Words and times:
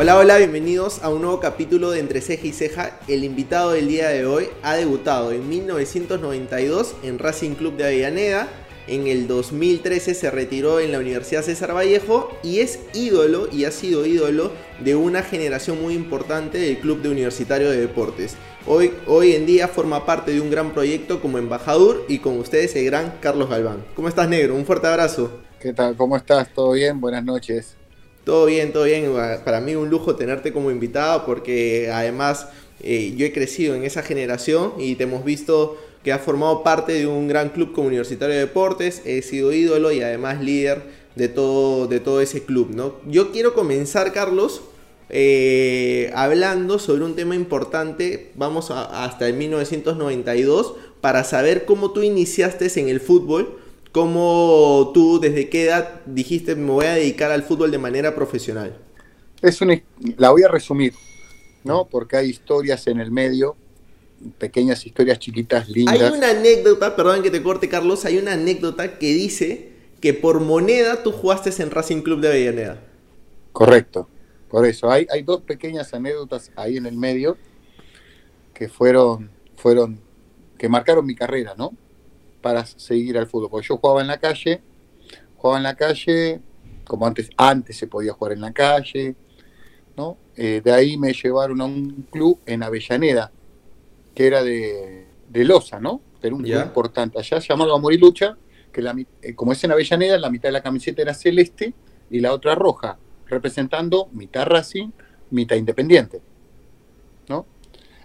Hola, 0.00 0.16
hola, 0.16 0.36
bienvenidos 0.36 1.02
a 1.02 1.08
un 1.08 1.22
nuevo 1.22 1.40
capítulo 1.40 1.90
de 1.90 1.98
Entre 1.98 2.20
Ceja 2.20 2.46
y 2.46 2.52
Ceja. 2.52 3.00
El 3.08 3.24
invitado 3.24 3.72
del 3.72 3.88
día 3.88 4.10
de 4.10 4.26
hoy 4.26 4.46
ha 4.62 4.76
debutado 4.76 5.32
en 5.32 5.48
1992 5.48 6.94
en 7.02 7.18
Racing 7.18 7.56
Club 7.56 7.76
de 7.76 7.86
Avellaneda. 7.86 8.46
En 8.86 9.08
el 9.08 9.26
2013 9.26 10.14
se 10.14 10.30
retiró 10.30 10.78
en 10.78 10.92
la 10.92 11.00
Universidad 11.00 11.42
César 11.42 11.74
Vallejo 11.74 12.30
y 12.44 12.60
es 12.60 12.78
ídolo 12.94 13.48
y 13.50 13.64
ha 13.64 13.72
sido 13.72 14.06
ídolo 14.06 14.52
de 14.84 14.94
una 14.94 15.24
generación 15.24 15.82
muy 15.82 15.94
importante 15.94 16.58
del 16.58 16.78
Club 16.78 17.02
de 17.02 17.08
Universitario 17.08 17.68
de 17.68 17.80
Deportes. 17.80 18.36
Hoy, 18.68 18.92
hoy 19.08 19.32
en 19.32 19.46
día 19.46 19.66
forma 19.66 20.06
parte 20.06 20.30
de 20.30 20.40
un 20.40 20.52
gran 20.52 20.74
proyecto 20.74 21.20
como 21.20 21.38
embajador 21.38 22.04
y 22.08 22.20
con 22.20 22.38
ustedes 22.38 22.76
el 22.76 22.84
gran 22.84 23.14
Carlos 23.20 23.50
Galván. 23.50 23.84
¿Cómo 23.96 24.06
estás, 24.06 24.28
negro? 24.28 24.54
Un 24.54 24.64
fuerte 24.64 24.86
abrazo. 24.86 25.40
¿Qué 25.58 25.72
tal? 25.72 25.96
¿Cómo 25.96 26.16
estás? 26.16 26.54
¿Todo 26.54 26.70
bien? 26.70 27.00
Buenas 27.00 27.24
noches. 27.24 27.77
Todo 28.28 28.44
bien, 28.44 28.74
todo 28.74 28.84
bien. 28.84 29.10
Para 29.42 29.58
mí 29.62 29.74
un 29.74 29.88
lujo 29.88 30.14
tenerte 30.14 30.52
como 30.52 30.70
invitado 30.70 31.24
porque 31.24 31.90
además 31.90 32.46
eh, 32.82 33.14
yo 33.16 33.24
he 33.24 33.32
crecido 33.32 33.74
en 33.74 33.84
esa 33.84 34.02
generación 34.02 34.74
y 34.76 34.96
te 34.96 35.04
hemos 35.04 35.24
visto 35.24 35.78
que 36.04 36.12
has 36.12 36.20
formado 36.20 36.62
parte 36.62 36.92
de 36.92 37.06
un 37.06 37.26
gran 37.26 37.48
club 37.48 37.72
como 37.72 37.88
Universitario 37.88 38.34
de 38.34 38.42
Deportes, 38.42 39.00
he 39.06 39.22
sido 39.22 39.50
ídolo 39.54 39.92
y 39.92 40.02
además 40.02 40.42
líder 40.42 40.82
de 41.14 41.28
todo, 41.28 41.86
de 41.86 42.00
todo 42.00 42.20
ese 42.20 42.42
club. 42.42 42.68
¿no? 42.74 42.96
Yo 43.06 43.32
quiero 43.32 43.54
comenzar, 43.54 44.12
Carlos, 44.12 44.60
eh, 45.08 46.12
hablando 46.14 46.78
sobre 46.78 47.04
un 47.04 47.16
tema 47.16 47.34
importante, 47.34 48.32
vamos 48.34 48.70
hasta 48.70 49.26
el 49.26 49.36
1992, 49.36 50.74
para 51.00 51.24
saber 51.24 51.64
cómo 51.64 51.92
tú 51.92 52.02
iniciaste 52.02 52.70
en 52.78 52.90
el 52.90 53.00
fútbol 53.00 53.58
¿Cómo 53.92 54.90
tú, 54.92 55.18
desde 55.18 55.48
qué 55.48 55.64
edad 55.64 56.02
dijiste 56.06 56.54
me 56.54 56.70
voy 56.70 56.86
a 56.86 56.94
dedicar 56.94 57.30
al 57.30 57.42
fútbol 57.42 57.70
de 57.70 57.78
manera 57.78 58.14
profesional? 58.14 58.76
Es 59.40 59.60
una, 59.60 59.80
la 60.16 60.30
voy 60.30 60.42
a 60.42 60.48
resumir, 60.48 60.94
¿no? 61.64 61.86
Porque 61.86 62.16
hay 62.16 62.28
historias 62.28 62.86
en 62.86 63.00
el 63.00 63.10
medio, 63.10 63.56
pequeñas 64.38 64.84
historias 64.84 65.18
chiquitas, 65.18 65.68
lindas. 65.68 66.00
Hay 66.00 66.18
una 66.18 66.30
anécdota, 66.30 66.96
perdón 66.96 67.22
que 67.22 67.30
te 67.30 67.42
corte 67.42 67.68
Carlos, 67.68 68.04
hay 68.04 68.18
una 68.18 68.32
anécdota 68.32 68.98
que 68.98 69.14
dice 69.14 69.70
que 70.00 70.12
por 70.12 70.40
moneda 70.40 71.02
tú 71.02 71.12
jugaste 71.12 71.50
en 71.62 71.70
Racing 71.70 72.02
Club 72.02 72.20
de 72.20 72.28
Avellaneda. 72.28 72.80
Correcto, 73.52 74.08
por 74.48 74.66
eso. 74.66 74.90
Hay, 74.90 75.06
hay 75.10 75.22
dos 75.22 75.42
pequeñas 75.42 75.94
anécdotas 75.94 76.52
ahí 76.56 76.76
en 76.76 76.86
el 76.86 76.96
medio 76.96 77.36
que 78.52 78.68
fueron, 78.68 79.30
fueron, 79.56 80.00
que 80.58 80.68
marcaron 80.68 81.06
mi 81.06 81.14
carrera, 81.14 81.54
¿no? 81.56 81.72
Para 82.40 82.64
seguir 82.64 83.18
al 83.18 83.26
fútbol. 83.26 83.50
Porque 83.50 83.68
yo 83.68 83.76
jugaba 83.76 84.00
en 84.00 84.06
la 84.06 84.18
calle, 84.18 84.60
jugaba 85.36 85.58
en 85.58 85.62
la 85.64 85.74
calle, 85.74 86.40
como 86.84 87.06
antes, 87.06 87.30
antes 87.36 87.76
se 87.76 87.86
podía 87.86 88.12
jugar 88.12 88.32
en 88.32 88.40
la 88.40 88.52
calle, 88.52 89.14
¿no? 89.96 90.16
Eh, 90.36 90.60
de 90.64 90.72
ahí 90.72 90.96
me 90.96 91.12
llevaron 91.12 91.60
a 91.60 91.64
un 91.64 92.06
club 92.10 92.40
en 92.46 92.62
Avellaneda, 92.62 93.30
que 94.14 94.26
era 94.26 94.42
de, 94.42 95.06
de 95.28 95.44
Loza, 95.44 95.80
¿no? 95.80 96.00
Pero 96.20 96.36
un 96.36 96.42
club 96.42 96.62
importante 96.62 97.18
allá, 97.18 97.38
llamado 97.38 97.78
Morilucha, 97.78 98.36
que 98.72 98.82
la, 98.82 98.96
eh, 99.22 99.34
como 99.34 99.52
es 99.52 99.62
en 99.64 99.72
Avellaneda, 99.72 100.18
la 100.18 100.30
mitad 100.30 100.48
de 100.48 100.52
la 100.52 100.62
camiseta 100.62 101.02
era 101.02 101.14
celeste 101.14 101.74
y 102.10 102.20
la 102.20 102.32
otra 102.32 102.54
roja, 102.54 102.98
representando 103.26 104.08
mitad 104.12 104.46
Racing, 104.46 104.90
mitad 105.30 105.56
Independiente, 105.56 106.20
¿no? 107.28 107.46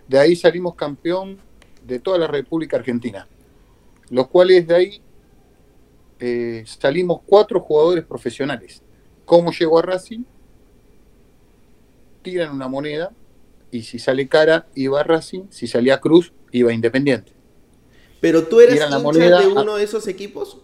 De 0.08 0.20
ahí 0.20 0.36
salimos 0.36 0.76
campeón 0.76 1.38
de 1.86 2.00
toda 2.00 2.18
la 2.18 2.28
República 2.28 2.78
Argentina 2.78 3.28
los 4.10 4.28
cuales 4.28 4.68
de 4.68 4.76
ahí 4.76 5.02
eh, 6.20 6.64
salimos 6.66 7.22
cuatro 7.26 7.60
jugadores 7.60 8.06
profesionales. 8.06 8.82
¿Cómo 9.26 9.52
llegó 9.52 9.80
a 9.80 9.82
Racing? 9.82 10.24
Tiran 12.22 12.54
una 12.54 12.68
moneda 12.68 13.12
y 13.72 13.84
si 13.84 14.00
sale 14.00 14.28
cara 14.28 14.68
iba 14.76 15.00
a 15.00 15.04
Racing, 15.04 15.46
si 15.50 15.68
salía 15.68 16.00
Cruz 16.00 16.32
iba 16.52 16.72
a 16.72 16.74
Independiente. 16.74 17.34
¿Pero 18.22 18.48
tú 18.48 18.62
eres 18.62 18.76
hincha 18.76 19.40
de 19.40 19.48
uno 19.48 19.76
de 19.76 19.84
esos 19.84 20.08
equipos? 20.08 20.62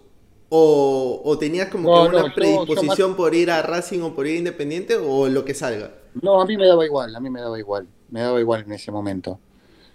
¿O, 0.48 1.38
tenías 1.40 1.70
como 1.70 1.94
que 1.94 2.16
una 2.16 2.34
predisposición 2.34 3.16
por 3.16 3.36
ir 3.36 3.52
a 3.52 3.62
Racing 3.62 4.00
o 4.02 4.16
por 4.16 4.28
ir 4.28 4.36
a 4.36 4.38
Independiente 4.40 4.96
o 4.96 5.28
lo 5.28 5.44
que 5.46 5.54
salga? 5.54 5.94
No, 6.22 6.42
a 6.42 6.46
mí 6.46 6.58
me 6.58 6.66
daba 6.66 6.86
igual, 6.86 7.16
a 7.16 7.20
mí 7.20 7.30
me 7.30 7.42
daba 7.42 7.60
igual, 7.60 7.88
me 8.10 8.22
daba 8.22 8.40
igual 8.40 8.64
en 8.66 8.72
ese 8.72 8.92
momento. 8.92 9.40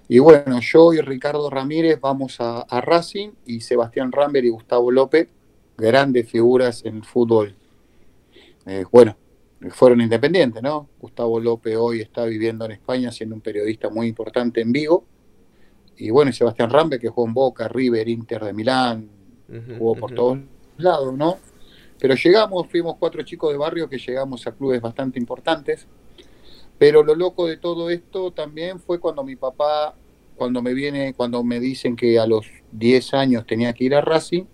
Y 0.09 0.19
bueno, 0.19 0.61
yo 0.61 0.93
y 0.93 1.01
Ricardo 1.01 1.49
Ramírez 1.49 1.99
vamos 2.01 2.37
a, 2.39 2.67
Racing 2.81 3.31
y 3.47 3.61
Sebastián 3.61 4.13
Rambert 4.13 4.45
y 4.45 4.51
Gustavo 4.51 4.91
López, 4.91 5.29
grandes 5.79 6.29
figuras 6.29 6.85
en 6.85 6.97
el 6.97 7.05
fútbol. 7.05 7.55
Eh, 8.67 8.85
bueno, 8.91 9.17
fueron 9.71 10.03
independientes, 10.03 10.63
¿no? 10.63 10.89
Gustavo 11.01 11.41
López 11.41 11.77
hoy 11.77 12.01
está 12.01 12.25
viviendo 12.27 12.67
en 12.67 12.73
España 12.73 13.11
siendo 13.11 13.35
un 13.35 13.41
periodista 13.41 13.89
muy 13.89 14.09
importante 14.09 14.61
en 14.61 14.73
Vigo. 14.73 15.05
Y 15.97 16.11
bueno, 16.11 16.31
y 16.31 16.35
Sebastián 16.35 16.71
Rambert 16.71 17.01
que 17.01 17.09
jugó 17.09 17.27
en 17.27 17.35
Boca, 17.35 17.69
River, 17.69 18.09
Inter 18.09 18.45
de 18.45 18.53
Milán, 18.53 19.09
jugó 19.79 19.95
por 19.95 20.13
todos 20.13 20.39
lados, 20.77 21.17
¿no? 21.17 21.39
Pero 21.99 22.15
llegamos, 22.15 22.67
fuimos 22.69 22.97
cuatro 22.99 23.23
chicos 23.23 23.53
de 23.53 23.59
barrio 23.59 23.89
que 23.89 23.99
llegamos 23.99 24.47
a 24.47 24.53
clubes 24.53 24.81
bastante 24.81 25.19
importantes. 25.19 25.87
Pero 26.85 27.03
lo 27.03 27.15
loco 27.15 27.47
de 27.47 27.57
todo 27.57 27.89
esto 27.89 28.31
también 28.31 28.79
fue 28.79 29.01
cuando 29.01 29.25
mi 29.25 29.37
papá, 29.37 29.95
cuando 30.37 30.61
me 30.61 30.75
viene, 30.75 31.15
cuando 31.15 31.43
me 31.43 31.59
dicen 31.59 31.97
que 31.97 32.19
a 32.19 32.27
los 32.27 32.45
10 32.73 33.15
años 33.15 33.47
tenía 33.47 33.73
que 33.73 33.85
ir 33.85 33.95
a 33.95 34.03
Racing, 34.03 34.45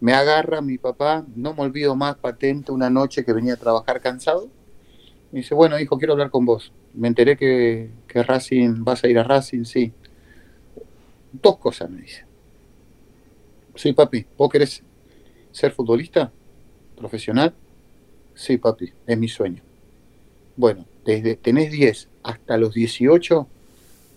me 0.00 0.12
agarra 0.12 0.60
mi 0.60 0.76
papá, 0.76 1.24
no 1.34 1.54
me 1.54 1.62
olvido 1.62 1.96
más 1.96 2.16
patente, 2.16 2.72
una 2.72 2.90
noche 2.90 3.24
que 3.24 3.32
venía 3.32 3.54
a 3.54 3.56
trabajar 3.56 4.02
cansado. 4.02 4.50
Me 5.32 5.38
dice, 5.38 5.54
bueno, 5.54 5.80
hijo, 5.80 5.96
quiero 5.96 6.12
hablar 6.12 6.28
con 6.28 6.44
vos. 6.44 6.74
Me 6.92 7.08
enteré 7.08 7.38
que, 7.38 7.88
que 8.06 8.22
Racing, 8.22 8.84
vas 8.84 9.02
a 9.02 9.08
ir 9.08 9.18
a 9.18 9.22
Racing, 9.22 9.64
sí. 9.64 9.94
Dos 11.32 11.56
cosas 11.56 11.88
me 11.88 12.02
dice. 12.02 12.26
Sí, 13.76 13.94
papi, 13.94 14.26
¿vos 14.36 14.50
querés 14.50 14.82
ser 15.52 15.72
futbolista 15.72 16.30
profesional? 16.94 17.54
Sí, 18.34 18.58
papi, 18.58 18.92
es 19.06 19.16
mi 19.16 19.28
sueño. 19.28 19.62
Bueno, 20.56 20.84
desde 21.04 21.36
tenés 21.36 21.72
10 21.72 22.08
hasta 22.22 22.56
los 22.56 22.74
18, 22.74 23.46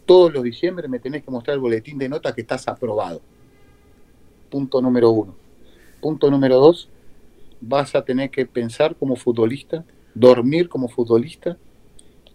todos 0.06 0.34
los 0.34 0.44
diciembre 0.44 0.88
me 0.88 1.00
tenés 1.00 1.24
que 1.24 1.32
mostrar 1.32 1.56
el 1.56 1.62
boletín 1.62 1.98
de 1.98 2.10
nota 2.10 2.34
que 2.34 2.42
estás 2.42 2.68
aprobado. 2.68 3.22
Punto 4.50 4.82
número 4.82 5.10
uno. 5.12 5.36
Punto 6.00 6.30
número 6.30 6.58
dos, 6.58 6.90
vas 7.60 7.96
a 7.96 8.06
tener 8.06 8.30
que 8.30 8.46
pensar 8.46 8.96
como 8.96 9.16
futbolista, 9.16 9.84
dormir 10.14 10.70
como 10.70 10.88
futbolista, 10.88 11.58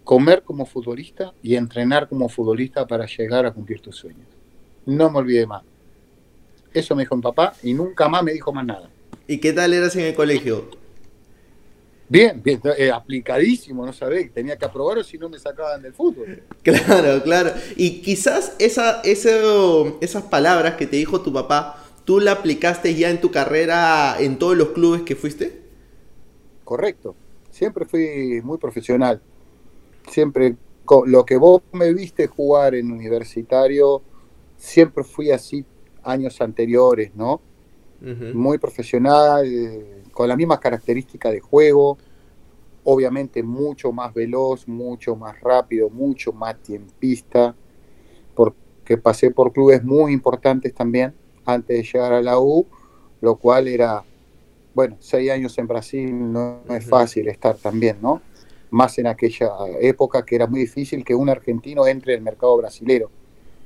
comer 0.05 0.43
como 0.43 0.67
futbolista 0.67 1.33
y 1.43 1.55
entrenar 1.55 2.09
como 2.09 2.29
futbolista 2.29 2.87
para 2.87 3.07
llegar 3.07 3.47
a 3.47 3.53
cumplir 3.53 3.81
tus 3.81 3.97
sueños. 3.97 4.27
No 4.85 5.11
me 5.11 5.19
olvide 5.19 5.47
más. 5.47 5.63
Eso 6.75 6.97
me 6.97 7.03
dijo 7.03 7.17
mi 7.17 7.23
papá 7.23 7.55
y 7.63 7.73
nunca 7.73 8.09
más 8.09 8.23
me 8.23 8.33
dijo 8.33 8.53
más 8.53 8.67
nada. 8.67 8.91
¿Y 9.29 9.39
qué 9.39 9.53
tal 9.53 9.73
eras 9.73 9.95
en 9.95 10.07
el 10.07 10.15
colegio? 10.15 10.82
Bien, 12.13 12.43
bien, 12.43 12.61
eh, 12.77 12.91
aplicadísimo, 12.91 13.87
no 13.87 13.93
sabés, 13.95 14.31
tenía 14.35 14.59
que 14.59 14.67
aprobar 14.67 15.03
si 15.03 15.17
no 15.17 15.31
me 15.31 15.39
sacaban 15.39 15.81
del 15.81 15.95
fútbol. 15.95 16.43
Claro, 16.63 17.23
claro. 17.23 17.53
Y 17.75 18.03
quizás 18.03 18.55
esa, 18.59 19.01
esas 19.01 20.23
palabras 20.25 20.75
que 20.75 20.87
te 20.87 20.97
dijo 20.97 21.23
tu 21.23 21.33
papá, 21.33 21.83
¿tú 22.05 22.21
la 22.21 22.33
aplicaste 22.33 22.95
ya 22.95 23.09
en 23.09 23.19
tu 23.19 23.31
carrera 23.31 24.17
en 24.21 24.39
todos 24.39 24.59
los 24.59 24.73
clubes 24.73 25.01
que 25.03 25.17
fuiste? 25.17 25.63
Correcto, 26.65 27.15
siempre 27.51 27.87
fui 27.87 28.43
muy 28.43 28.59
profesional. 28.59 29.23
Siempre, 30.11 30.57
lo 31.07 31.25
que 31.25 31.39
vos 31.39 31.63
me 31.73 31.95
viste 31.95 32.27
jugar 32.27 32.75
en 32.75 32.93
universitario, 32.93 34.03
siempre 34.59 35.03
fui 35.03 35.31
así 35.31 35.65
años 36.03 36.43
anteriores, 36.43 37.15
¿no? 37.15 37.41
Muy 38.35 38.59
profesional 38.59 40.02
con 40.13 40.29
las 40.29 40.37
mismas 40.37 40.61
características 40.61 41.33
de 41.33 41.41
juego, 41.41 41.99
obviamente 42.85 43.43
mucho 43.43 43.93
más 43.93 44.13
veloz, 44.13 44.67
mucho 44.67 45.17
más 45.17 45.41
rápido, 45.41 45.91
mucho 45.91 46.33
más 46.33 46.57
tiempista, 46.63 47.55
porque 48.35 48.99
pasé 48.99 49.31
por 49.31 49.53
clubes 49.53 49.83
muy 49.85 50.13
importantes 50.13 50.75
también 50.75 51.15
antes 51.45 51.77
de 51.77 51.83
llegar 51.83 52.13
a 52.13 52.23
la 52.23 52.39
U, 52.39 52.67
lo 53.21 53.37
cual 53.37 53.69
era, 53.69 54.05
bueno, 54.75 54.97
seis 55.01 55.31
años 55.31 55.57
en 55.59 55.67
Brasil 55.67 56.33
no, 56.33 56.61
es 56.69 56.85
fácil 56.87 57.29
estar 57.29 57.57
también, 57.57 57.99
¿no? 58.01 58.21
Más 58.71 58.99
en 58.99 59.07
aquella 59.07 59.51
época 59.81 60.25
que 60.25 60.35
era 60.35 60.47
muy 60.47 60.61
difícil 60.61 61.05
que 61.05 61.15
un 61.15 61.29
argentino 61.29 61.87
entre 61.87 62.15
en 62.15 62.19
el 62.19 62.25
mercado 62.25 62.57
brasilero. 62.57 63.11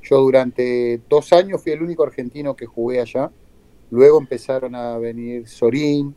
Yo 0.03 0.19
durante 0.21 1.01
dos 1.09 1.33
años 1.33 1.63
fui 1.63 1.73
el 1.73 1.83
único 1.83 2.05
argentino 2.05 2.55
que 2.55 2.67
jugué 2.67 3.01
allá. 3.01 3.31
Luego 3.91 4.19
empezaron 4.19 4.75
a 4.75 4.99
venir 4.99 5.49
Sorín, 5.49 6.15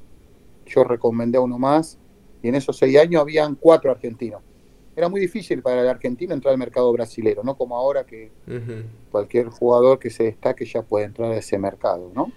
yo 0.70 0.84
recomendé 0.84 1.38
a 1.38 1.42
uno 1.42 1.60
más, 1.60 1.98
y 2.42 2.48
en 2.48 2.56
esos 2.56 2.78
seis 2.78 2.98
años 2.98 3.22
habían 3.22 3.56
cuatro 3.56 3.92
argentinos. 3.92 4.42
Era 4.96 5.08
muy 5.08 5.22
difícil 5.22 5.62
para 5.62 5.82
el 5.82 5.88
argentino 5.88 6.34
entrar 6.34 6.52
al 6.52 6.58
mercado 6.58 6.92
brasilero, 6.92 7.44
no 7.44 7.56
como 7.56 7.76
ahora 7.78 8.06
que 8.06 8.32
cualquier 9.12 9.48
jugador 9.48 10.00
que 10.00 10.10
se 10.10 10.24
destaque 10.24 10.66
ya 10.66 10.82
puede 10.82 11.06
entrar 11.06 11.32
a 11.32 11.38
ese 11.38 11.58
mercado, 11.58 12.12
¿no? 12.14 12.32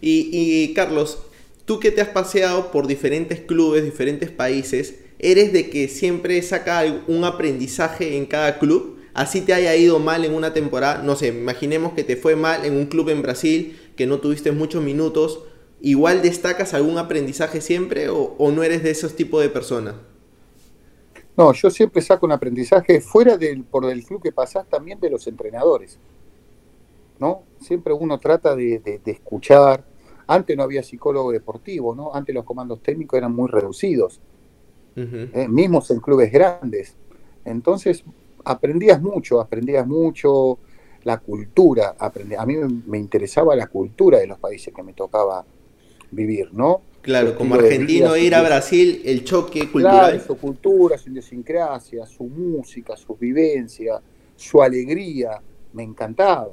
y, 0.00 0.72
Carlos, 0.74 1.22
tú 1.64 1.80
que 1.80 1.90
te 1.90 2.00
has 2.00 2.08
paseado 2.08 2.70
por 2.70 2.86
diferentes 2.86 3.40
clubes, 3.40 3.84
diferentes 3.84 4.30
países, 4.30 5.00
¿eres 5.18 5.52
de 5.52 5.70
que 5.70 5.88
siempre 5.88 6.40
saca 6.42 6.82
un 7.08 7.24
aprendizaje 7.24 8.16
en 8.16 8.26
cada 8.26 8.58
club? 8.58 8.98
Así 9.14 9.40
te 9.40 9.54
haya 9.54 9.74
ido 9.76 9.98
mal 9.98 10.24
en 10.24 10.34
una 10.34 10.52
temporada, 10.52 11.02
no 11.02 11.14
sé, 11.14 11.28
imaginemos 11.28 11.92
que 11.92 12.04
te 12.04 12.16
fue 12.16 12.36
mal 12.36 12.64
en 12.64 12.76
un 12.76 12.86
club 12.86 13.08
en 13.10 13.22
Brasil, 13.22 13.78
que 13.96 14.06
no 14.06 14.18
tuviste 14.18 14.50
muchos 14.50 14.82
minutos, 14.82 15.44
¿igual 15.84 16.22
destacas 16.22 16.72
algún 16.72 16.96
aprendizaje 16.96 17.60
siempre 17.60 18.08
o, 18.08 18.50
no 18.50 18.62
eres 18.62 18.82
de 18.82 18.90
esos 18.90 19.14
tipos 19.14 19.42
de 19.42 19.50
personas? 19.50 19.94
No, 21.36 21.52
yo 21.52 21.68
siempre 21.68 22.00
saco 22.00 22.24
un 22.24 22.32
aprendizaje 22.32 23.00
fuera 23.00 23.36
del, 23.36 23.64
por 23.64 23.84
el 23.90 24.02
club 24.04 24.22
que 24.22 24.32
pasás 24.32 24.66
también 24.66 24.98
de 24.98 25.10
los 25.10 25.26
entrenadores. 25.26 25.98
¿No? 27.18 27.42
Siempre 27.60 27.92
uno 27.92 28.18
trata 28.18 28.56
de, 28.56 29.00
escuchar. 29.04 29.84
Antes 30.26 30.56
no 30.56 30.62
había 30.62 30.82
psicólogo 30.82 31.30
deportivo, 31.32 31.94
¿no? 31.94 32.14
Antes 32.14 32.34
los 32.34 32.44
comandos 32.44 32.82
técnicos 32.82 33.18
eran 33.18 33.34
muy 33.34 33.48
reducidos, 33.50 34.20
eh, 34.96 35.46
mismos 35.48 35.90
en 35.90 36.00
clubes 36.00 36.32
grandes. 36.32 36.96
Entonces 37.44 38.04
aprendías 38.42 39.02
mucho, 39.02 39.38
aprendías 39.38 39.86
mucho 39.86 40.58
la 41.02 41.18
cultura. 41.18 41.94
Aprendí, 41.98 42.36
a 42.36 42.46
mí 42.46 42.56
me 42.86 42.98
interesaba 42.98 43.54
la 43.54 43.66
cultura 43.66 44.18
de 44.18 44.26
los 44.26 44.38
países 44.38 44.72
que 44.72 44.82
me 44.82 44.94
tocaba 44.94 45.44
vivir, 46.10 46.52
¿no? 46.52 46.82
Claro, 47.04 47.36
como 47.36 47.56
argentino 47.56 48.16
ir 48.16 48.34
a 48.34 48.42
Brasil, 48.42 49.02
el 49.04 49.24
choque 49.24 49.70
cultural. 49.70 50.12
Claro, 50.12 50.24
su 50.24 50.38
cultura, 50.38 50.96
su 50.96 51.10
idiosincrasia, 51.10 52.06
su 52.06 52.24
música, 52.24 52.96
su 52.96 53.14
vivencia, 53.14 54.00
su 54.34 54.62
alegría, 54.62 55.38
me 55.74 55.82
encantaba, 55.82 56.48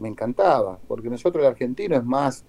me 0.00 0.08
encantaba, 0.08 0.78
porque 0.88 1.08
nosotros 1.08 1.44
el 1.44 1.50
argentino 1.50 1.94
es 1.94 2.04
más 2.04 2.44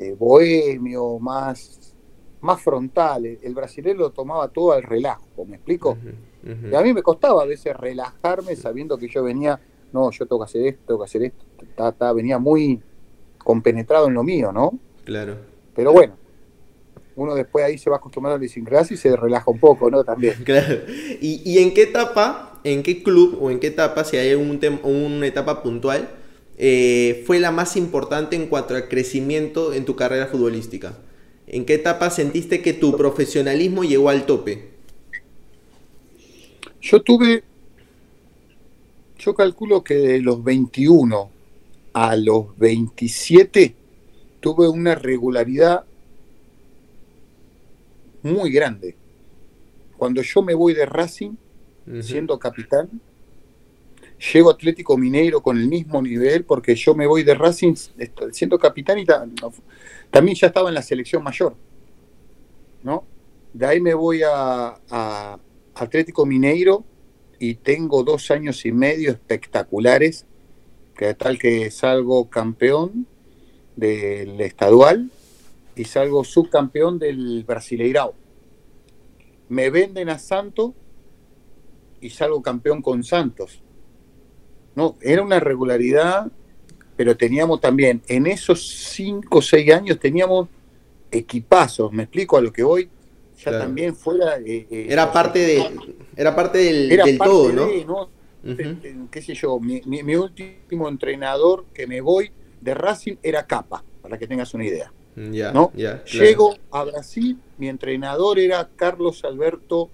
eh, 0.00 0.16
bohemio, 0.18 1.18
más, 1.20 1.94
más 2.40 2.60
frontal, 2.60 3.24
el 3.24 3.54
brasileño 3.54 4.00
lo 4.00 4.10
tomaba 4.10 4.48
todo 4.48 4.72
al 4.72 4.82
relajo, 4.82 5.44
¿me 5.46 5.56
explico? 5.56 5.96
Y 6.44 6.74
a 6.74 6.82
mí 6.82 6.92
me 6.92 7.02
costaba 7.02 7.42
a 7.42 7.46
veces 7.46 7.76
relajarme 7.76 8.56
sabiendo 8.56 8.98
que 8.98 9.08
yo 9.08 9.22
venía, 9.22 9.60
no, 9.92 10.10
yo 10.10 10.26
tengo 10.26 10.40
que 10.40 10.44
hacer 10.44 10.66
esto, 10.66 10.82
tengo 10.88 11.00
que 11.00 11.04
hacer 11.04 11.22
esto, 11.22 12.14
venía 12.14 12.40
muy 12.40 12.82
compenetrado 13.38 14.08
en 14.08 14.14
lo 14.14 14.24
mío, 14.24 14.50
¿no? 14.50 14.76
Claro. 15.04 15.36
Pero 15.74 15.92
bueno, 15.92 16.14
uno 17.16 17.34
después 17.34 17.64
ahí 17.64 17.78
se 17.78 17.90
va 17.90 17.96
acostumbrando 17.96 18.36
a 18.36 18.38
la 18.38 18.44
idiosincrasia 18.44 18.94
y 18.94 18.96
se 18.96 19.16
relaja 19.16 19.50
un 19.50 19.58
poco, 19.58 19.90
¿no? 19.90 20.04
También. 20.04 20.34
Claro. 20.44 20.80
¿Y, 21.20 21.58
en 21.58 21.74
qué 21.74 21.82
etapa, 21.82 22.60
en 22.64 22.82
qué 22.82 23.02
club 23.02 23.38
o 23.40 23.50
en 23.50 23.60
qué 23.60 23.68
etapa, 23.68 24.04
si 24.04 24.16
hay 24.16 24.34
un 24.34 24.58
una 24.82 25.26
etapa 25.26 25.62
puntual, 25.62 26.08
eh, 26.58 27.22
fue 27.26 27.40
la 27.40 27.50
más 27.50 27.76
importante 27.76 28.36
en 28.36 28.46
cuanto 28.46 28.74
al 28.74 28.88
crecimiento 28.88 29.72
en 29.72 29.84
tu 29.84 29.96
carrera 29.96 30.26
futbolística? 30.26 30.98
¿En 31.46 31.64
qué 31.64 31.74
etapa 31.74 32.10
sentiste 32.10 32.62
que 32.62 32.72
tu 32.72 32.96
profesionalismo 32.96 33.84
llegó 33.84 34.08
al 34.08 34.26
tope? 34.26 34.70
Yo 36.80 37.02
tuve, 37.02 37.44
yo 39.18 39.34
calculo 39.34 39.84
que 39.84 39.94
de 39.94 40.20
los 40.20 40.42
21 40.42 41.30
a 41.92 42.16
los 42.16 42.56
27 42.58 43.76
tuve 44.42 44.68
una 44.68 44.96
regularidad 44.96 45.84
muy 48.22 48.50
grande. 48.50 48.96
Cuando 49.96 50.20
yo 50.20 50.42
me 50.42 50.52
voy 50.52 50.74
de 50.74 50.84
Racing, 50.84 51.36
siendo 52.00 52.38
capitán, 52.38 53.00
llego 54.32 54.50
a 54.50 54.54
Atlético 54.54 54.98
Mineiro 54.98 55.40
con 55.42 55.56
el 55.56 55.68
mismo 55.68 56.02
nivel, 56.02 56.44
porque 56.44 56.74
yo 56.74 56.94
me 56.94 57.06
voy 57.06 57.22
de 57.22 57.34
Racing 57.34 57.74
siendo 58.32 58.58
capitán 58.58 58.98
y 58.98 59.06
también 60.10 60.36
ya 60.36 60.48
estaba 60.48 60.68
en 60.68 60.74
la 60.74 60.82
selección 60.82 61.22
mayor. 61.22 61.54
¿no? 62.82 63.04
De 63.52 63.64
ahí 63.64 63.80
me 63.80 63.94
voy 63.94 64.22
a, 64.24 64.74
a 64.90 65.38
Atlético 65.74 66.26
Mineiro 66.26 66.84
y 67.38 67.54
tengo 67.54 68.02
dos 68.02 68.32
años 68.32 68.66
y 68.66 68.72
medio 68.72 69.12
espectaculares, 69.12 70.26
que 70.96 71.14
tal 71.14 71.38
que 71.38 71.70
salgo 71.70 72.28
campeón 72.28 73.06
del 73.76 74.40
estadual 74.40 75.10
y 75.74 75.84
salgo 75.84 76.24
subcampeón 76.24 76.98
del 76.98 77.44
Brasileirao. 77.44 78.14
Me 79.48 79.70
venden 79.70 80.08
a 80.08 80.18
Santos 80.18 80.72
y 82.00 82.10
salgo 82.10 82.42
campeón 82.42 82.82
con 82.82 83.04
Santos. 83.04 83.62
No, 84.74 84.96
era 85.00 85.22
una 85.22 85.40
regularidad, 85.40 86.30
pero 86.96 87.16
teníamos 87.16 87.60
también, 87.60 88.02
en 88.08 88.26
esos 88.26 88.66
cinco 88.66 89.38
o 89.38 89.42
seis 89.42 89.72
años 89.72 89.98
teníamos 89.98 90.48
equipazos, 91.10 91.92
me 91.92 92.04
explico 92.04 92.36
a 92.36 92.40
lo 92.40 92.52
que 92.52 92.62
voy, 92.62 92.88
ya 93.44 93.58
también 93.58 93.94
fuera... 93.94 94.38
Eh, 94.38 94.66
eh, 94.70 94.86
era, 94.88 95.12
parte 95.12 95.40
de, 95.40 95.70
era 96.16 96.34
parte 96.34 96.58
del, 96.58 97.18
todo, 97.18 97.52
¿no? 97.52 98.08
¿Qué 99.10 99.22
sé 99.22 99.34
yo? 99.34 99.58
Mi, 99.60 99.80
mi, 99.84 100.16
último 100.16 100.88
entrenador 100.88 101.66
que 101.74 101.86
me 101.86 102.00
voy 102.00 102.30
de 102.62 102.74
Racing 102.74 103.16
era 103.22 103.46
Capa, 103.46 103.84
para 104.00 104.16
que 104.16 104.26
tengas 104.26 104.54
una 104.54 104.64
idea. 104.64 104.92
¿no? 105.14 105.72
Llego 105.74 106.56
a 106.70 106.84
Brasil, 106.84 107.38
mi 107.58 107.68
entrenador 107.68 108.38
era 108.38 108.68
Carlos 108.76 109.24
Alberto 109.24 109.90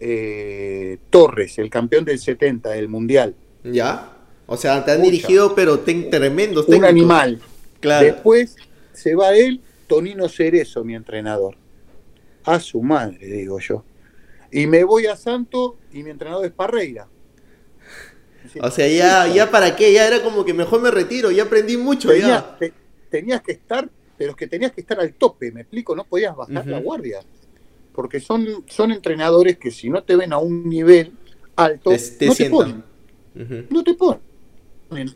eh, 0.00 0.98
Torres, 1.10 1.58
el 1.58 1.70
campeón 1.70 2.04
del 2.04 2.18
70 2.18 2.70
del 2.70 2.88
Mundial. 2.88 3.34
Ya. 3.62 4.12
O 4.46 4.56
sea, 4.56 4.84
te 4.84 4.92
han 4.92 5.02
dirigido, 5.02 5.54
pero 5.54 5.80
ten, 5.80 6.10
tremendos 6.10 6.68
Un 6.68 6.84
animal. 6.84 7.40
Claro. 7.80 8.04
Después 8.04 8.56
se 8.92 9.14
va 9.14 9.36
él, 9.36 9.60
Tonino 9.86 10.28
Cerezo, 10.28 10.84
mi 10.84 10.94
entrenador. 10.94 11.56
A 12.44 12.60
su 12.60 12.82
madre, 12.82 13.26
digo 13.26 13.58
yo. 13.58 13.84
Y 14.50 14.66
me 14.66 14.84
voy 14.84 15.06
a 15.06 15.16
Santo 15.16 15.76
y 15.92 16.02
mi 16.02 16.10
entrenador 16.10 16.46
es 16.46 16.52
Parreira. 16.52 17.08
O 18.60 18.70
sea, 18.70 18.88
ya, 18.88 19.32
ya 19.32 19.50
para 19.50 19.76
qué, 19.76 19.92
ya 19.92 20.06
era 20.06 20.22
como 20.22 20.44
que 20.44 20.54
mejor 20.54 20.80
me 20.80 20.90
retiro, 20.90 21.30
ya 21.30 21.44
aprendí 21.44 21.76
mucho. 21.76 22.14
ya. 22.14 22.58
tenías 23.10 23.42
que 23.42 23.52
estar 23.52 23.88
pero 24.16 24.30
es 24.30 24.36
que 24.36 24.46
tenías 24.46 24.72
que 24.72 24.80
estar 24.80 24.98
al 24.98 25.14
tope, 25.14 25.52
me 25.52 25.62
explico, 25.62 25.94
no 25.94 26.04
podías 26.04 26.34
bajar 26.34 26.66
la 26.66 26.80
guardia. 26.80 27.20
Porque 27.92 28.20
son, 28.20 28.64
son 28.66 28.92
entrenadores 28.92 29.58
que 29.58 29.70
si 29.70 29.88
no 29.88 30.02
te 30.02 30.16
ven 30.16 30.32
a 30.32 30.38
un 30.38 30.68
nivel 30.68 31.12
alto, 31.56 31.90
no, 31.90 32.34
te 32.34 32.50
ponen, 32.50 32.84
no 33.70 33.84
te 33.84 33.94
ponen. 33.94 34.20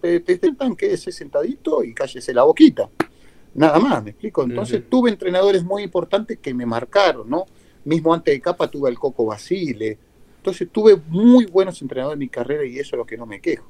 Te, 0.01 0.21
te 0.21 0.39
sientan, 0.39 0.75
quédese 0.75 1.13
sentadito 1.13 1.85
y 1.85 1.95
cállese 1.95 2.35
la 2.35 2.43
boquita. 2.43 2.89
Nada 3.55 3.79
más, 3.79 4.03
me 4.03 4.11
explico. 4.11 4.43
Entonces 4.43 4.83
tuve 4.89 5.11
entrenadores 5.11 5.65
muy 5.65 5.83
importantes 5.83 6.39
que 6.39 6.55
me 6.55 6.67
marcaron, 6.67 7.29
¿no? 7.29 7.47
Mismo 7.85 8.13
antes 8.13 8.35
de 8.35 8.41
capa 8.41 8.69
tuve 8.69 8.89
al 8.89 8.99
Coco 8.99 9.27
Basile. 9.27 9.99
Entonces 10.41 10.69
tuve 10.73 10.97
muy 11.09 11.45
buenos 11.45 11.83
entrenadores 11.83 12.15
en 12.15 12.21
mi 12.21 12.29
carrera 12.31 12.65
y 12.65 12.79
eso 12.79 12.97
es 12.97 12.99
lo 12.99 13.05
que 13.05 13.19
no 13.19 13.27
me 13.27 13.43
quejo. 13.43 13.69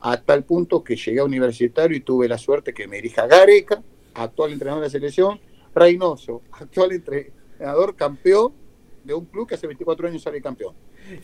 A 0.00 0.20
tal 0.20 0.44
punto 0.44 0.84
que 0.84 0.94
llegué 0.94 1.18
a 1.18 1.24
universitario 1.24 1.96
y 1.96 2.00
tuve 2.00 2.28
la 2.28 2.38
suerte 2.38 2.72
que 2.72 2.86
me 2.86 2.96
dirija 2.96 3.26
Gareca, 3.26 3.82
actual 4.14 4.52
entrenador 4.52 4.82
de 4.82 4.86
la 4.86 4.90
selección, 4.90 5.40
Reynoso, 5.74 6.42
actual 6.52 6.92
entrenador 6.92 7.96
campeón 7.96 8.52
de 9.02 9.14
un 9.14 9.24
club 9.24 9.48
que 9.48 9.56
hace 9.56 9.66
24 9.66 10.06
años 10.06 10.22
sale 10.22 10.40
campeón. 10.40 10.74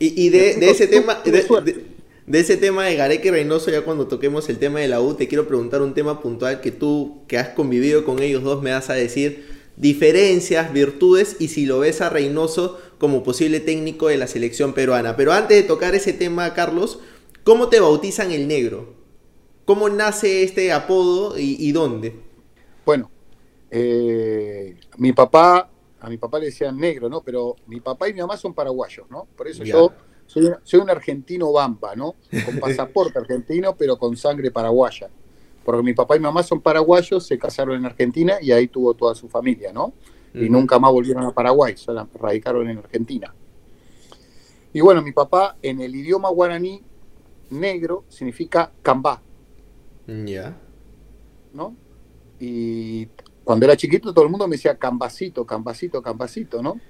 Y, 0.00 0.30
de, 0.30 0.68
ese 0.68 0.88
tema, 0.88 1.22
de, 1.24 2.40
ese 2.40 2.56
tema 2.56 2.84
de 2.86 2.96
Gareca 2.96 3.28
y 3.28 3.30
Reynoso, 3.30 3.70
ya 3.70 3.82
cuando 3.82 4.08
toquemos 4.08 4.48
el 4.48 4.58
tema 4.58 4.80
de 4.80 4.88
la 4.88 5.00
U, 5.00 5.14
te 5.14 5.28
quiero 5.28 5.46
preguntar 5.46 5.80
un 5.80 5.94
tema 5.94 6.20
puntual 6.20 6.60
que 6.60 6.72
tú, 6.72 7.22
que 7.28 7.38
has 7.38 7.50
convivido 7.50 8.04
con 8.04 8.20
ellos 8.20 8.42
dos, 8.42 8.64
me 8.64 8.72
vas 8.72 8.90
a 8.90 8.94
decir 8.94 9.57
diferencias, 9.78 10.72
virtudes 10.72 11.36
y 11.38 11.48
si 11.48 11.66
lo 11.66 11.80
ves 11.80 12.00
a 12.00 12.10
Reynoso 12.10 12.78
como 12.98 13.22
posible 13.22 13.60
técnico 13.60 14.08
de 14.08 14.16
la 14.16 14.26
selección 14.26 14.74
peruana. 14.74 15.16
Pero 15.16 15.32
antes 15.32 15.56
de 15.56 15.62
tocar 15.62 15.94
ese 15.94 16.12
tema, 16.12 16.52
Carlos, 16.54 17.00
¿cómo 17.44 17.68
te 17.68 17.80
bautizan 17.80 18.32
el 18.32 18.48
negro? 18.48 18.94
¿Cómo 19.64 19.88
nace 19.88 20.42
este 20.42 20.72
apodo 20.72 21.38
y 21.38 21.72
dónde? 21.72 22.14
Bueno, 22.84 23.10
eh, 23.70 24.76
mi 24.96 25.12
papá, 25.12 25.70
a 26.00 26.08
mi 26.08 26.16
papá 26.16 26.38
le 26.38 26.46
decían 26.46 26.78
negro, 26.78 27.08
¿no? 27.08 27.22
Pero 27.22 27.56
mi 27.66 27.80
papá 27.80 28.08
y 28.08 28.14
mi 28.14 28.20
mamá 28.20 28.36
son 28.36 28.54
paraguayos, 28.54 29.10
¿no? 29.10 29.26
Por 29.36 29.48
eso 29.48 29.64
yo 29.64 29.92
soy, 30.26 30.80
un 30.80 30.90
argentino 30.90 31.52
bamba, 31.52 31.94
¿no? 31.94 32.16
Con 32.44 32.58
pasaporte 32.58 33.18
argentino, 33.18 33.76
pero 33.76 33.98
con 33.98 34.16
sangre 34.16 34.50
paraguaya. 34.50 35.10
Porque 35.68 35.82
mi 35.82 35.92
papá 35.92 36.16
y 36.16 36.18
mamá 36.18 36.42
son 36.42 36.62
paraguayos, 36.62 37.26
se 37.26 37.38
casaron 37.38 37.76
en 37.76 37.84
Argentina 37.84 38.38
y 38.40 38.52
ahí 38.52 38.68
tuvo 38.68 38.94
toda 38.94 39.14
su 39.14 39.28
familia, 39.28 39.70
¿no? 39.70 39.92
Y 40.32 40.48
nunca 40.48 40.78
más 40.78 40.90
volvieron 40.90 41.26
a 41.26 41.32
Paraguay, 41.32 41.76
solo 41.76 42.08
radicaron 42.14 42.70
en 42.70 42.78
Argentina. 42.78 43.34
Y 44.72 44.80
bueno, 44.80 45.02
mi 45.02 45.12
papá 45.12 45.58
en 45.60 45.82
el 45.82 45.94
idioma 45.94 46.30
guaraní, 46.30 46.80
negro 47.50 48.04
significa 48.08 48.72
cambá. 48.80 49.20
Ya. 50.06 50.56
¿No? 51.52 51.76
Y 52.40 53.06
cuando 53.44 53.66
era 53.66 53.76
chiquito 53.76 54.14
todo 54.14 54.24
el 54.24 54.30
mundo 54.30 54.48
me 54.48 54.56
decía 54.56 54.78
cambacito, 54.78 55.44
cambacito, 55.44 56.00
cambacito, 56.00 56.62
¿no? 56.62 56.80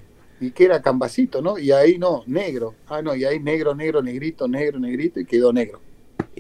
¿Y 0.41 0.53
qué 0.53 0.67
era 0.67 0.81
cambacito, 0.81 1.43
no? 1.43 1.59
Y 1.59 1.73
ahí 1.73 1.99
no, 1.99 2.23
negro. 2.29 2.77
Ah, 2.87 3.03
no, 3.03 3.13
y 3.17 3.25
ahí 3.25 3.41
negro, 3.41 3.75
negro, 3.75 4.03
negrito, 4.03 4.47
negro, 4.47 4.79
negrito 4.79 5.19
y 5.19 5.25
quedó 5.25 5.53
negro. 5.53 5.81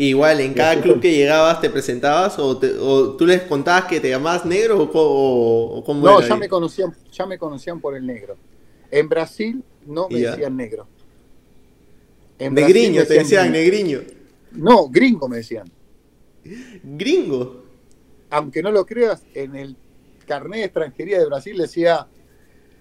Igual, 0.00 0.40
en 0.40 0.54
cada 0.54 0.80
club 0.80 1.00
que 1.00 1.10
llegabas 1.10 1.60
te 1.60 1.70
presentabas 1.70 2.38
o, 2.38 2.56
tú 2.56 3.26
les 3.26 3.42
contabas 3.42 3.86
que 3.86 3.98
te 3.98 4.08
llamabas 4.08 4.44
negro 4.44 4.88
o, 4.94 5.84
No, 5.92 6.20
ya 6.20 6.36
me, 6.36 6.48
conocían, 6.48 6.94
ya 7.10 7.26
me 7.26 7.36
conocían 7.36 7.80
por 7.80 7.96
el 7.96 8.06
negro. 8.06 8.36
En 8.92 9.08
Brasil 9.08 9.60
no 9.86 10.08
me 10.08 10.20
decían 10.20 10.56
negro. 10.56 10.86
negriño, 12.38 13.02
te 13.06 13.14
decían 13.14 13.50
negriño. 13.50 14.02
No, 14.52 14.88
gringo 14.88 15.28
me 15.28 15.38
decían. 15.38 15.68
Gringo. 16.84 17.64
Aunque 18.30 18.62
no 18.62 18.70
lo 18.70 18.86
creas, 18.86 19.24
en 19.34 19.56
el 19.56 19.76
carnet 20.28 20.60
de 20.60 20.64
extranjería 20.66 21.18
de 21.18 21.26
Brasil 21.26 21.58
decía 21.58 22.06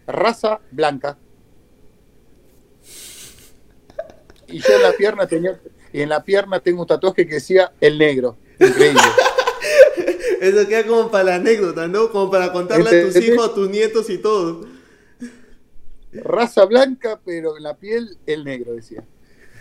raza 0.05 0.61
blanca. 0.69 1.17
Y 4.49 4.59
yo 4.59 4.75
en 4.75 4.83
la 4.83 4.91
pierna 4.91 5.25
tenía, 5.25 5.59
y 5.93 6.01
en 6.01 6.09
la 6.09 6.23
pierna 6.23 6.59
tengo 6.59 6.81
un 6.81 6.87
tatuaje 6.87 7.27
que 7.27 7.35
decía 7.35 7.71
el 7.79 7.97
negro. 7.97 8.37
Increíble. 8.59 9.01
Eso 10.41 10.67
queda 10.67 10.85
como 10.85 11.09
para 11.09 11.23
la 11.23 11.35
anécdota, 11.35 11.87
¿no? 11.87 12.11
Como 12.11 12.29
para 12.29 12.51
contarle 12.51 12.89
a 12.89 13.05
tus 13.05 13.15
hijos, 13.23 13.49
a 13.49 13.53
tus 13.53 13.69
nietos 13.69 14.09
y 14.09 14.17
todo. 14.17 14.67
Raza 16.11 16.65
blanca, 16.65 17.19
pero 17.23 17.57
en 17.57 17.63
la 17.63 17.75
piel 17.75 18.17
el 18.25 18.43
negro, 18.43 18.73
decía. 18.73 19.03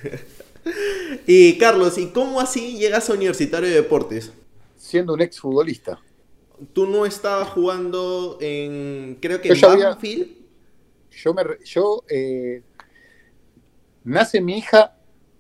y 1.27 1.59
Carlos, 1.59 1.99
¿y 1.99 2.09
cómo 2.09 2.41
así 2.41 2.77
llegas 2.79 3.09
a 3.09 3.15
Universitario 3.15 3.69
de 3.69 3.75
Deportes? 3.75 4.33
Siendo 4.77 5.15
un 5.15 5.21
exfutbolista. 5.21 6.01
Tú 6.73 6.87
no 6.87 7.05
estabas 7.05 7.49
jugando 7.49 8.39
en, 8.41 9.19
creo 9.21 9.41
que 9.41 9.49
en 9.49 9.61
Banfield. 9.61 10.29
yo 11.11 11.35
me, 11.35 11.43
yo, 11.65 12.05
eh, 12.09 12.63
nace 14.05 14.41
mi 14.41 14.59
hija 14.59 14.96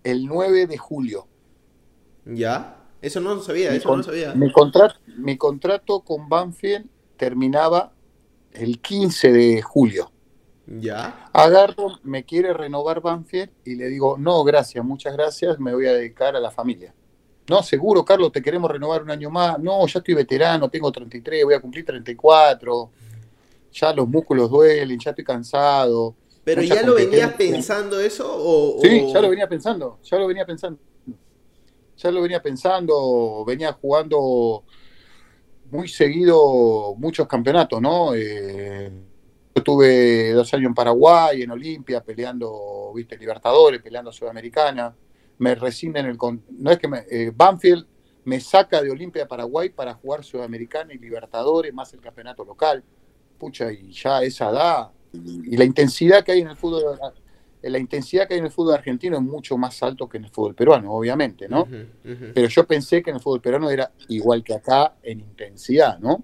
el 0.06 0.26
9 0.26 0.68
de 0.68 0.78
julio. 0.78 1.26
¿Ya? 2.24 2.76
Eso 3.02 3.20
no 3.20 3.34
lo 3.34 3.42
sabía, 3.42 3.74
eso 3.74 3.90
no 3.90 3.98
lo 3.98 4.02
sabía. 4.04 4.34
Mi 4.34 4.52
contrato, 4.52 5.00
mi 5.18 5.36
contrato 5.36 6.00
con 6.00 6.28
Banfield 6.28 6.86
terminaba 7.16 7.92
el 8.52 8.80
15 8.80 9.32
de 9.32 9.62
julio. 9.62 10.12
Ya. 10.66 11.28
Agarro, 11.32 11.98
me 12.04 12.24
quiere 12.24 12.52
renovar 12.52 13.00
Banfield 13.00 13.50
y 13.64 13.74
le 13.74 13.88
digo, 13.88 14.16
no, 14.16 14.44
gracias, 14.44 14.84
muchas 14.84 15.12
gracias, 15.12 15.58
me 15.58 15.74
voy 15.74 15.86
a 15.86 15.92
dedicar 15.92 16.36
a 16.36 16.40
la 16.40 16.52
familia. 16.52 16.94
No, 17.48 17.62
seguro, 17.62 18.04
Carlos, 18.04 18.30
te 18.30 18.42
queremos 18.42 18.70
renovar 18.70 19.02
un 19.02 19.10
año 19.10 19.30
más. 19.30 19.58
No, 19.58 19.86
ya 19.86 19.98
estoy 19.98 20.14
veterano, 20.14 20.68
tengo 20.68 20.90
33, 20.90 21.44
voy 21.44 21.54
a 21.54 21.60
cumplir 21.60 21.84
34. 21.84 22.90
Ya 23.72 23.92
los 23.92 24.08
músculos 24.08 24.50
duelen, 24.50 24.98
ya 24.98 25.10
estoy 25.10 25.24
cansado. 25.24 26.14
¿Pero 26.46 26.62
ya 26.62 26.82
lo 26.82 26.94
venías 26.94 27.32
pensando 27.32 27.98
eso? 27.98 28.24
O, 28.24 28.78
sí, 28.80 29.12
ya 29.12 29.20
lo 29.20 29.28
venía 29.30 29.48
pensando, 29.48 29.98
ya 30.04 30.16
lo 30.16 30.28
venía 30.28 30.46
pensando. 30.46 30.78
Ya 31.96 32.10
lo 32.12 32.22
venía 32.22 32.40
pensando, 32.40 33.44
venía 33.44 33.72
jugando 33.72 34.62
muy 35.72 35.88
seguido 35.88 36.94
muchos 36.98 37.26
campeonatos, 37.26 37.82
¿no? 37.82 38.14
Eh, 38.14 38.92
yo 39.56 39.62
tuve 39.64 40.30
dos 40.34 40.54
años 40.54 40.68
en 40.68 40.74
Paraguay, 40.74 41.42
en 41.42 41.50
Olimpia, 41.50 42.00
peleando, 42.04 42.92
viste, 42.94 43.18
Libertadores, 43.18 43.82
peleando 43.82 44.12
Sudamericana. 44.12 44.94
Me 45.38 45.56
rescinden 45.56 46.06
el. 46.06 46.16
No 46.50 46.70
es 46.70 46.78
que 46.78 46.86
me. 46.86 47.06
Eh, 47.10 47.32
Banfield 47.34 47.84
me 48.22 48.38
saca 48.38 48.80
de 48.80 48.92
Olimpia 48.92 49.22
de 49.22 49.28
Paraguay 49.28 49.70
para 49.70 49.94
jugar 49.94 50.22
Sudamericana 50.22 50.94
y 50.94 50.98
Libertadores, 50.98 51.74
más 51.74 51.92
el 51.92 52.00
campeonato 52.00 52.44
local. 52.44 52.84
Pucha, 53.36 53.72
y 53.72 53.90
ya 53.90 54.22
esa 54.22 54.50
edad. 54.50 54.90
Y, 55.24 55.56
la 55.56 55.64
intensidad 55.64 56.24
que 56.24 56.32
hay 56.32 56.40
en 56.40 56.48
el 56.48 56.56
fútbol. 56.56 56.98
La 57.62 57.78
intensidad 57.78 58.28
que 58.28 58.34
hay 58.34 58.40
en 58.40 58.46
el 58.46 58.52
fútbol 58.52 58.74
argentino 58.74 59.16
es 59.16 59.22
mucho 59.22 59.56
más 59.58 59.82
alto 59.82 60.08
que 60.08 60.18
en 60.18 60.24
el 60.24 60.30
fútbol 60.30 60.54
peruano, 60.54 60.92
obviamente, 60.92 61.48
¿no? 61.48 61.66
Pero 62.02 62.48
yo 62.48 62.66
pensé 62.66 63.02
que 63.02 63.10
en 63.10 63.16
el 63.16 63.22
fútbol 63.22 63.40
peruano 63.40 63.70
era 63.70 63.90
igual 64.08 64.44
que 64.44 64.54
acá 64.54 64.96
en 65.02 65.20
intensidad, 65.20 65.98
¿no? 65.98 66.22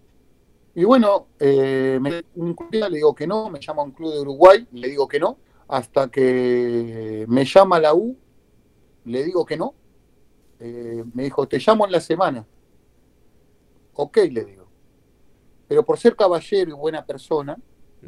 Y 0.74 0.84
bueno, 0.84 1.28
eh, 1.38 1.98
un 2.36 2.56
día 2.70 2.88
le 2.88 2.96
digo 2.96 3.14
que 3.14 3.26
no, 3.26 3.50
me 3.50 3.60
llama 3.60 3.82
un 3.82 3.90
club 3.90 4.12
de 4.12 4.20
Uruguay, 4.20 4.66
le 4.72 4.88
digo 4.88 5.06
que 5.06 5.18
no, 5.18 5.36
hasta 5.68 6.08
que 6.08 7.24
me 7.28 7.44
llama 7.44 7.80
la 7.80 7.94
U, 7.94 8.16
le 9.04 9.24
digo 9.24 9.44
que 9.44 9.56
no. 9.56 9.74
Eh, 10.60 11.04
me 11.12 11.24
dijo, 11.24 11.46
te 11.48 11.58
llamo 11.58 11.86
en 11.86 11.92
la 11.92 12.00
semana. 12.00 12.46
Ok, 13.94 14.18
le 14.30 14.44
digo. 14.44 14.68
Pero 15.68 15.84
por 15.84 15.98
ser 15.98 16.14
caballero 16.14 16.70
y 16.70 16.74
buena 16.74 17.04
persona, 17.04 17.56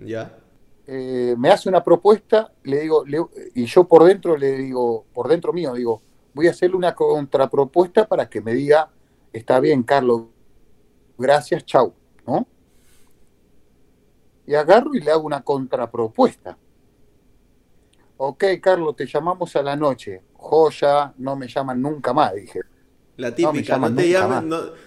ya. 0.05 0.39
Eh, 0.87 1.35
me 1.39 1.51
hace 1.51 1.69
una 1.69 1.83
propuesta, 1.83 2.53
le 2.63 2.81
digo, 2.81 3.05
y 3.55 3.65
yo 3.65 3.85
por 3.85 4.05
dentro 4.05 4.37
le 4.37 4.59
digo, 4.59 5.07
por 5.15 5.29
dentro 5.29 5.53
mío, 5.53 5.75
digo, 5.75 6.03
voy 6.35 6.49
a 6.49 6.51
hacerle 6.51 6.77
una 6.77 6.95
contrapropuesta 6.95 8.07
para 8.07 8.29
que 8.29 8.41
me 8.41 8.53
diga, 8.53 8.91
está 9.33 9.61
bien, 9.61 9.83
Carlos, 9.83 10.25
gracias, 11.17 11.65
chau, 11.65 11.95
¿no? 12.27 12.47
y 14.47 14.55
agarro 14.55 14.95
y 14.95 15.01
le 15.01 15.11
hago 15.11 15.25
una 15.25 15.43
contrapropuesta. 15.43 16.57
Ok, 18.17 18.45
Carlos, 18.61 18.95
te 18.95 19.07
llamamos 19.07 19.55
a 19.57 19.63
la 19.63 19.77
noche. 19.77 20.23
Joya, 20.35 21.13
no 21.19 21.37
me 21.37 21.49
llaman 21.49 21.81
nunca 21.81 22.13
más, 22.13 22.35
dije. 22.35 22.61
La 23.17 23.35
típica, 23.35 23.79
no, 23.79 23.95
te 23.95 24.13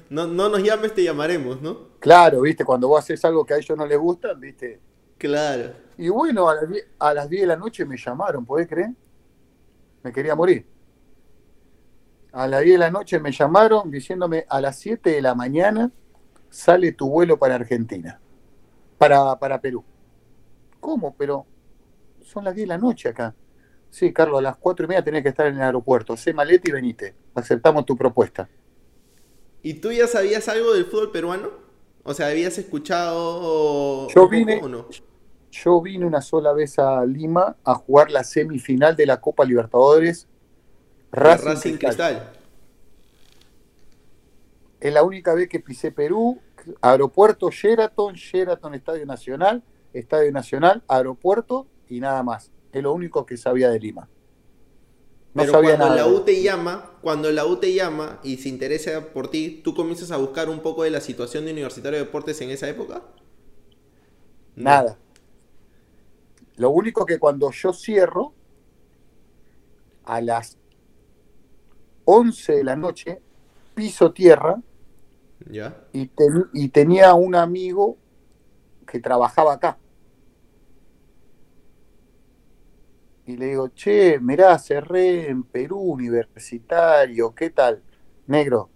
no, 0.10 0.28
nos 0.28 0.62
llames, 0.62 0.94
te 0.94 1.04
llamaremos, 1.04 1.62
¿no? 1.62 1.98
Claro, 2.00 2.42
viste, 2.42 2.66
cuando 2.66 2.90
vos 2.90 3.00
haces 3.00 3.24
algo 3.24 3.46
que 3.46 3.54
a 3.54 3.58
ellos 3.58 3.78
no 3.78 3.86
les 3.86 3.98
gusta, 3.98 4.34
viste. 4.34 4.80
Claro. 5.18 5.72
Y 5.98 6.10
bueno, 6.10 6.50
a 6.50 6.56
las, 6.56 6.70
10, 6.70 6.88
a 7.00 7.14
las 7.14 7.30
10 7.30 7.42
de 7.42 7.48
la 7.48 7.56
noche 7.56 7.86
me 7.86 7.98
llamaron, 7.98 8.46
¿podés 8.46 8.68
creer? 8.68 8.92
Me 10.04 10.12
quería 10.12 10.36
morir. 10.36 10.66
A 12.32 12.48
las 12.48 12.62
10 12.62 12.74
de 12.74 12.80
la 12.80 12.92
noche 12.92 13.20
me 13.20 13.32
llamaron 13.32 13.90
diciéndome 13.90 14.46
a 14.48 14.62
las 14.62 14.78
7 14.78 15.10
de 15.10 15.22
la 15.22 15.34
mañana 15.34 15.92
sale 16.50 16.92
tu 16.92 17.10
vuelo 17.10 17.38
para 17.38 17.56
Argentina 17.56 18.20
para, 18.98 19.38
para 19.38 19.60
Perú. 19.60 19.84
¿Cómo? 20.80 21.16
Pero 21.18 21.46
son 22.22 22.44
las 22.44 22.56
10 22.56 22.68
de 22.68 22.68
la 22.68 22.78
noche 22.78 23.10
acá. 23.10 23.34
Sí, 23.90 24.12
Carlos, 24.12 24.40
a 24.40 24.42
las 24.42 24.58
4 24.58 24.86
y 24.86 24.90
media 24.90 25.04
tenés 25.04 25.24
que 25.24 25.30
estar 25.30 25.48
en 25.48 25.56
el 25.56 25.62
aeropuerto. 25.62 26.18
Sé 26.18 26.34
maleta 26.34 26.70
y 26.70 26.74
venite. 26.74 27.16
Aceptamos 27.34 27.86
tu 27.86 27.96
propuesta. 27.96 28.50
¿Y 29.64 29.76
tú 29.76 29.92
ya 29.92 30.08
sabías 30.08 30.48
algo 30.50 30.74
del 30.74 30.86
fútbol 30.86 31.12
peruano? 31.12 31.50
O 32.04 32.14
sea, 32.14 32.28
¿habías 32.28 32.58
escuchado 32.58 34.08
yo 34.10 34.30
vine, 34.30 34.60
o 34.62 34.70
no? 34.70 34.88
Yo 35.52 35.82
vine 35.82 36.06
una 36.06 36.22
sola 36.22 36.54
vez 36.54 36.78
a 36.80 37.06
Lima 37.06 37.56
a 37.64 37.76
jugar 37.76 38.12
la 38.12 38.24
semifinal 38.24 38.96
de 38.96 39.06
la 39.06 39.22
Copa 39.22 39.46
Libertadores. 39.46 40.28
Racing, 41.12 41.78
Cristal. 41.78 42.32
Es 44.80 44.94
la 44.94 45.04
única 45.04 45.34
vez 45.34 45.50
que 45.50 45.60
pisé 45.60 45.92
Perú 45.92 46.40
aeropuerto 46.82 47.50
Sheraton, 47.50 48.14
Sheraton 48.16 48.74
Estadio 48.74 49.06
Nacional, 49.06 49.64
Estadio 49.94 50.32
Nacional, 50.32 50.84
aeropuerto 50.88 51.68
y 51.90 52.00
nada 52.00 52.24
más. 52.24 52.52
Es 52.72 52.84
lo 52.84 52.94
único 52.94 53.26
que 53.26 53.38
sabía 53.38 53.70
de 53.70 53.80
Lima. 53.80 54.10
No 55.34 55.44
Pero 55.44 55.54
sabía 55.54 55.78
cuando 55.78 55.96
la 55.96 56.08
U 56.08 56.22
te 56.22 56.42
llama, 56.42 56.92
cuando 57.02 57.32
la 57.32 57.46
U 57.46 57.58
te 57.58 57.74
llama 57.74 58.20
y 58.24 58.38
se 58.38 58.50
interesa 58.50 59.14
por 59.14 59.30
ti, 59.30 59.62
¿tú 59.64 59.76
comienzas 59.76 60.12
a 60.12 60.18
buscar 60.18 60.50
un 60.50 60.62
poco 60.62 60.84
de 60.84 60.90
la 60.90 61.00
situación 61.00 61.46
de 61.46 61.52
Universitario 61.52 62.00
de 62.00 62.06
Deportes 62.06 62.42
en 62.42 62.50
esa 62.50 62.68
época? 62.68 63.04
Nada. 64.56 64.98
Lo 66.58 66.72
único 66.72 67.06
que 67.06 67.20
cuando 67.20 67.52
yo 67.52 67.72
cierro, 67.72 68.34
a 70.06 70.22
las 70.22 70.58
11 72.06 72.56
de 72.56 72.64
la 72.64 72.76
noche, 72.76 73.22
piso 73.76 74.12
tierra, 74.12 74.62
y, 75.94 76.10
y 76.54 76.70
tenía 76.70 77.14
un 77.14 77.36
amigo 77.36 77.98
que 78.88 79.00
trabajaba 79.00 79.54
acá. 79.54 79.78
Y 83.28 83.36
le 83.38 83.48
digo, 83.48 83.68
che, 83.70 84.20
mirá, 84.20 84.58
cerré 84.58 85.30
en 85.30 85.44
Perú, 85.44 85.80
universitario, 85.80 87.36
¿qué 87.36 87.50
tal? 87.50 87.84
Negro, 88.26 88.70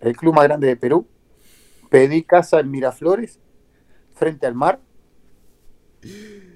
el 0.00 0.16
club 0.16 0.34
más 0.34 0.44
grande 0.44 0.68
de 0.68 0.76
Perú. 0.76 1.06
Pedí 1.90 2.22
casa 2.22 2.60
en 2.60 2.70
Miraflores, 2.70 3.38
frente 4.14 4.46
al 4.46 4.54
mar, 4.54 4.80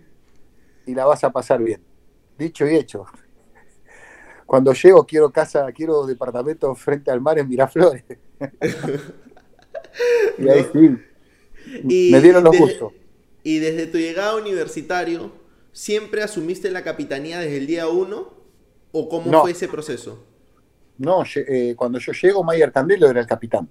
y 0.87 0.95
la 0.95 1.05
vas 1.05 1.23
a 1.25 1.31
pasar 1.31 1.63
bien. 1.63 1.83
Dicho 2.39 2.67
y 2.67 2.77
hecho. 2.77 3.05
Cuando 4.47 4.73
llego 4.73 5.05
quiero 5.05 5.31
casa, 5.31 5.71
quiero 5.73 6.07
departamento 6.07 6.75
frente 6.75 7.11
al 7.11 7.21
mar 7.21 7.39
en 7.39 7.49
Miraflores. 7.49 8.05
y 10.39 10.49
ahí 10.49 10.67
sí. 10.73 10.97
me 11.83 12.21
dieron 12.21 12.45
los 12.45 12.57
gustos. 12.57 12.93
Y 13.43 13.59
desde 13.59 13.87
tu 13.87 13.99
llegada 13.99 14.37
universitario, 14.37 15.33
¿siempre 15.73 16.23
asumiste 16.23 16.71
la 16.71 16.83
capitanía 16.83 17.41
desde 17.41 17.59
el 17.59 17.67
día 17.67 17.89
uno? 17.89 18.35
¿O 18.93 19.09
cómo 19.09 19.43
fue 19.43 19.51
ese 19.51 19.69
proceso? 19.69 20.25
No, 20.99 21.25
eh, 21.35 21.75
cuando 21.77 21.99
yo 21.99 22.13
llego, 22.13 22.43
Mayer 22.43 22.73
Candelo 22.73 23.11
era 23.11 23.21
el 23.21 23.27
capitán. 23.27 23.69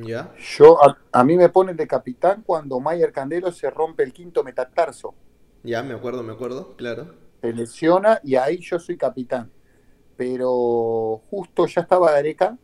¿Ya? 0.00 0.34
Yo, 0.56 0.78
a, 1.12 1.24
mí 1.24 1.36
me 1.36 1.50
ponen 1.50 1.76
de 1.76 1.86
capitán 1.86 2.42
cuando 2.46 2.80
Mayer 2.80 3.12
Candelo 3.12 3.52
se 3.52 3.68
rompe 3.70 4.02
el 4.02 4.12
quinto 4.12 4.42
metatarso. 4.42 5.14
Ya, 5.62 5.82
me 5.82 5.92
acuerdo, 5.92 6.22
me 6.22 6.32
acuerdo, 6.32 6.74
claro. 6.76 7.14
Se 7.42 7.52
lesiona 7.52 8.18
y 8.24 8.36
ahí 8.36 8.58
yo 8.58 8.78
soy 8.78 8.96
capitán. 8.96 9.50
Pero 10.16 11.20
justo 11.28 11.66
ya 11.66 11.82
estaba 11.82 12.12
Gareca 12.12 12.56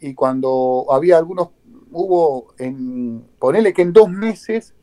y 0.00 0.14
cuando 0.14 0.86
había 0.90 1.18
algunos, 1.18 1.50
hubo 1.90 2.54
en, 2.56 3.26
ponele 3.38 3.74
que 3.74 3.82
en 3.82 3.92
dos 3.92 4.08
meses 4.08 4.74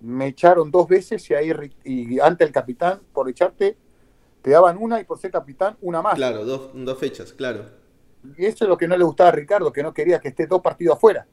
me 0.00 0.28
echaron 0.28 0.70
dos 0.70 0.86
veces 0.86 1.28
y 1.30 1.34
ahí 1.34 1.52
y 1.84 2.20
ante 2.20 2.44
el 2.44 2.52
capitán, 2.52 3.00
por 3.12 3.28
echarte, 3.28 3.76
te 4.40 4.50
daban 4.50 4.76
una 4.78 5.00
y 5.00 5.04
por 5.04 5.18
ser 5.18 5.32
capitán, 5.32 5.76
una 5.80 6.00
más. 6.00 6.14
Claro, 6.14 6.44
dos, 6.44 6.70
dos 6.74 6.98
fechas, 6.98 7.32
claro. 7.32 7.81
Y 8.36 8.46
eso 8.46 8.64
es 8.64 8.68
lo 8.68 8.76
que 8.76 8.86
no 8.86 8.96
le 8.96 9.04
gustaba 9.04 9.30
a 9.30 9.32
Ricardo, 9.32 9.72
que 9.72 9.82
no 9.82 9.92
quería 9.92 10.20
que 10.20 10.28
esté 10.28 10.46
dos 10.46 10.60
partidos 10.60 10.96
afuera. 10.96 11.26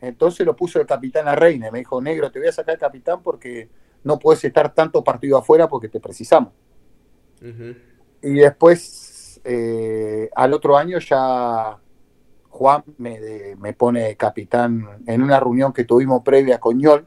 Entonces 0.00 0.46
lo 0.46 0.54
puso 0.54 0.80
el 0.80 0.86
capitán 0.86 1.26
a 1.26 1.34
Reina. 1.34 1.70
Me 1.70 1.80
dijo, 1.80 2.00
negro, 2.00 2.30
te 2.30 2.38
voy 2.38 2.48
a 2.48 2.52
sacar 2.52 2.74
el 2.74 2.80
capitán 2.80 3.22
porque 3.22 3.68
no 4.04 4.18
puedes 4.18 4.44
estar 4.44 4.72
tanto 4.74 5.02
partido 5.02 5.36
afuera 5.36 5.68
porque 5.68 5.88
te 5.88 6.00
precisamos. 6.00 6.52
Y 8.22 8.34
después, 8.34 9.40
eh, 9.44 10.30
al 10.34 10.52
otro 10.52 10.76
año 10.76 10.98
ya 10.98 11.78
Juan 12.48 12.84
me, 12.98 13.56
me, 13.58 13.72
pone 13.74 14.16
capitán 14.16 15.02
en 15.06 15.22
una 15.22 15.38
reunión 15.38 15.72
que 15.72 15.84
tuvimos 15.84 16.22
previa 16.22 16.58
con 16.58 16.78
Ñol. 16.78 17.06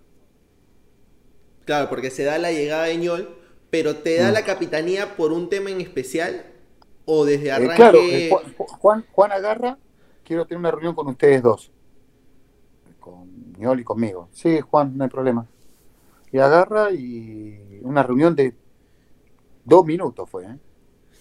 Claro, 1.65 1.89
porque 1.89 2.11
se 2.11 2.23
da 2.23 2.37
la 2.37 2.51
llegada 2.51 2.85
de 2.85 2.97
Ñol, 2.97 3.29
pero 3.69 3.97
te 3.97 4.17
da 4.17 4.29
mm. 4.29 4.33
la 4.33 4.45
capitanía 4.45 5.15
por 5.15 5.31
un 5.31 5.49
tema 5.49 5.71
en 5.71 5.81
especial 5.81 6.45
o 7.11 7.25
desde 7.25 7.47
eh, 7.47 7.51
arranque. 7.51 7.75
claro, 7.75 7.99
eh, 7.99 8.29
Juan, 8.79 9.05
Juan 9.11 9.31
agarra, 9.31 9.77
quiero 10.23 10.45
tener 10.45 10.59
una 10.59 10.71
reunión 10.71 10.93
con 10.93 11.07
ustedes 11.07 11.41
dos 11.41 11.71
con 12.99 13.53
Ñol 13.57 13.79
y 13.79 13.83
conmigo. 13.83 14.29
Sí, 14.31 14.59
Juan, 14.61 14.97
no 14.97 15.03
hay 15.03 15.09
problema. 15.09 15.45
Y 16.31 16.37
agarra 16.37 16.91
y 16.91 17.79
una 17.81 18.03
reunión 18.03 18.35
de 18.35 18.55
dos 19.65 19.85
minutos 19.85 20.29
fue. 20.29 20.45
¿eh? 20.45 20.57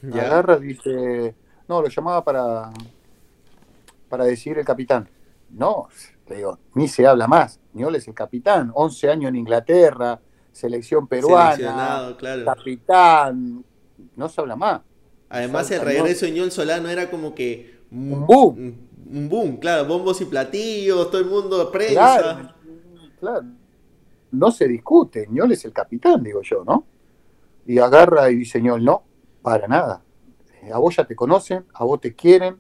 Y 0.03 0.19
agarra 0.19 0.59
y 0.59 0.67
dice, 0.69 1.35
no, 1.67 1.81
lo 1.81 1.89
llamaba 1.89 2.23
para, 2.23 2.71
para 4.09 4.25
decir 4.25 4.59
el 4.59 4.65
capitán. 4.65 5.09
No, 5.51 5.89
le 6.29 6.37
digo, 6.37 6.59
ni 6.75 6.89
se 6.89 7.07
habla 7.07 7.27
más. 7.27 7.59
Ñol 7.73 7.97
es 7.97 8.07
el 8.07 8.15
capitán, 8.15 8.71
11 8.75 9.11
años 9.11 9.29
en 9.31 9.37
Inglaterra, 9.37 10.21
selección 10.53 11.07
peruana, 11.07 12.15
capitán, 12.45 13.65
no 14.15 14.29
se 14.29 14.41
habla 14.41 14.57
más. 14.57 14.83
Además, 15.29 15.71
el 15.71 15.83
regreso 15.83 16.27
de 16.27 16.33
Ñol 16.33 16.51
Solano 16.51 16.89
era 16.89 17.11
como 17.11 17.35
que 17.35 17.79
un 17.91 18.27
boom 18.27 18.89
un 19.11 19.29
boom, 19.29 19.57
claro, 19.57 19.87
bombos 19.87 20.21
y 20.21 20.27
platillos, 20.27 21.11
todo 21.11 21.21
el 21.21 21.27
mundo 21.27 21.71
prensa. 21.71 22.55
Claro, 23.19 23.45
No 24.31 24.51
se 24.51 24.69
discute, 24.69 25.27
Ñol 25.31 25.53
es 25.53 25.65
el 25.65 25.73
capitán, 25.73 26.23
digo 26.23 26.43
yo, 26.43 26.65
¿no? 26.65 26.87
Y 27.67 27.79
agarra 27.79 28.31
y 28.31 28.37
dice 28.37 28.61
Ñol, 28.61 28.85
no, 28.85 29.05
para 29.43 29.67
nada. 29.67 30.03
A 30.73 30.79
vos 30.79 30.97
ya 30.97 31.05
te 31.05 31.17
conocen, 31.17 31.65
a 31.73 31.85
vos 31.85 32.01
te 32.01 32.15
quieren, 32.15 32.59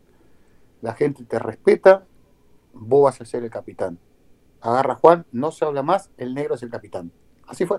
la 0.80 0.94
gente 0.94 1.24
te 1.24 1.38
respeta, 1.38 2.04
vos 2.72 3.04
vas 3.04 3.20
a 3.20 3.24
ser 3.24 3.44
el 3.44 3.50
capitán. 3.50 3.98
Agarra 4.60 4.96
Juan, 4.96 5.26
no 5.32 5.50
se 5.50 5.64
habla 5.64 5.82
más, 5.82 6.10
el 6.16 6.34
negro 6.34 6.54
es 6.54 6.62
el 6.62 6.70
capitán. 6.70 7.12
Así 7.46 7.66
fue 7.66 7.78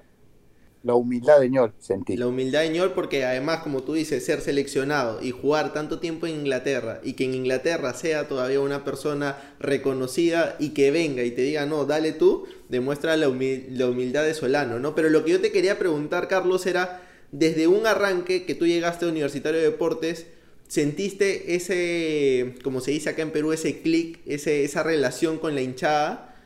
la 0.81 0.95
humildad 0.95 1.41
de 1.41 1.49
Ñol, 1.49 1.73
sentí. 1.79 2.15
La 2.15 2.27
humildad 2.27 2.61
de 2.61 2.69
Ñol 2.69 2.93
porque 2.93 3.25
además, 3.25 3.59
como 3.59 3.83
tú 3.83 3.93
dices, 3.93 4.25
ser 4.25 4.39
seleccionado 4.39 5.21
y 5.21 5.31
jugar 5.31 5.73
tanto 5.73 5.99
tiempo 5.99 6.25
en 6.25 6.35
Inglaterra 6.35 7.01
y 7.03 7.13
que 7.13 7.25
en 7.25 7.33
Inglaterra 7.33 7.93
sea 7.93 8.27
todavía 8.27 8.61
una 8.61 8.85
persona 8.85 9.55
reconocida 9.59 10.55
y 10.57 10.69
que 10.69 10.91
venga 10.91 11.23
y 11.23 11.31
te 11.31 11.41
diga, 11.41 11.65
no, 11.65 11.85
dale 11.85 12.13
tú, 12.13 12.47
demuestra 12.69 13.17
la, 13.17 13.27
humildad 13.27 14.23
de 14.23 14.33
Solano, 14.33 14.79
¿no? 14.79 14.95
Pero 14.95 15.09
lo 15.09 15.25
que 15.25 15.31
yo 15.31 15.41
te 15.41 15.51
quería 15.51 15.77
preguntar, 15.77 16.29
Carlos, 16.29 16.65
era, 16.65 17.01
desde 17.31 17.67
un 17.67 17.85
arranque 17.85 18.45
que 18.45 18.55
tú 18.55 18.65
llegaste 18.65 19.05
a 19.05 19.09
Universitario 19.09 19.59
de 19.59 19.71
Deportes, 19.71 20.27
¿sentiste 20.69 21.55
ese, 21.55 22.55
como 22.63 22.79
se 22.79 22.91
dice 22.91 23.09
acá 23.09 23.21
en 23.21 23.31
Perú, 23.31 23.51
ese 23.51 23.81
clic, 23.81 24.21
esa 24.25 24.83
relación 24.83 25.39
con 25.39 25.55
la 25.55 25.61
hinchada? 25.61 26.37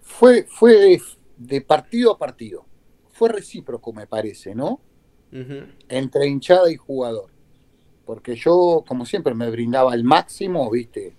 Fue, 0.00 0.46
fue 0.48 0.98
de 1.36 1.60
partido 1.60 2.12
a 2.12 2.18
partido 2.18 2.65
fue 3.16 3.30
recíproco, 3.30 3.92
me 3.92 4.06
parece, 4.06 4.54
¿no? 4.54 4.80
Entre 5.88 6.26
hinchada 6.26 6.70
y 6.70 6.76
jugador. 6.76 7.30
Porque 8.04 8.36
yo, 8.36 8.84
como 8.86 9.06
siempre, 9.06 9.34
me 9.34 9.50
brindaba 9.50 9.94
el 9.94 10.04
máximo, 10.04 10.70
¿viste? 10.70 11.16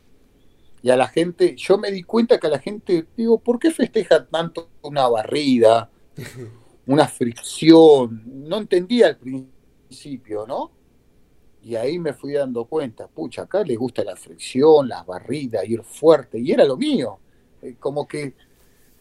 Y 0.83 0.91
a 0.91 0.95
la 0.95 1.07
gente, 1.07 1.55
yo 1.55 1.77
me 1.77 1.91
di 1.91 2.03
cuenta 2.03 2.39
que 2.39 2.47
a 2.47 2.51
la 2.51 2.59
gente, 2.59 3.07
digo, 3.17 3.39
¿por 3.39 3.57
qué 3.57 3.71
festeja 3.71 4.25
tanto 4.27 4.69
una 4.83 5.07
barrida, 5.07 5.89
una 6.85 7.07
fricción? 7.07 8.23
No 8.47 8.57
entendía 8.57 9.07
al 9.07 9.17
principio, 9.17 10.45
¿no? 10.47 10.71
Y 11.63 11.75
ahí 11.75 11.97
me 11.97 12.13
fui 12.13 12.33
dando 12.33 12.65
cuenta, 12.65 13.07
pucha, 13.07 13.41
acá 13.41 13.63
le 13.63 13.75
gusta 13.75 14.03
la 14.03 14.15
fricción, 14.15 14.87
las 14.87 15.05
barridas, 15.05 15.67
ir 15.67 15.83
fuerte, 15.83 16.39
y 16.39 16.51
era 16.51 16.63
lo 16.63 16.77
mío. 16.77 17.19
Eh, 17.61 17.75
como 17.79 18.07
que 18.07 18.35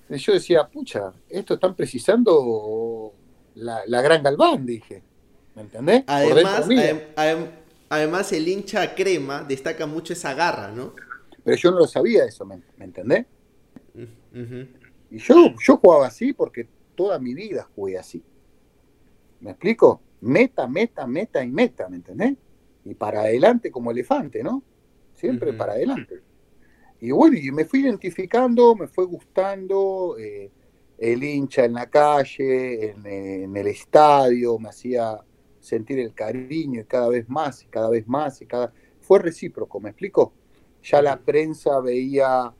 yo 0.09 0.33
decía, 0.33 0.67
pucha, 0.69 1.13
esto 1.29 1.55
están 1.55 1.75
precisando 1.75 3.13
la, 3.55 4.03
gran 4.03 4.23
Galván, 4.23 4.65
dije. 4.65 5.03
¿Me 5.55 5.63
entendés? 5.63 6.05
Además, 6.07 6.69
además, 7.89 8.33
el 8.33 8.47
hincha 8.47 8.95
crema 8.95 9.43
destaca 9.43 9.87
mucho 9.87 10.13
esa 10.13 10.35
garra, 10.35 10.71
¿no? 10.71 10.95
Pero 11.43 11.57
yo 11.57 11.71
no 11.71 11.79
lo 11.79 11.87
sabía 11.87 12.25
eso, 12.25 12.45
¿me, 12.45 12.61
entendés? 12.79 13.27
Y 15.11 15.19
yo, 15.19 15.55
yo 15.65 15.77
jugaba 15.79 16.09
así 16.09 16.33
porque 16.33 16.69
toda 16.95 17.19
mi 17.19 17.35
vida 17.35 17.69
jugué 17.75 17.99
así. 17.99 18.23
¿Me 19.41 19.51
explico? 19.53 20.03
Meta, 20.21 20.67
meta, 20.67 21.07
meta 21.07 21.45
y 21.45 21.51
meta, 21.51 21.89
¿me 21.89 21.97
entendés? 21.97 22.35
Y 22.85 22.95
para 22.95 23.21
adelante 23.21 23.71
como 23.71 23.91
elefante, 23.91 24.43
¿no? 24.43 24.63
Siempre 25.15 25.53
para 25.53 25.73
adelante. 25.73 26.21
Y 27.01 27.11
bueno, 27.11 27.37
y 27.37 27.51
me 27.53 27.65
fui 27.65 27.81
identificando, 27.81 28.75
me 28.75 28.87
fue 28.87 29.05
gustando 29.05 30.17
eh, 30.19 30.51
el 30.99 31.23
hincha 31.23 31.65
en 31.65 31.75
la 31.75 31.91
calle, 31.91 32.91
en, 32.91 33.57
el 33.57 33.67
estadio, 33.67 34.59
me 34.59 34.71
hacía 34.71 35.21
sentir 35.61 35.99
el 35.99 36.15
cariño 36.15 36.81
y 36.81 36.85
cada 36.85 37.09
vez 37.09 37.29
más 37.29 37.63
y 37.63 37.67
cada 37.67 37.91
vez 37.91 38.07
más 38.07 38.41
y 38.41 38.47
cada 38.47 38.73
fue 39.01 39.19
recíproco, 39.19 39.79
¿me 39.81 39.91
explico? 39.91 40.33
Ya 40.83 41.03
la 41.03 41.19
prensa 41.19 41.81
veía 41.81 42.53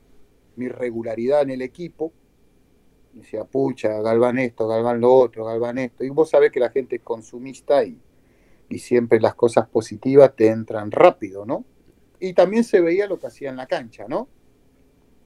mi 0.55 0.67
regularidad 0.67 1.41
en 1.41 1.51
el 1.51 1.61
equipo, 1.61 2.13
decía, 3.13 3.43
pucha, 3.43 4.01
Galván 4.01 4.37
esto, 4.37 4.67
Galván 4.67 5.01
lo 5.01 5.13
otro, 5.13 5.45
Galván 5.45 5.77
esto, 5.79 6.03
y 6.03 6.09
vos 6.09 6.29
sabés 6.29 6.51
que 6.51 6.59
la 6.59 6.69
gente 6.69 6.97
es 6.97 7.01
consumista 7.01 7.83
y, 7.83 7.99
y 8.69 8.79
siempre 8.79 9.19
las 9.19 9.35
cosas 9.35 9.67
positivas 9.67 10.35
te 10.35 10.47
entran 10.47 10.91
rápido, 10.91 11.45
¿no? 11.45 11.65
Y 12.19 12.33
también 12.33 12.63
se 12.63 12.81
veía 12.81 13.07
lo 13.07 13.19
que 13.19 13.27
hacía 13.27 13.49
en 13.49 13.57
la 13.57 13.67
cancha, 13.67 14.05
¿no? 14.07 14.27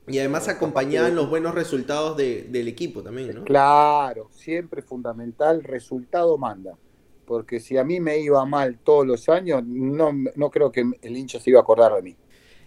Y 0.08 0.20
además 0.20 0.48
acompañaban 0.48 1.16
los 1.16 1.30
buenos 1.30 1.54
resultados 1.54 2.18
del 2.18 2.68
equipo 2.68 3.02
también, 3.02 3.36
¿no? 3.36 3.44
Claro, 3.44 4.30
siempre 4.32 4.82
fundamental, 4.82 5.64
resultado 5.64 6.38
manda. 6.38 6.78
Porque 7.26 7.60
si 7.60 7.78
a 7.78 7.84
mí 7.84 8.00
me 8.00 8.20
iba 8.20 8.44
mal 8.46 8.78
todos 8.84 9.06
los 9.06 9.30
años, 9.30 9.64
no, 9.64 10.12
no 10.36 10.50
creo 10.50 10.72
que 10.72 10.84
el 11.02 11.16
hincha 11.16 11.40
se 11.40 11.52
iba 11.52 11.60
a 11.60 11.64
acordar 11.64 11.94
de 11.96 12.02
mí. 12.02 12.16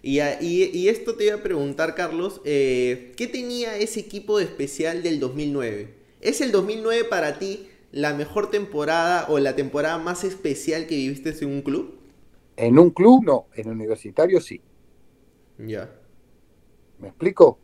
Y, 0.00 0.20
y, 0.20 0.88
esto 0.88 1.16
te 1.16 1.24
iba 1.24 1.36
a 1.36 1.42
preguntar, 1.42 1.94
Carlos, 1.94 2.40
eh, 2.44 3.12
¿qué 3.16 3.26
tenía 3.26 3.76
ese 3.78 4.00
equipo 4.00 4.38
de 4.38 4.44
especial 4.44 5.02
del 5.02 5.18
2009? 5.18 5.94
¿Es 6.20 6.42
el 6.42 6.52
2009 6.52 7.04
para 7.04 7.38
ti 7.38 7.68
la 7.90 8.12
mejor 8.12 8.50
temporada 8.50 9.26
o 9.30 9.38
la 9.38 9.56
temporada 9.56 9.96
más 9.98 10.22
especial 10.24 10.86
que 10.86 10.94
viviste 10.94 11.34
en 11.40 11.48
un 11.50 11.62
club? 11.62 12.03
En 12.56 12.78
un 12.78 12.90
club 12.90 13.24
no, 13.24 13.46
en 13.54 13.68
universitario 13.68 14.40
sí. 14.40 14.60
Ya. 15.58 15.90
¿Me 16.98 17.08
explico? 17.08 17.58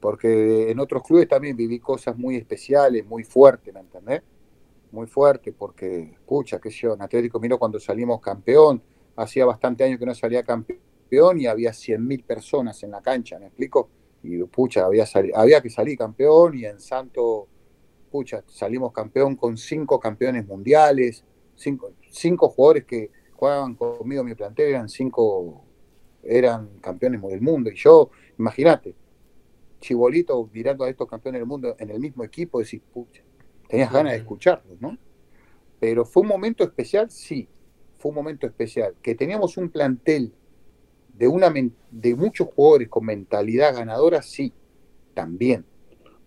Porque 0.00 0.70
en 0.70 0.78
otros 0.78 1.02
clubes 1.02 1.28
también 1.28 1.56
viví 1.56 1.80
cosas 1.80 2.16
muy 2.16 2.36
especiales, 2.36 3.04
muy 3.04 3.24
fuertes, 3.24 3.74
¿me 3.74 3.80
entendés? 3.80 4.22
Muy 4.92 5.06
fuerte, 5.06 5.52
porque, 5.52 6.12
escucha, 6.12 6.60
qué 6.60 6.70
sé 6.70 6.78
yo, 6.82 6.94
en 6.94 7.02
Atlético 7.02 7.40
Miro 7.40 7.58
cuando 7.58 7.80
salimos 7.80 8.20
campeón, 8.20 8.82
hacía 9.16 9.44
bastante 9.44 9.84
años 9.84 9.98
que 9.98 10.06
no 10.06 10.14
salía 10.14 10.44
campeón 10.44 11.40
y 11.40 11.46
había 11.46 11.72
100.000 11.72 12.24
personas 12.24 12.82
en 12.82 12.92
la 12.92 13.02
cancha, 13.02 13.38
¿me 13.38 13.46
explico? 13.46 13.88
Y 14.22 14.42
pucha, 14.44 14.84
había, 14.84 15.04
había 15.34 15.60
que 15.60 15.70
salir 15.70 15.98
campeón 15.98 16.56
y 16.56 16.66
en 16.66 16.78
Santo, 16.78 17.48
pucha, 18.10 18.44
salimos 18.46 18.92
campeón 18.92 19.34
con 19.36 19.56
cinco 19.56 19.98
campeones 19.98 20.46
mundiales, 20.46 21.24
cinco, 21.54 21.92
cinco 22.10 22.48
jugadores 22.48 22.84
que, 22.84 23.10
jugaban 23.36 23.74
conmigo 23.74 24.24
mi 24.24 24.34
plantel, 24.34 24.70
eran 24.70 24.88
cinco, 24.88 25.64
eran 26.22 26.78
campeones 26.80 27.22
del 27.22 27.40
mundo. 27.40 27.70
Y 27.70 27.76
yo, 27.76 28.10
imagínate, 28.38 28.94
chibolito 29.80 30.48
mirando 30.52 30.84
a 30.84 30.90
estos 30.90 31.08
campeones 31.08 31.40
del 31.40 31.48
mundo 31.48 31.76
en 31.78 31.90
el 31.90 32.00
mismo 32.00 32.24
equipo, 32.24 32.60
decís, 32.60 32.80
pucha, 32.92 33.22
tenías 33.68 33.92
ganas 33.92 34.12
de 34.12 34.18
escucharlos, 34.18 34.80
¿no? 34.80 34.96
Pero 35.78 36.04
fue 36.04 36.22
un 36.22 36.28
momento 36.28 36.64
especial, 36.64 37.10
sí, 37.10 37.48
fue 37.98 38.10
un 38.10 38.16
momento 38.16 38.46
especial. 38.46 38.94
Que 39.02 39.14
teníamos 39.14 39.56
un 39.56 39.68
plantel 39.68 40.32
de, 41.14 41.28
una, 41.28 41.52
de 41.90 42.14
muchos 42.14 42.48
jugadores 42.54 42.88
con 42.88 43.04
mentalidad 43.04 43.74
ganadora, 43.74 44.22
sí, 44.22 44.52
también. 45.14 45.64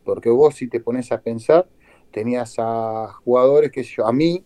Porque 0.03 0.29
vos 0.29 0.55
si 0.55 0.67
te 0.67 0.79
pones 0.79 1.11
a 1.11 1.21
pensar, 1.21 1.67
tenías 2.11 2.55
a 2.57 3.13
jugadores 3.23 3.71
que 3.71 3.83
yo, 3.83 4.05
a 4.05 4.13
mí, 4.13 4.43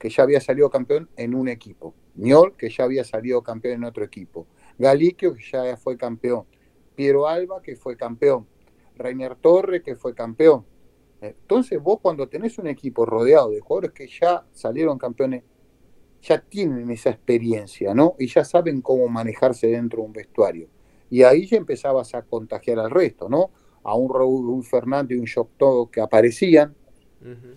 que 0.00 0.08
ya 0.08 0.22
había 0.22 0.40
salido 0.40 0.70
campeón 0.70 1.10
en 1.16 1.34
un 1.34 1.48
equipo. 1.48 1.94
Ñol, 2.16 2.56
que 2.56 2.70
ya 2.70 2.84
había 2.84 3.04
salido 3.04 3.42
campeón 3.42 3.74
en 3.74 3.84
otro 3.84 4.02
equipo. 4.02 4.46
Galiquio, 4.78 5.34
que 5.34 5.42
ya 5.52 5.76
fue 5.76 5.98
campeón. 5.98 6.46
Piero 6.96 7.28
Alba, 7.28 7.60
que 7.60 7.76
fue 7.76 7.96
campeón. 7.96 8.46
Reiner 8.96 9.36
Torre, 9.36 9.82
que 9.82 9.94
fue 9.96 10.14
campeón. 10.14 10.64
Entonces 11.20 11.80
vos 11.82 11.98
cuando 12.00 12.28
tenés 12.28 12.58
un 12.58 12.66
equipo 12.66 13.04
rodeado 13.04 13.50
de 13.50 13.60
jugadores 13.60 13.92
que 13.92 14.08
ya 14.08 14.46
salieron 14.52 14.96
campeones, 14.96 15.44
ya 16.22 16.40
tienen 16.40 16.90
esa 16.90 17.10
experiencia, 17.10 17.94
¿no? 17.94 18.14
Y 18.18 18.26
ya 18.26 18.42
saben 18.42 18.80
cómo 18.80 19.06
manejarse 19.08 19.66
dentro 19.66 20.00
de 20.00 20.06
un 20.06 20.12
vestuario. 20.14 20.68
Y 21.10 21.24
ahí 21.24 21.46
ya 21.46 21.58
empezabas 21.58 22.14
a 22.14 22.22
contagiar 22.22 22.78
al 22.78 22.90
resto, 22.90 23.28
¿no? 23.28 23.50
A 23.82 23.94
un 23.94 24.12
Raúl, 24.12 24.48
un 24.48 24.62
Fernando 24.62 25.12
y 25.12 25.18
un 25.18 25.26
Shopto 25.26 25.90
que 25.90 26.00
aparecían, 26.00 26.74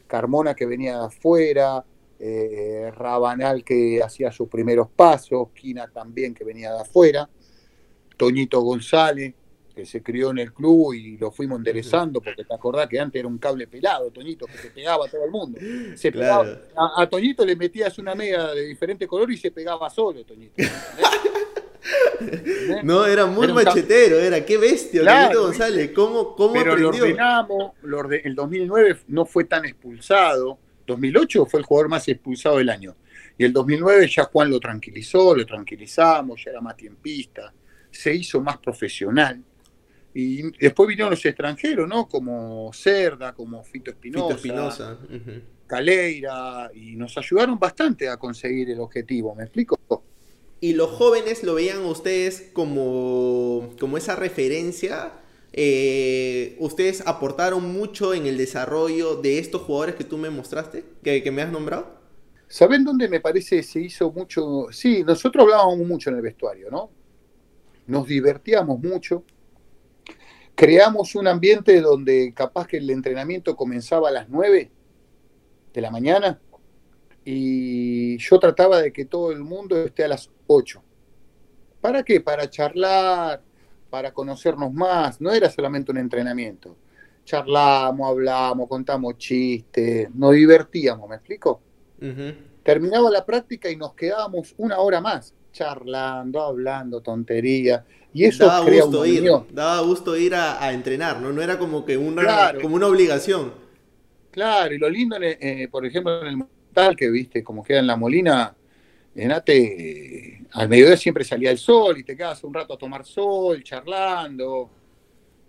Carmona 0.08 0.56
que 0.56 0.66
venía 0.66 0.98
de 1.00 1.06
afuera, 1.06 1.86
eh, 2.20 2.92
Rabanal 2.96 3.64
que 3.64 4.02
hacía 4.04 4.32
sus 4.32 4.48
primeros 4.48 4.90
pasos, 4.90 5.50
Quina 5.54 5.88
también 5.88 6.34
que 6.34 6.44
venía 6.44 6.72
de 6.72 6.82
afuera, 6.82 7.30
Toñito 8.18 8.62
González 8.62 9.34
que 9.74 9.86
se 9.86 10.04
crió 10.04 10.32
en 10.32 10.40
el 10.40 10.54
club 10.54 10.94
y 10.94 11.18
lo 11.18 11.32
fuimos 11.32 11.58
enderezando, 11.58 12.22
porque 12.22 12.44
te 12.44 12.54
acordás 12.54 12.88
que 12.88 13.00
antes 13.00 13.20
era 13.20 13.28
un 13.28 13.38
cable 13.38 13.68
pelado, 13.68 14.12
Toñito, 14.12 14.46
que 14.46 14.58
se 14.58 14.70
pegaba 14.70 15.06
a 15.06 15.10
todo 15.10 15.26
el 15.26 15.32
mundo. 15.32 15.60
Se 15.96 16.14
a, 16.76 17.10
Toñito 17.10 17.46
le 17.46 17.56
metías 17.56 17.98
una 17.98 18.14
media 18.16 18.48
de 18.50 18.68
diferente 18.68 19.08
color 19.08 19.32
y 19.32 19.38
se 19.38 19.52
pegaba 19.52 19.90
solo, 19.90 20.24
Toñito. 20.24 20.54
no, 22.84 23.06
era 23.06 23.26
muy 23.26 23.52
machetero, 23.52 24.20
era 24.20 24.46
qué 24.46 24.58
bestia, 24.58 25.04
Toñito 25.04 25.44
González, 25.44 25.92
¿cómo, 25.92 26.36
cómo 26.36 26.54
pero 26.54 26.76
lo 26.76 26.90
ordenamos, 26.90 27.74
el 28.24 28.36
2009 28.36 28.98
no 29.08 29.26
fue 29.26 29.46
tan 29.46 29.66
expulsado, 29.66 30.60
2008 30.86 31.46
fue 31.46 31.60
el 31.60 31.66
jugador 31.66 31.90
más 31.90 32.08
expulsado 32.08 32.58
del 32.58 32.70
año, 32.70 32.96
y 33.38 33.46
el 33.46 33.54
2009 33.54 34.08
ya 34.08 34.26
Juan 34.26 34.50
lo 34.50 34.60
tranquilizó, 34.60 35.36
lo 35.36 35.46
tranquilizamos, 35.46 36.44
ya 36.44 36.52
era 36.52 36.62
más 36.62 36.78
tiempista, 36.78 37.54
se 37.90 38.14
hizo 38.14 38.42
más 38.42 38.58
profesional, 38.58 39.44
y 40.14 40.52
después 40.60 40.88
vinieron 40.88 41.12
los 41.12 41.26
extranjeros, 41.26 41.88
¿no? 41.88 42.08
Como 42.08 42.72
Cerda, 42.74 43.34
como 43.34 43.64
Fito 43.64 43.92
Espinosa, 43.92 45.00
Caleira, 45.66 46.70
y 46.74 46.96
nos 46.96 47.18
ayudaron 47.18 47.58
bastante 47.58 48.08
a 48.08 48.18
conseguir 48.18 48.70
el 48.70 48.80
objetivo, 48.80 49.34
¿me 49.34 49.44
explico? 49.44 49.80
Y 50.60 50.74
los 50.74 50.92
jóvenes 50.92 51.44
lo 51.44 51.56
veían 51.56 51.84
ustedes 51.84 52.52
como, 52.54 53.74
como 53.80 53.98
esa 53.98 54.16
referencia. 54.16 55.14
Eh, 55.54 56.56
ustedes 56.60 57.06
aportaron 57.06 57.72
mucho 57.72 58.14
en 58.14 58.26
el 58.26 58.38
desarrollo 58.38 59.16
de 59.16 59.40
estos 59.40 59.62
jugadores 59.62 59.96
que 59.96 60.04
tú 60.04 60.18
me 60.18 60.30
mostraste, 60.30 60.84
que, 61.04 61.22
que 61.22 61.32
me 61.32 61.44
has 61.44 61.52
nombrado. 61.52 62.02
¿Saben 62.48 62.84
dónde 62.84 63.08
me 63.08 63.20
parece 63.20 63.64
se 63.64 63.80
hizo 63.80 64.12
mucho? 64.12 64.68
Sí, 64.72 65.04
nosotros 65.04 65.44
hablábamos 65.44 65.88
mucho 65.88 66.10
en 66.10 66.18
el 66.18 66.22
vestuario, 66.22 66.70
¿no? 66.70 66.92
Nos 67.88 68.08
divertíamos 68.08 68.80
mucho 68.80 69.24
creamos 70.56 71.16
un 71.16 71.28
ambiente 71.28 71.82
donde 71.82 72.34
capaz 72.34 72.68
que 72.68 72.78
el 72.78 72.90
entrenamiento 72.90 73.56
comenzaba 73.56 74.10
a 74.10 74.12
las 74.12 74.30
9 74.30 74.72
de 75.74 75.82
la 75.82 75.92
mañana 75.92 76.40
y 77.26 78.18
yo 78.18 78.40
trataba 78.40 78.82
de 78.82 78.92
que 78.92 79.06
todo 79.06 79.32
el 79.32 79.40
mundo 79.40 79.78
esté 79.78 80.04
a 80.04 80.10
las 80.10 80.30
8. 80.48 80.84
¿Para 81.82 82.04
qué? 82.04 82.22
Para 82.22 82.50
charlar, 82.50 83.42
para 83.94 84.12
conocernos 84.12 84.74
más. 84.74 85.22
No 85.22 85.32
era 85.32 85.52
solamente 85.52 85.92
un 85.92 86.00
entrenamiento. 86.00 86.76
Charlamos, 87.26 88.10
hablamos, 88.10 88.68
contamos 88.68 89.20
chistes, 89.20 90.10
nos 90.16 90.32
divertíamos, 90.32 91.08
¿me 91.08 91.18
explico? 91.18 91.62
Terminaba 92.64 93.12
la 93.12 93.24
práctica 93.24 93.70
y 93.70 93.76
nos 93.76 93.94
quedábamos 93.94 94.56
una 94.58 94.80
hora 94.80 95.00
más 95.00 95.36
charlando, 95.52 96.42
hablando, 96.42 97.02
tontería. 97.02 97.86
Y 98.12 98.26
eso 98.26 98.48
daba 98.48 98.68
gusto 98.68 99.06
ir, 99.06 99.32
Daba 99.52 99.82
gusto 99.82 100.18
ir 100.18 100.34
a, 100.34 100.74
entrenar, 100.74 101.22
¿no? 101.22 101.32
No 101.32 101.44
era 101.44 101.60
como 101.60 101.86
que 101.86 101.96
una, 101.96 102.52
como 102.60 102.76
una 102.76 102.88
obligación. 102.88 103.54
Claro, 104.32 104.74
y 104.74 104.80
lo 104.80 104.90
lindo, 104.90 105.18
eh, 105.22 105.68
por 105.70 105.86
ejemplo, 105.86 106.26
en 106.26 106.42
el 106.42 106.46
tal 106.74 106.96
que 106.96 107.12
viste, 107.12 107.44
como 107.44 107.64
queda 107.64 107.78
en 107.78 107.86
la 107.86 107.96
Molina, 107.96 108.56
en 109.16 109.32
Ate, 109.32 110.46
al 110.52 110.70
mediodía 110.70 110.98
siempre 110.98 111.24
salía 111.24 111.52
el 111.52 111.58
sol 111.58 111.98
y 111.98 112.04
te 112.04 112.16
quedas 112.16 112.44
un 112.44 112.54
rato 112.54 112.74
a 112.74 112.78
tomar 112.78 113.06
sol, 113.06 113.64
charlando. 113.64 114.70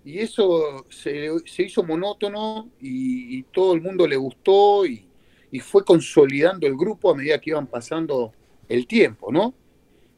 Y 0.05 0.19
eso 0.19 0.85
se, 0.91 1.31
hizo 1.59 1.83
monótono 1.83 2.71
y, 2.81 3.43
todo 3.45 3.75
el 3.75 3.81
mundo 3.81 4.07
le 4.07 4.17
gustó 4.17 4.85
y, 4.85 5.07
y 5.51 5.61
fue 5.61 5.85
consolidando 5.85 6.67
el 6.67 6.77
grupo 6.77 7.11
a 7.11 7.15
medida 7.15 7.41
que 7.41 7.51
iban 7.51 7.67
pasando 7.67 8.33
el 8.69 8.87
tiempo, 8.87 9.33
¿no? 9.33 9.55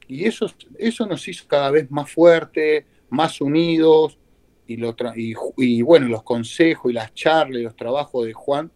Y 0.09 0.25
eso, 0.25 0.47
eso 0.79 1.07
nos 1.07 1.27
hizo 1.29 1.47
cada 1.47 1.71
vez 1.71 1.91
más 1.91 2.11
fuertes, 2.11 2.85
más 3.09 3.41
unidos, 3.41 4.19
y, 4.67 4.77
lo 4.77 4.95
y, 5.15 5.83
bueno, 5.83 6.09
los 6.09 6.23
consejos 6.23 6.91
y 6.91 6.95
las 6.95 7.15
charlas 7.15 7.61
y 7.61 7.65
los 7.65 7.77
trabajos 7.77 8.27
de 8.27 8.33
Juan, 8.33 8.71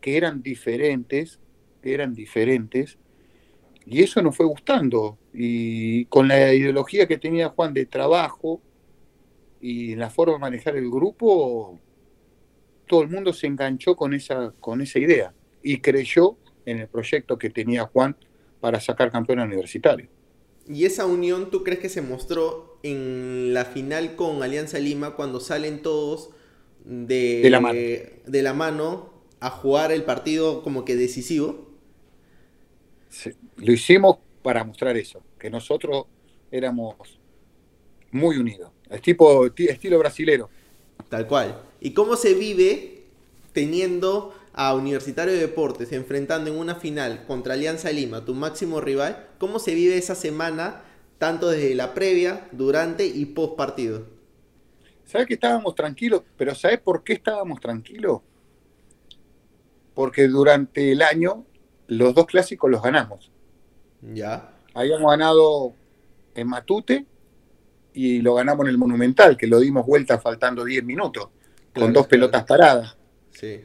que 0.00 0.16
eran 0.16 0.42
diferentes, 0.42 1.38
que 1.82 1.94
eran 1.94 2.14
diferentes, 2.14 2.98
y 3.86 4.02
eso 4.02 4.22
nos 4.22 4.36
fue 4.36 4.46
gustando. 4.46 5.18
Y 5.32 6.06
con 6.06 6.28
la 6.28 6.52
ideología 6.52 7.06
que 7.06 7.18
tenía 7.18 7.50
Juan 7.50 7.74
de 7.74 7.86
trabajo 7.86 8.60
y 9.60 9.94
la 9.96 10.10
forma 10.10 10.34
de 10.34 10.40
manejar 10.40 10.76
el 10.76 10.90
grupo, 10.90 11.78
todo 12.86 13.02
el 13.02 13.08
mundo 13.08 13.32
se 13.32 13.46
enganchó 13.46 13.96
con 13.96 14.14
esa, 14.14 14.52
con 14.60 14.80
esa 14.80 14.98
idea 14.98 15.32
y 15.62 15.80
creyó 15.80 16.36
en 16.66 16.78
el 16.78 16.88
proyecto 16.88 17.38
que 17.38 17.50
tenía 17.50 17.84
Juan 17.84 18.16
para 18.60 18.80
sacar 18.80 19.10
campeón 19.10 19.40
universitario. 19.40 20.08
¿Y 20.66 20.86
esa 20.86 21.04
unión 21.04 21.50
tú 21.50 21.62
crees 21.62 21.80
que 21.80 21.88
se 21.88 22.00
mostró 22.00 22.78
en 22.82 23.52
la 23.52 23.66
final 23.66 24.16
con 24.16 24.42
Alianza 24.42 24.78
Lima 24.78 25.14
cuando 25.14 25.40
salen 25.40 25.82
todos 25.82 26.30
de, 26.84 27.42
de, 27.42 27.50
la, 27.50 27.60
mano. 28.54 29.12
a 29.40 29.50
jugar 29.50 29.92
el 29.92 30.04
partido 30.04 30.62
como 30.62 30.84
que 30.84 30.96
decisivo? 30.96 31.63
Lo 33.56 33.72
hicimos 33.72 34.18
para 34.42 34.64
mostrar 34.64 34.96
eso, 34.96 35.22
que 35.38 35.50
nosotros 35.50 36.06
éramos 36.50 36.96
muy 38.10 38.36
unidos, 38.36 38.70
es 38.90 39.02
tipo, 39.02 39.46
estilo 39.46 39.98
brasilero. 39.98 40.48
Tal 41.08 41.26
cual. 41.26 41.60
¿Y 41.80 41.92
cómo 41.92 42.16
se 42.16 42.34
vive 42.34 43.02
teniendo 43.52 44.34
a 44.52 44.74
Universitario 44.74 45.32
de 45.32 45.40
Deportes 45.40 45.92
enfrentando 45.92 46.50
en 46.50 46.56
una 46.56 46.76
final 46.76 47.24
contra 47.26 47.54
Alianza 47.54 47.90
Lima, 47.90 48.24
tu 48.24 48.34
máximo 48.34 48.80
rival, 48.80 49.28
¿cómo 49.38 49.58
se 49.58 49.74
vive 49.74 49.98
esa 49.98 50.14
semana, 50.14 50.82
tanto 51.18 51.50
desde 51.50 51.74
la 51.74 51.92
previa, 51.92 52.48
durante 52.52 53.04
y 53.04 53.26
post 53.26 53.56
partido? 53.56 54.06
¿Sabes 55.06 55.26
que 55.26 55.34
estábamos 55.34 55.74
tranquilos? 55.74 56.22
Pero 56.36 56.54
¿sabes 56.54 56.80
por 56.80 57.02
qué 57.02 57.14
estábamos 57.14 57.60
tranquilos? 57.60 58.20
Porque 59.92 60.28
durante 60.28 60.92
el 60.92 61.02
año 61.02 61.44
los 61.88 62.14
dos 62.14 62.26
clásicos 62.26 62.70
los 62.70 62.82
ganamos. 62.82 63.30
Ya. 64.00 64.52
Habíamos 64.74 65.10
ganado 65.10 65.74
en 66.34 66.48
Matute 66.48 67.06
y 67.92 68.20
lo 68.20 68.34
ganamos 68.34 68.66
en 68.66 68.70
el 68.70 68.78
Monumental, 68.78 69.36
que 69.36 69.46
lo 69.46 69.60
dimos 69.60 69.86
vuelta 69.86 70.18
faltando 70.18 70.64
10 70.64 70.84
minutos, 70.84 71.28
con 71.72 71.92
dos 71.92 72.06
pelotas 72.06 72.44
paradas. 72.44 72.96
Sí 73.30 73.60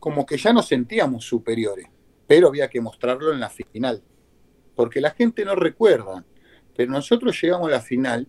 como 0.00 0.26
que 0.26 0.38
ya 0.38 0.52
nos 0.52 0.66
sentíamos 0.66 1.24
superiores, 1.24 1.86
pero 2.26 2.48
había 2.48 2.68
que 2.68 2.80
mostrarlo 2.80 3.32
en 3.32 3.38
la 3.38 3.50
final, 3.50 4.02
porque 4.74 5.00
la 5.00 5.10
gente 5.10 5.44
no 5.44 5.54
recuerda, 5.54 6.24
pero 6.74 6.90
nosotros 6.90 7.40
llegamos 7.40 7.68
a 7.68 7.72
la 7.72 7.80
final 7.80 8.26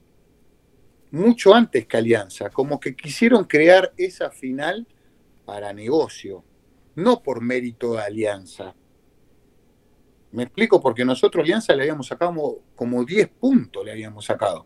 mucho 1.10 1.56
antes 1.56 1.88
que 1.88 1.98
Alianza, 1.98 2.50
como 2.50 2.80
que 2.80 2.96
quisieron 2.96 3.46
crear 3.46 3.94
esa 3.98 4.30
final 4.30 4.86
para 5.46 5.74
negocio, 5.74 6.44
no 6.96 7.24
por 7.24 7.42
mérito 7.42 7.94
de 7.94 8.02
Alianza. 8.02 8.76
Me 10.32 10.44
explico, 10.44 10.80
porque 10.82 11.04
nosotros 11.04 11.44
Alianza 11.44 11.76
le 11.76 11.84
habíamos 11.84 12.08
sacado 12.08 12.62
como, 12.76 13.04
10 13.04 13.28
puntos, 13.40 13.84
le 13.84 13.92
habíamos 13.92 14.26
sacado. 14.26 14.66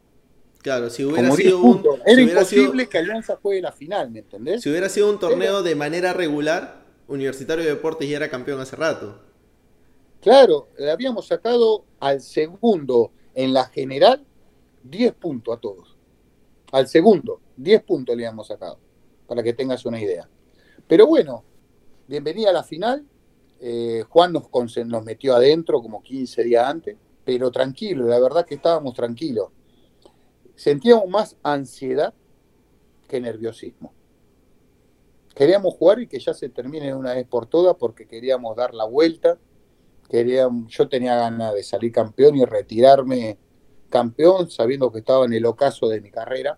Claro, 0.61 0.89
si 0.89 1.03
hubiera 1.03 1.31
sido 1.31 1.59
un, 1.59 1.83
Era 2.05 2.21
imposible 2.21 2.87
que 2.87 2.97
Alianza 2.97 3.37
juegue 3.41 3.61
la 3.61 3.71
final, 3.71 4.11
¿me 4.11 4.19
entendés? 4.19 4.61
Si 4.61 4.69
hubiera 4.69 4.89
sido 4.89 5.09
un 5.09 5.19
torneo 5.19 5.63
de 5.63 5.75
manera 5.75 6.13
regular, 6.13 6.85
Universitario 7.07 7.63
de 7.63 7.71
Deportes 7.71 8.09
ya 8.09 8.17
era 8.17 8.29
campeón 8.29 8.59
hace 8.59 8.75
rato. 8.75 9.21
Claro, 10.21 10.69
le 10.77 10.89
habíamos 10.89 11.27
sacado 11.27 11.85
al 11.99 12.21
segundo 12.21 13.11
en 13.35 13.53
la 13.53 13.65
general 13.65 14.25
10 14.83 15.13
puntos 15.13 15.55
a 15.55 15.59
todos. 15.59 15.95
Al 16.71 16.87
segundo, 16.87 17.41
10 17.57 17.83
puntos 17.83 18.15
le 18.15 18.25
habíamos 18.25 18.47
sacado, 18.47 18.79
para 19.27 19.43
que 19.43 19.53
tengas 19.53 19.85
una 19.85 20.01
idea. 20.01 20.27
Pero 20.87 21.07
bueno, 21.07 21.43
bienvenida 22.07 22.49
a 22.49 22.53
la 22.53 22.63
final. 22.63 23.05
Eh, 23.67 24.03
Juan 24.09 24.31
nos, 24.31 24.47
nos 24.85 25.03
metió 25.03 25.35
adentro 25.35 25.81
como 25.81 26.03
15 26.03 26.43
días 26.43 26.67
antes, 26.67 26.97
pero 27.23 27.49
tranquilo, 27.49 28.05
la 28.05 28.19
verdad 28.19 28.45
que 28.45 28.55
estábamos 28.55 28.93
tranquilos. 28.93 29.49
Sentíamos 30.55 31.07
más 31.07 31.37
ansiedad 31.41 32.13
que 33.07 33.19
nerviosismo 33.19 33.91
queríamos 35.35 35.75
jugar 35.75 35.99
y 35.99 36.07
que 36.07 36.17
ya 36.17 36.33
se 36.33 36.49
termine 36.49 36.95
una 36.95 37.13
vez 37.13 37.27
por 37.27 37.45
todas 37.45 37.75
porque 37.75 38.07
queríamos 38.07 38.55
dar 38.55 38.73
la 38.73 38.85
vuelta. 38.85 39.37
Queríamos, 40.09 40.71
yo 40.71 40.87
tenía 40.87 41.15
ganas 41.15 41.53
de 41.53 41.63
salir 41.63 41.91
campeón 41.91 42.37
y 42.37 42.45
retirarme 42.45 43.37
campeón, 43.89 44.49
sabiendo 44.49 44.91
que 44.91 44.99
estaba 44.99 45.25
en 45.25 45.33
el 45.33 45.45
ocaso 45.45 45.87
de 45.89 46.01
mi 46.01 46.09
carrera. 46.09 46.57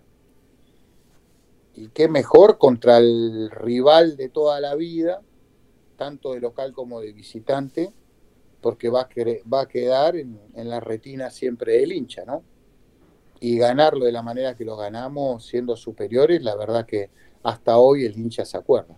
y 1.74 1.88
qué 1.90 2.08
mejor 2.08 2.58
contra 2.58 2.98
el 2.98 3.50
rival 3.50 4.16
de 4.16 4.28
toda 4.28 4.60
la 4.60 4.74
vida, 4.74 5.22
tanto 5.98 6.32
de 6.32 6.40
local 6.40 6.72
como 6.72 7.00
de 7.02 7.12
visitante, 7.12 7.92
porque 8.62 8.88
va 8.88 9.02
a, 9.02 9.08
va 9.52 9.62
a 9.62 9.68
quedar 9.68 10.16
en, 10.16 10.40
en, 10.54 10.70
la 10.70 10.80
retina 10.80 11.28
siempre 11.30 11.80
del 11.80 11.92
hincha, 11.92 12.24
¿no? 12.24 12.42
Y 13.40 13.58
ganarlo 13.58 14.06
de 14.06 14.12
la 14.12 14.22
manera 14.22 14.56
que 14.56 14.64
lo 14.64 14.76
ganamos, 14.76 15.44
siendo 15.44 15.76
superiores, 15.76 16.42
la 16.42 16.56
verdad 16.56 16.86
que 16.86 17.10
hasta 17.42 17.76
hoy 17.76 18.04
el 18.04 18.18
hincha 18.18 18.44
se 18.44 18.56
acuerda. 18.56 18.96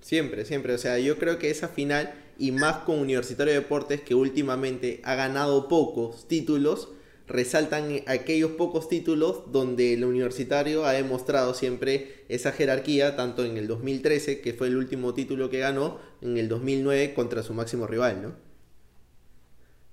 Siempre, 0.00 0.44
siempre. 0.44 0.74
O 0.74 0.78
sea, 0.78 0.98
yo 0.98 1.18
creo 1.18 1.38
que 1.38 1.50
esa 1.50 1.68
final, 1.68 2.14
y 2.38 2.52
más 2.52 2.78
con 2.78 3.00
Universitario 3.00 3.52
de 3.52 3.60
Deportes, 3.60 4.00
que 4.00 4.14
últimamente 4.14 5.00
ha 5.04 5.14
ganado 5.14 5.68
pocos 5.68 6.28
títulos, 6.28 6.90
resaltan 7.28 8.00
aquellos 8.06 8.52
pocos 8.52 8.88
títulos 8.88 9.52
donde 9.52 9.94
el 9.94 10.04
universitario 10.04 10.86
ha 10.86 10.92
demostrado 10.92 11.54
siempre 11.54 12.24
esa 12.28 12.52
jerarquía, 12.52 13.16
tanto 13.16 13.44
en 13.44 13.56
el 13.56 13.68
2013, 13.68 14.40
que 14.40 14.54
fue 14.54 14.68
el 14.68 14.76
último 14.76 15.14
título 15.14 15.50
que 15.50 15.58
ganó, 15.58 15.98
en 16.22 16.38
el 16.38 16.48
2009 16.48 17.14
contra 17.14 17.42
su 17.42 17.54
máximo 17.54 17.86
rival, 17.86 18.22
¿no? 18.22 18.32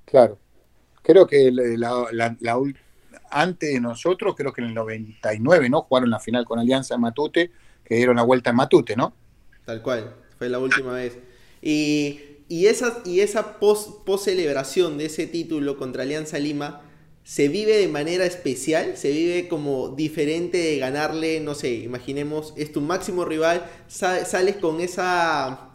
Claro. 0.05 0.39
Creo 1.01 1.27
que 1.27 1.51
la, 1.51 2.07
antes 3.29 3.73
de 3.73 3.79
nosotros, 3.79 4.33
creo 4.35 4.53
que 4.53 4.61
en 4.61 4.67
el 4.67 4.73
99, 4.73 5.69
¿no? 5.69 5.81
Jugaron 5.81 6.09
la 6.09 6.19
final 6.19 6.45
con 6.45 6.57
Alianza 6.57 6.97
Matute, 6.97 7.51
que 7.83 7.95
dieron 7.95 8.15
la 8.15 8.23
vuelta 8.23 8.51
en 8.51 8.55
Matute, 8.55 8.95
¿no? 8.95 9.13
Tal 9.65 9.81
cual, 9.81 10.15
fue 10.37 10.49
la 10.49 10.59
última 10.59 10.93
vez. 10.93 11.17
Y, 11.61 12.21
y 12.47 12.67
esa, 12.67 13.01
y 13.05 13.19
esa 13.19 13.59
post, 13.59 14.05
post 14.05 14.25
celebración 14.25 14.97
de 14.97 15.05
ese 15.05 15.27
título 15.27 15.77
contra 15.77 16.03
Alianza 16.03 16.39
Lima 16.39 16.81
se 17.25 17.47
vive 17.47 17.75
de 17.77 17.87
manera 17.87 18.23
especial, 18.23 18.97
se 18.97 19.09
vive 19.09 19.47
como 19.47 19.89
diferente 19.89 20.59
de 20.59 20.77
ganarle, 20.77 21.39
no 21.39 21.55
sé, 21.55 21.73
imaginemos, 21.73 22.53
es 22.55 22.71
tu 22.71 22.81
máximo 22.81 23.25
rival, 23.25 23.65
sales 23.87 24.57
con 24.57 24.79
esa 24.79 25.71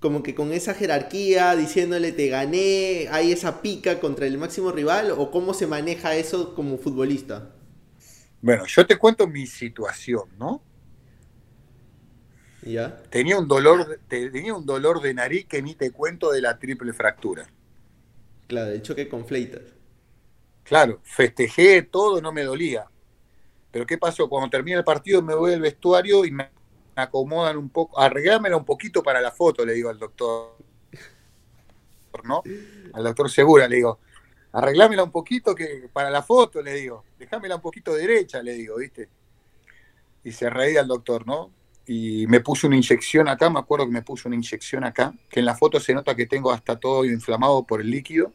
como 0.00 0.22
que 0.22 0.34
con 0.34 0.52
esa 0.52 0.74
jerarquía, 0.74 1.54
diciéndole 1.54 2.12
te 2.12 2.28
gané, 2.28 3.08
hay 3.10 3.32
esa 3.32 3.60
pica 3.60 4.00
contra 4.00 4.26
el 4.26 4.38
máximo 4.38 4.72
rival, 4.72 5.10
o 5.10 5.30
cómo 5.30 5.52
se 5.52 5.66
maneja 5.66 6.16
eso 6.16 6.54
como 6.54 6.78
futbolista? 6.78 7.52
Bueno, 8.40 8.64
yo 8.66 8.86
te 8.86 8.96
cuento 8.96 9.26
mi 9.26 9.46
situación, 9.46 10.30
¿no? 10.38 10.62
¿Ya? 12.62 13.02
Tenía 13.10 13.38
un 13.38 13.48
dolor, 13.48 14.00
tenía 14.08 14.54
un 14.54 14.64
dolor 14.64 15.02
de 15.02 15.12
nariz 15.12 15.46
que 15.46 15.60
ni 15.60 15.74
te 15.74 15.90
cuento 15.90 16.32
de 16.32 16.40
la 16.40 16.58
triple 16.58 16.94
fractura. 16.94 17.50
Claro, 18.46 18.72
el 18.72 18.80
choque 18.80 19.08
con 19.08 19.26
fleitas. 19.26 19.73
Claro, 20.64 21.00
festejé 21.04 21.82
todo, 21.82 22.20
no 22.20 22.32
me 22.32 22.42
dolía. 22.42 22.86
Pero 23.70 23.86
¿qué 23.86 23.98
pasó? 23.98 24.28
Cuando 24.28 24.48
termina 24.48 24.78
el 24.78 24.84
partido 24.84 25.20
me 25.22 25.34
voy 25.34 25.52
al 25.52 25.60
vestuario 25.60 26.24
y 26.24 26.30
me 26.30 26.50
acomodan 26.96 27.58
un 27.58 27.68
poco, 27.68 28.00
arreglámela 28.00 28.56
un 28.56 28.64
poquito 28.64 29.02
para 29.02 29.20
la 29.20 29.30
foto, 29.30 29.64
le 29.64 29.74
digo 29.74 29.90
al 29.90 29.98
doctor, 29.98 30.56
¿no? 32.22 32.42
Al 32.94 33.04
doctor 33.04 33.30
Segura 33.30 33.68
le 33.68 33.76
digo, 33.76 33.98
arreglámela 34.52 35.04
un 35.04 35.10
poquito 35.10 35.54
que 35.54 35.90
para 35.92 36.08
la 36.10 36.22
foto, 36.22 36.62
le 36.62 36.74
digo, 36.74 37.04
déjamela 37.18 37.56
un 37.56 37.60
poquito 37.60 37.92
derecha, 37.92 38.42
le 38.42 38.54
digo, 38.54 38.76
¿viste? 38.78 39.08
Y 40.22 40.32
se 40.32 40.48
reía 40.48 40.80
el 40.80 40.88
doctor, 40.88 41.26
¿no? 41.26 41.50
Y 41.86 42.26
me 42.28 42.40
puso 42.40 42.68
una 42.68 42.76
inyección 42.76 43.28
acá, 43.28 43.50
me 43.50 43.58
acuerdo 43.58 43.84
que 43.84 43.92
me 43.92 44.02
puso 44.02 44.28
una 44.28 44.36
inyección 44.36 44.84
acá, 44.84 45.12
que 45.28 45.40
en 45.40 45.46
la 45.46 45.54
foto 45.54 45.78
se 45.78 45.92
nota 45.92 46.14
que 46.14 46.24
tengo 46.24 46.50
hasta 46.50 46.80
todo 46.80 47.04
inflamado 47.04 47.64
por 47.64 47.82
el 47.82 47.90
líquido 47.90 48.32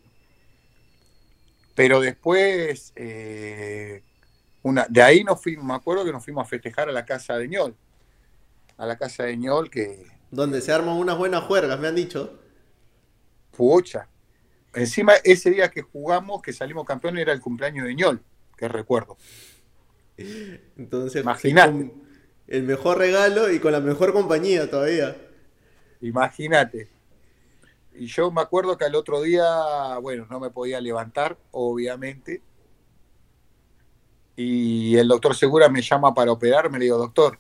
pero 1.76 2.02
después, 2.02 2.92
eh, 2.96 4.04
una, 4.64 4.86
de 4.90 5.02
ahí 5.02 5.24
nos 5.24 5.42
fuimos, 5.42 5.66
me 5.66 5.74
acuerdo 5.74 6.06
que 6.06 6.12
nos 6.12 6.24
fuimos 6.24 6.46
a 6.46 6.50
festejar 6.50 6.90
a 6.90 6.92
la 6.92 7.06
casa 7.06 7.38
de 7.38 7.48
Ñol. 7.48 7.76
A 8.78 8.86
la 8.86 8.98
casa 8.98 9.24
de 9.24 9.38
Ñol 9.38 9.70
que... 9.70 10.06
Donde 10.32 10.62
se 10.62 10.72
arman 10.72 10.96
unas 10.96 11.18
buenas 11.18 11.44
juergas, 11.44 11.80
me 11.80 11.88
han 11.88 11.96
dicho. 11.96 12.40
Pucha. 13.56 14.08
Encima, 14.74 15.14
ese 15.24 15.50
día 15.50 15.70
que 15.70 15.82
jugamos, 15.82 16.42
que 16.42 16.54
salimos 16.54 16.86
campeones, 16.86 17.22
era 17.22 17.34
el 17.34 17.42
cumpleaños 17.42 17.88
de 17.88 17.96
Ñol, 17.96 18.22
que 18.56 18.68
recuerdo. 18.68 19.18
Entonces, 20.78 21.24
imagínate. 21.24 21.92
El 22.48 22.64
mejor 22.64 22.98
regalo 22.98 23.52
y 23.52 23.60
con 23.60 23.72
la 23.72 23.80
mejor 23.80 24.12
compañía 24.12 24.70
todavía. 24.70 25.16
Imagínate. 26.02 26.90
Y 28.00 28.06
yo 28.06 28.32
me 28.32 28.40
acuerdo 28.42 28.78
que 28.78 28.86
al 28.86 28.96
otro 28.96 29.22
día, 29.22 29.98
bueno, 30.02 30.26
no 30.30 30.40
me 30.40 30.50
podía 30.52 30.80
levantar, 30.80 31.38
obviamente. 31.52 32.42
Y 34.38 34.96
el 34.96 35.10
doctor 35.10 35.36
Segura 35.36 35.68
me 35.68 35.82
llama 35.82 36.14
para 36.14 36.32
operarme. 36.32 36.80
Le 36.80 36.86
digo, 36.86 36.98
doctor, 36.98 37.38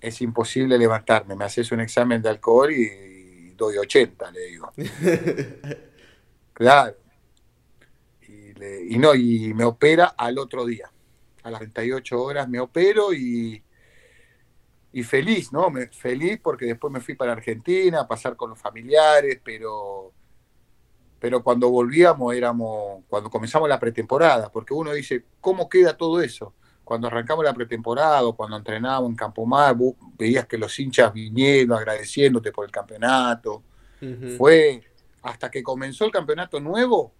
es 0.00 0.22
imposible 0.22 0.78
levantarme. 0.78 1.34
Me 1.34 1.44
haces 1.44 1.72
un 1.72 1.80
examen 1.80 2.22
de 2.22 2.28
alcohol 2.28 2.70
y 2.72 3.50
doy 3.56 3.78
80, 3.78 4.30
le 4.30 4.40
digo. 4.46 4.72
claro. 6.52 6.96
Y, 8.28 8.94
y, 8.94 8.98
no, 8.98 9.12
y 9.16 9.52
me 9.54 9.64
opera 9.64 10.14
al 10.16 10.38
otro 10.38 10.64
día. 10.64 10.88
A 11.42 11.50
las 11.50 11.58
38 11.58 12.22
horas 12.22 12.48
me 12.48 12.60
opero 12.60 13.12
y 13.12 13.60
y 14.92 15.02
feliz, 15.02 15.52
¿no? 15.52 15.70
Me, 15.70 15.86
feliz 15.88 16.38
porque 16.42 16.66
después 16.66 16.92
me 16.92 17.00
fui 17.00 17.14
para 17.14 17.32
Argentina 17.32 18.00
a 18.00 18.08
pasar 18.08 18.36
con 18.36 18.50
los 18.50 18.58
familiares, 18.58 19.40
pero, 19.42 20.12
pero 21.18 21.42
cuando 21.42 21.70
volvíamos 21.70 22.34
éramos, 22.34 23.02
cuando 23.08 23.30
comenzamos 23.30 23.68
la 23.68 23.80
pretemporada, 23.80 24.50
porque 24.50 24.74
uno 24.74 24.92
dice, 24.92 25.24
¿cómo 25.40 25.68
queda 25.68 25.96
todo 25.96 26.20
eso? 26.20 26.54
Cuando 26.84 27.06
arrancamos 27.06 27.44
la 27.44 27.54
pretemporada, 27.54 28.30
cuando 28.32 28.56
entrenábamos 28.56 29.10
en 29.10 29.16
Campo 29.16 29.46
Mar, 29.46 29.76
veías 30.18 30.46
que 30.46 30.58
los 30.58 30.78
hinchas 30.78 31.12
vinieron 31.12 31.78
agradeciéndote 31.78 32.52
por 32.52 32.66
el 32.66 32.70
campeonato. 32.70 33.62
Fue 34.36 34.82
hasta 35.22 35.48
que 35.48 35.62
comenzó 35.62 36.04
el 36.04 36.10
campeonato 36.10 36.58
nuevo, 36.58 37.12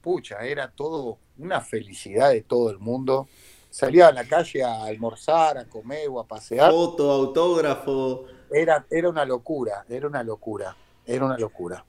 pucha, 0.00 0.38
era 0.38 0.70
todo 0.70 1.18
una 1.36 1.60
felicidad 1.60 2.30
de 2.30 2.40
todo 2.40 2.70
el 2.70 2.78
mundo 2.78 3.28
salía 3.70 4.08
a 4.08 4.12
la 4.12 4.24
calle 4.24 4.62
a 4.62 4.84
almorzar, 4.84 5.56
a 5.56 5.64
comer 5.64 6.08
o 6.10 6.20
a 6.20 6.26
pasear. 6.26 6.70
Foto, 6.70 7.10
autógrafo. 7.10 8.26
Era, 8.50 8.84
era 8.90 9.08
una 9.08 9.24
locura, 9.24 9.84
era 9.88 10.08
una 10.08 10.22
locura, 10.22 10.76
era 11.06 11.24
una 11.24 11.38
locura. 11.38 11.84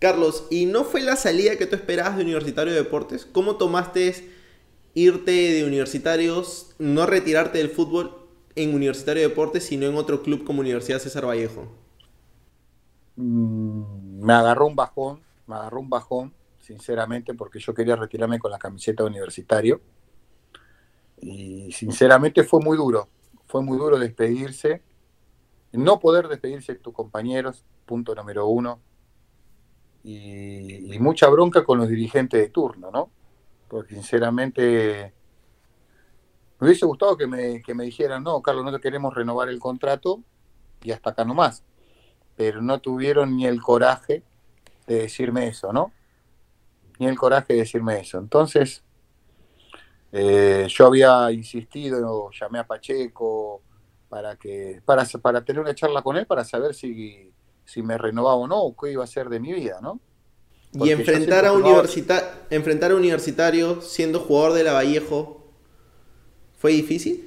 Carlos, 0.00 0.46
¿y 0.50 0.66
no 0.66 0.84
fue 0.84 1.00
la 1.00 1.14
salida 1.14 1.56
que 1.56 1.66
tú 1.66 1.76
esperabas 1.76 2.16
de 2.16 2.24
Universitario 2.24 2.72
de 2.72 2.82
Deportes? 2.82 3.24
¿Cómo 3.24 3.56
tomaste 3.56 4.30
irte 4.94 5.30
de 5.30 5.64
universitarios, 5.64 6.74
no 6.78 7.06
retirarte 7.06 7.58
del 7.58 7.70
fútbol 7.70 8.26
en 8.56 8.74
Universitario 8.74 9.22
de 9.22 9.28
Deportes, 9.28 9.64
sino 9.64 9.86
en 9.86 9.94
otro 9.94 10.22
club 10.22 10.44
como 10.44 10.60
Universidad 10.60 10.98
César 10.98 11.26
Vallejo? 11.26 11.68
Mm, 13.16 14.24
me 14.24 14.32
agarró 14.32 14.66
un 14.66 14.74
bajón, 14.74 15.20
me 15.46 15.54
agarró 15.54 15.80
un 15.80 15.90
bajón, 15.90 16.34
sinceramente, 16.60 17.34
porque 17.34 17.60
yo 17.60 17.74
quería 17.74 17.94
retirarme 17.94 18.38
con 18.38 18.50
la 18.50 18.58
camiseta 18.58 19.04
de 19.04 19.10
universitario 19.10 19.80
y 21.20 21.72
sinceramente 21.72 22.44
fue 22.44 22.60
muy 22.60 22.76
duro, 22.76 23.08
fue 23.46 23.62
muy 23.62 23.78
duro 23.78 23.98
despedirse, 23.98 24.82
no 25.72 26.00
poder 26.00 26.28
despedirse 26.28 26.74
de 26.74 26.78
tus 26.78 26.94
compañeros, 26.94 27.64
punto 27.86 28.14
número 28.14 28.46
uno, 28.46 28.80
y, 30.02 30.98
mucha 30.98 31.28
bronca 31.28 31.64
con 31.64 31.78
los 31.78 31.88
dirigentes 31.88 32.40
de 32.40 32.48
turno, 32.48 32.90
¿no? 32.90 33.10
Porque 33.68 33.94
sinceramente 33.94 35.14
me 36.58 36.66
hubiese 36.66 36.86
gustado 36.86 37.16
que 37.16 37.26
me, 37.26 37.62
que 37.62 37.74
me 37.74 37.84
dijeran, 37.84 38.22
no, 38.22 38.40
Carlos, 38.42 38.64
no 38.64 38.72
te 38.72 38.80
queremos 38.80 39.14
renovar 39.14 39.48
el 39.48 39.58
contrato 39.58 40.22
y 40.82 40.90
hasta 40.90 41.10
acá 41.10 41.24
nomás, 41.24 41.64
pero 42.36 42.62
no 42.62 42.80
tuvieron 42.80 43.36
ni 43.36 43.46
el 43.46 43.60
coraje 43.60 44.22
de 44.86 44.94
decirme 44.96 45.46
eso, 45.46 45.72
¿no? 45.72 45.92
Ni 46.98 47.06
el 47.06 47.16
coraje 47.16 47.54
de 47.54 47.60
decirme 47.60 48.00
eso. 48.00 48.18
Entonces, 48.18 48.84
eh, 50.12 50.66
yo 50.68 50.86
había 50.86 51.30
insistido, 51.30 52.30
llamé 52.30 52.58
a 52.58 52.66
Pacheco 52.66 53.62
para 54.08 54.36
que 54.36 54.82
para, 54.84 55.04
para 55.22 55.44
tener 55.44 55.60
una 55.60 55.74
charla 55.74 56.02
con 56.02 56.16
él 56.16 56.26
para 56.26 56.44
saber 56.44 56.74
si, 56.74 57.32
si 57.64 57.82
me 57.82 57.96
renovaba 57.96 58.34
o 58.34 58.48
no, 58.48 58.60
o 58.60 58.76
qué 58.76 58.92
iba 58.92 59.04
a 59.04 59.06
ser 59.06 59.28
de 59.28 59.38
mi 59.38 59.52
vida, 59.52 59.78
¿no? 59.80 60.00
y 60.72 60.90
enfrentar 60.90 61.46
a, 61.46 61.52
universita 61.52 62.46
enfrentar 62.48 62.92
a 62.92 62.94
Universitario 62.94 63.80
siendo 63.80 64.20
jugador 64.20 64.52
de 64.52 64.64
la 64.64 64.72
Vallejo, 64.72 65.44
¿fue 66.58 66.72
difícil? 66.72 67.26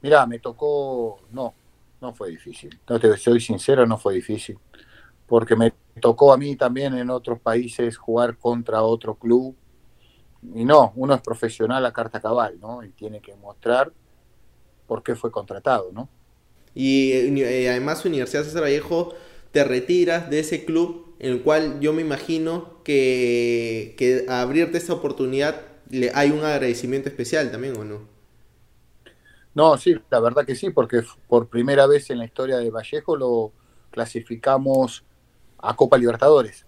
Mira, 0.00 0.26
me 0.26 0.38
tocó, 0.38 1.20
no, 1.30 1.54
no 2.00 2.14
fue 2.14 2.30
difícil. 2.30 2.78
No 2.88 2.98
te 2.98 3.16
soy 3.16 3.40
sincero, 3.40 3.86
no 3.86 3.98
fue 3.98 4.14
difícil. 4.14 4.58
Porque 5.26 5.56
me 5.56 5.72
tocó 6.00 6.32
a 6.32 6.36
mí 6.36 6.56
también 6.56 6.94
en 6.94 7.10
otros 7.10 7.40
países 7.40 7.96
jugar 7.96 8.36
contra 8.36 8.82
otro 8.82 9.14
club 9.14 9.56
y 10.54 10.64
no, 10.64 10.92
uno 10.96 11.14
es 11.14 11.20
profesional 11.20 11.84
a 11.86 11.92
carta 11.92 12.20
cabal, 12.20 12.58
¿no? 12.60 12.82
Y 12.82 12.90
tiene 12.90 13.20
que 13.20 13.34
mostrar 13.36 13.92
por 14.86 15.02
qué 15.02 15.14
fue 15.14 15.30
contratado, 15.30 15.90
¿no? 15.92 16.08
Y 16.74 17.12
eh, 17.12 17.70
además 17.70 18.04
Universidad 18.04 18.42
César 18.42 18.62
Vallejo 18.62 19.14
te 19.52 19.64
retiras 19.64 20.28
de 20.28 20.40
ese 20.40 20.64
club 20.64 21.14
en 21.20 21.32
el 21.32 21.42
cual 21.42 21.80
yo 21.80 21.92
me 21.92 22.02
imagino 22.02 22.82
que, 22.82 23.94
que 23.96 24.26
abrirte 24.28 24.78
esa 24.78 24.92
oportunidad 24.92 25.62
le, 25.90 26.10
hay 26.14 26.30
un 26.30 26.44
agradecimiento 26.44 27.08
especial 27.08 27.50
también, 27.50 27.76
¿o 27.76 27.84
no? 27.84 28.00
No, 29.54 29.76
sí, 29.78 29.94
la 30.10 30.18
verdad 30.18 30.44
que 30.44 30.56
sí, 30.56 30.70
porque 30.70 31.02
por 31.28 31.48
primera 31.48 31.86
vez 31.86 32.10
en 32.10 32.18
la 32.18 32.24
historia 32.24 32.58
de 32.58 32.70
Vallejo 32.70 33.16
lo 33.16 33.52
clasificamos 33.90 35.04
a 35.58 35.76
Copa 35.76 35.96
Libertadores. 35.96 36.66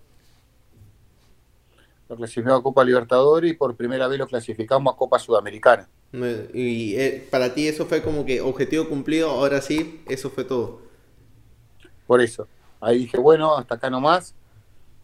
Lo 2.09 2.17
clasificamos 2.17 2.61
a 2.61 2.63
Copa 2.63 2.85
Libertadores 2.85 3.51
y 3.51 3.55
por 3.55 3.75
primera 3.75 4.07
vez 4.07 4.19
lo 4.19 4.27
clasificamos 4.27 4.95
a 4.95 4.97
Copa 4.97 5.19
Sudamericana. 5.19 5.89
Y 6.13 6.95
eh, 6.97 7.27
para 7.31 7.53
ti 7.53 7.67
eso 7.67 7.87
fue 7.87 8.03
como 8.03 8.25
que 8.25 8.41
objetivo 8.41 8.89
cumplido, 8.89 9.31
ahora 9.31 9.61
sí, 9.61 10.03
eso 10.09 10.31
fue 10.31 10.45
todo. 10.45 10.81
Por 12.07 12.21
eso, 12.21 12.47
ahí 12.81 12.99
dije, 12.99 13.19
bueno, 13.19 13.57
hasta 13.57 13.75
acá 13.75 13.91
nomás, 13.91 14.35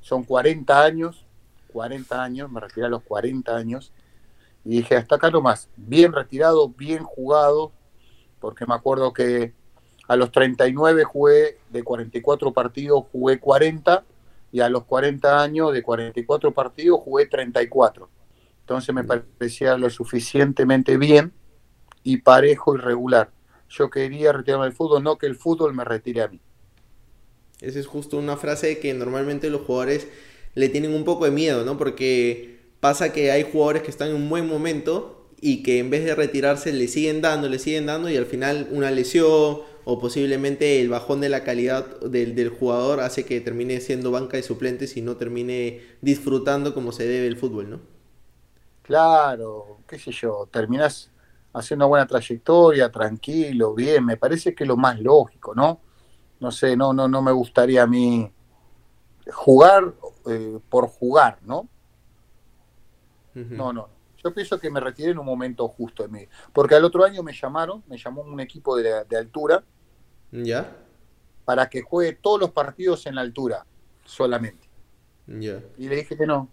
son 0.01 0.23
40 0.23 0.83
años, 0.83 1.27
40 1.73 2.23
años, 2.23 2.51
me 2.51 2.61
retiré 2.61 2.87
a 2.87 2.89
los 2.89 3.03
40 3.03 3.55
años, 3.57 3.93
y 4.65 4.77
dije, 4.77 4.97
hasta 4.97 5.17
acá 5.17 5.31
nomás, 5.31 5.69
bien 5.77 6.13
retirado, 6.13 6.69
bien 6.69 7.03
jugado, 7.03 7.73
porque 8.41 8.65
me 8.67 8.75
acuerdo 8.75 9.13
que 9.13 9.53
a 10.07 10.17
los 10.17 10.31
39 10.31 11.05
jugué 11.05 11.59
de 11.71 11.83
44 11.83 12.53
partidos, 12.53 13.05
jugué 13.11 13.41
40, 13.41 14.05
y 14.53 14.61
a 14.61 14.69
los 14.69 14.85
40 14.85 15.43
años 15.43 15.73
de 15.73 15.83
44 15.83 16.53
partidos 16.53 17.01
jugué 17.01 17.27
34. 17.27 18.09
Entonces 18.61 18.95
me 18.95 19.03
parecía 19.03 19.77
lo 19.77 19.91
suficientemente 19.91 20.97
bien 20.99 21.33
y 22.05 22.19
parejo 22.19 22.77
y 22.77 22.79
regular. 22.79 23.31
Yo 23.69 23.91
quería 23.91 24.33
retirarme 24.33 24.67
del 24.67 24.75
fútbol, 24.75 25.03
no 25.03 25.17
que 25.17 25.27
el 25.27 25.35
fútbol 25.35 25.75
me 25.75 25.85
retire 25.85 26.23
a 26.23 26.29
mí. 26.29 26.41
Esa 27.61 27.79
es 27.79 27.87
justo 27.87 28.19
una 28.19 28.37
frase 28.37 28.79
que 28.79 28.93
normalmente 28.93 29.49
los 29.49 29.63
jugadores 29.63 30.07
le 30.55 30.69
tienen 30.69 30.95
un 30.95 31.05
poco 31.05 31.25
de 31.25 31.31
miedo, 31.31 31.65
¿no? 31.65 31.79
Porque 31.79 32.61
pasa 32.81 33.13
que 33.13 33.31
hay 33.31 33.45
jugadores 33.51 33.83
que 33.83 33.91
están 33.91 34.11
en 34.11 34.17
un 34.17 34.29
buen 34.29 34.47
momento 34.47 35.31
y 35.41 35.63
que 35.63 35.79
en 35.79 35.89
vez 35.89 36.05
de 36.05 36.15
retirarse 36.15 36.73
le 36.73 36.89
siguen 36.89 37.23
dando, 37.23 37.49
le 37.49 37.59
siguen 37.59 37.87
dando 37.87 38.11
y 38.11 38.17
al 38.17 38.27
final 38.27 38.69
una 38.71 38.91
lesión 38.91 39.61
o 39.85 39.99
posiblemente 39.99 40.81
el 40.81 40.89
bajón 40.89 41.21
de 41.21 41.29
la 41.29 41.45
calidad 41.45 42.01
del, 42.01 42.35
del 42.35 42.51
jugador 42.51 43.01
hace 43.01 43.25
que 43.25 43.41
termine 43.41 43.81
siendo 43.81 44.11
banca 44.11 44.37
de 44.37 44.43
suplentes 44.43 44.97
y 44.97 45.03
no 45.03 45.17
termine 45.17 45.81
disfrutando 46.01 46.75
como 46.75 46.93
se 46.93 47.07
debe 47.07 47.27
el 47.27 47.37
fútbol, 47.37 47.71
¿no? 47.71 47.81
Claro, 48.83 49.79
qué 49.87 49.99
sé 49.99 50.11
yo, 50.13 50.49
terminás 50.51 51.11
haciendo 51.53 51.85
una 51.87 51.91
buena 51.91 52.07
trayectoria, 52.07 52.91
tranquilo, 52.91 53.75
bien, 53.75 54.05
me 54.05 54.17
parece 54.17 54.55
que 54.55 54.65
es 54.65 54.69
lo 54.69 54.77
más 54.77 54.99
lógico, 55.01 55.55
¿no? 55.55 55.81
No 56.41 56.51
sé, 56.51 56.77
no, 56.77 56.93
no, 56.93 57.09
no 57.09 57.23
me 57.23 57.33
gustaría 57.33 57.83
a 57.85 57.87
mí 57.87 58.33
jugar 59.33 59.95
eh, 60.27 60.59
por 60.69 60.89
jugar, 60.89 61.39
¿no? 61.43 61.69
No, 63.57 63.73
no. 63.73 63.92
Yo 64.23 64.33
pienso 64.33 64.59
que 64.59 64.71
me 64.71 64.81
retiré 64.81 65.11
en 65.11 65.19
un 65.19 65.27
momento 65.27 65.67
justo 65.69 66.03
de 66.03 66.09
mí. 66.09 66.29
Porque 66.53 66.75
al 66.75 66.85
otro 66.85 67.05
año 67.05 67.23
me 67.23 67.33
llamaron, 67.33 67.83
me 67.89 67.99
llamó 67.99 68.23
un 68.23 68.41
equipo 68.41 68.77
de, 68.77 69.05
de 69.05 69.17
altura. 69.17 69.65
¿Ya? 70.31 70.77
Para 71.45 71.69
que 71.69 71.83
juegue 71.83 72.13
todos 72.15 72.41
los 72.41 72.51
partidos 72.51 73.07
en 73.07 73.17
la 73.17 73.21
altura, 73.21 73.67
solamente. 74.05 74.69
Ya. 75.27 75.61
Y 75.77 75.89
le 75.89 75.97
dije 75.97 76.17
que 76.17 76.27
no. 76.27 76.49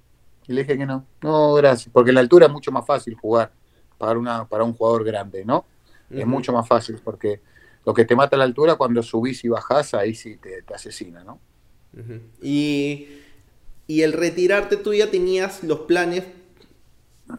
Y 0.48 0.54
le 0.54 0.64
dije 0.64 0.78
que 0.78 0.86
no. 0.86 1.06
No, 1.22 1.54
gracias. 1.54 1.92
Porque 1.94 2.10
en 2.10 2.16
la 2.16 2.22
altura 2.22 2.48
es 2.48 2.52
mucho 2.52 2.72
más 2.72 2.86
fácil 2.86 3.16
jugar 3.16 3.52
para, 3.98 4.18
una, 4.18 4.48
para 4.48 4.64
un 4.64 4.74
jugador 4.74 5.04
grande, 5.04 5.46
¿no? 5.46 5.66
Es 6.10 6.26
mucho 6.26 6.52
más 6.52 6.68
fácil 6.68 7.00
porque 7.04 7.40
lo 7.86 7.94
que 7.94 8.04
te 8.04 8.16
mata 8.16 8.36
a 8.36 8.40
la 8.40 8.46
altura 8.46 8.76
cuando 8.76 9.04
subís 9.04 9.44
y 9.44 9.48
bajás, 9.48 9.94
ahí 9.94 10.16
sí 10.16 10.38
te, 10.38 10.64
te 10.64 10.74
asesina, 10.74 11.24
¿no? 11.24 11.40
y, 12.42 13.08
y 13.88 14.02
el 14.04 14.14
retirarte, 14.14 14.78
tú 14.78 14.94
ya 14.94 15.10
tenías 15.10 15.64
los 15.64 15.82
planes 15.82 16.24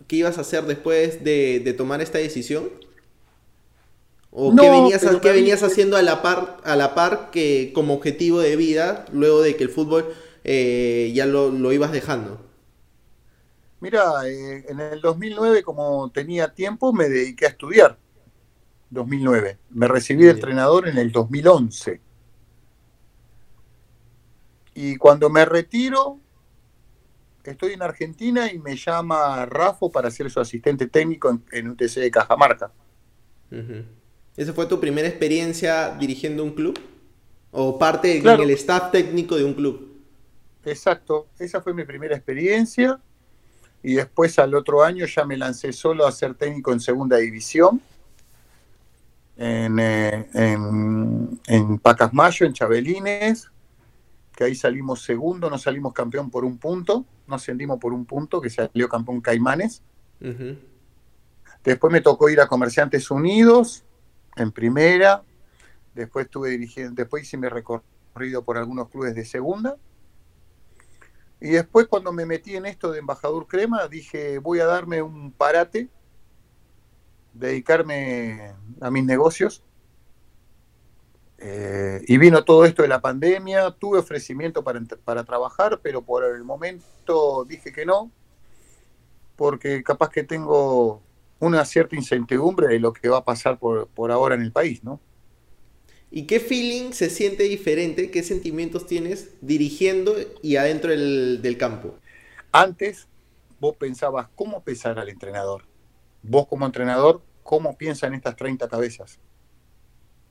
que 0.06 0.16
ibas 0.16 0.38
a 0.38 0.42
hacer 0.42 0.64
después 0.64 1.24
de, 1.24 1.74
tomar 1.76 2.00
esta 2.00 2.18
decisión? 2.18 2.68
¿O 4.30 4.54
qué 4.54 4.70
venías, 4.70 5.04
qué 5.20 5.32
venías 5.32 5.62
haciendo 5.62 5.96
a 5.96 6.02
la 6.02 6.22
par, 6.22 6.58
a 6.64 6.76
la 6.76 6.94
par 6.94 7.30
que 7.32 7.72
como 7.74 7.94
objetivo 7.94 8.40
de 8.40 8.54
vida 8.54 9.04
luego 9.12 9.42
de 9.42 9.56
que 9.56 9.64
el 9.64 9.70
fútbol 9.70 10.14
eh, 10.44 11.10
ya 11.14 11.26
lo, 11.26 11.50
lo, 11.50 11.72
ibas 11.72 11.90
dejando? 11.90 12.40
Mira, 13.80 14.28
eh, 14.28 14.64
en 14.68 14.78
el 14.78 15.00
2009 15.00 15.62
como 15.64 16.10
tenía 16.12 16.54
tiempo 16.54 16.92
me 16.92 17.08
dediqué 17.08 17.46
a 17.46 17.48
estudiar. 17.48 17.98
2009. 18.90 19.58
Me 19.70 19.88
recibí 19.88 20.24
de 20.24 20.32
entrenador 20.32 20.88
en 20.88 20.98
el 20.98 21.12
2011. 21.12 22.00
Y 24.74 24.96
cuando 24.96 25.30
me 25.30 25.44
retiro, 25.44 26.18
estoy 27.44 27.72
en 27.72 27.82
Argentina 27.82 28.52
y 28.52 28.58
me 28.58 28.76
llama 28.76 29.46
Rafo 29.46 29.90
para 29.90 30.10
ser 30.10 30.30
su 30.30 30.40
asistente 30.40 30.86
técnico 30.86 31.40
en, 31.52 31.66
un 31.66 31.72
UTC 31.72 31.94
de 31.94 32.10
Cajamarca. 32.10 32.70
¿Esa 34.36 34.52
fue 34.52 34.66
tu 34.66 34.78
primera 34.78 35.08
experiencia 35.08 35.90
dirigiendo 35.90 36.44
un 36.44 36.52
club? 36.52 36.78
¿O 37.50 37.78
parte 37.78 38.20
del 38.20 38.50
staff 38.50 38.90
técnico 38.92 39.36
de 39.36 39.44
un 39.44 39.54
club? 39.54 40.00
Exacto, 40.64 41.28
esa 41.38 41.60
fue 41.60 41.74
mi 41.74 41.84
primera 41.84 42.14
experiencia. 42.14 43.00
Y 43.82 43.94
después 43.94 44.38
al 44.38 44.54
otro 44.54 44.84
año 44.84 45.06
ya 45.06 45.24
me 45.24 45.36
lancé 45.36 45.72
solo 45.72 46.06
a 46.06 46.12
ser 46.12 46.34
técnico 46.34 46.72
en 46.72 46.80
segunda 46.80 47.16
división. 47.16 47.80
En, 49.36 49.78
eh, 49.80 50.28
en, 50.34 51.40
en 51.46 51.78
Pacasmayo, 51.78 52.44
en 52.44 52.52
Chabelines 52.52 53.50
que 54.40 54.44
ahí 54.44 54.54
salimos 54.54 55.02
segundo, 55.02 55.50
no 55.50 55.58
salimos 55.58 55.92
campeón 55.92 56.30
por 56.30 56.46
un 56.46 56.56
punto, 56.56 57.04
no 57.30 57.36
ascendimos 57.36 57.78
por 57.78 57.92
un 57.92 58.04
punto, 58.04 58.40
que 58.40 58.50
salió 58.50 58.88
campeón 58.88 59.20
Caimanes. 59.20 59.82
Después 61.64 61.92
me 61.92 62.00
tocó 62.00 62.28
ir 62.28 62.40
a 62.40 62.48
Comerciantes 62.48 63.10
Unidos 63.10 63.84
en 64.36 64.52
primera, 64.52 65.22
después 65.94 66.26
estuve 66.26 66.50
dirigiendo, 66.50 66.94
después 66.94 67.22
hice 67.22 67.36
mi 67.36 67.48
recorrido 67.48 68.42
por 68.44 68.58
algunos 68.58 68.88
clubes 68.88 69.14
de 69.14 69.24
segunda. 69.24 69.76
Y 71.40 71.50
después 71.50 71.86
cuando 71.86 72.12
me 72.12 72.26
metí 72.26 72.56
en 72.56 72.66
esto 72.66 72.90
de 72.90 72.98
embajador 72.98 73.46
crema, 73.46 73.88
dije, 73.88 74.38
voy 74.38 74.60
a 74.60 74.66
darme 74.66 75.00
un 75.00 75.32
parate, 75.32 75.88
dedicarme 77.32 78.54
a 78.80 78.90
mis 78.90 79.04
negocios 79.04 79.62
eh, 81.40 82.02
y 82.06 82.18
vino 82.18 82.44
todo 82.44 82.66
esto 82.66 82.82
de 82.82 82.88
la 82.88 83.00
pandemia, 83.00 83.70
tuve 83.70 83.98
ofrecimiento 83.98 84.62
para, 84.62 84.80
para 85.04 85.24
trabajar, 85.24 85.80
pero 85.82 86.02
por 86.02 86.24
el 86.24 86.44
momento 86.44 87.46
dije 87.48 87.72
que 87.72 87.86
no, 87.86 88.10
porque 89.36 89.82
capaz 89.82 90.10
que 90.10 90.22
tengo 90.22 91.00
una 91.38 91.64
cierta 91.64 91.96
incertidumbre 91.96 92.68
de 92.68 92.78
lo 92.78 92.92
que 92.92 93.08
va 93.08 93.18
a 93.18 93.24
pasar 93.24 93.58
por, 93.58 93.88
por 93.88 94.12
ahora 94.12 94.34
en 94.34 94.42
el 94.42 94.52
país, 94.52 94.84
¿no? 94.84 95.00
¿Y 96.10 96.26
qué 96.26 96.40
feeling 96.40 96.92
se 96.92 97.08
siente 97.08 97.44
diferente? 97.44 98.10
¿Qué 98.10 98.22
sentimientos 98.22 98.86
tienes 98.86 99.30
dirigiendo 99.40 100.16
y 100.42 100.56
adentro 100.56 100.90
del, 100.90 101.40
del 101.40 101.56
campo? 101.56 101.94
Antes 102.52 103.08
vos 103.60 103.76
pensabas, 103.76 104.28
¿cómo 104.34 104.62
pensar 104.62 104.98
al 104.98 105.08
entrenador? 105.08 105.64
Vos 106.22 106.46
como 106.48 106.66
entrenador, 106.66 107.22
¿cómo 107.42 107.78
piensan 107.78 108.12
estas 108.12 108.36
30 108.36 108.68
cabezas? 108.68 109.20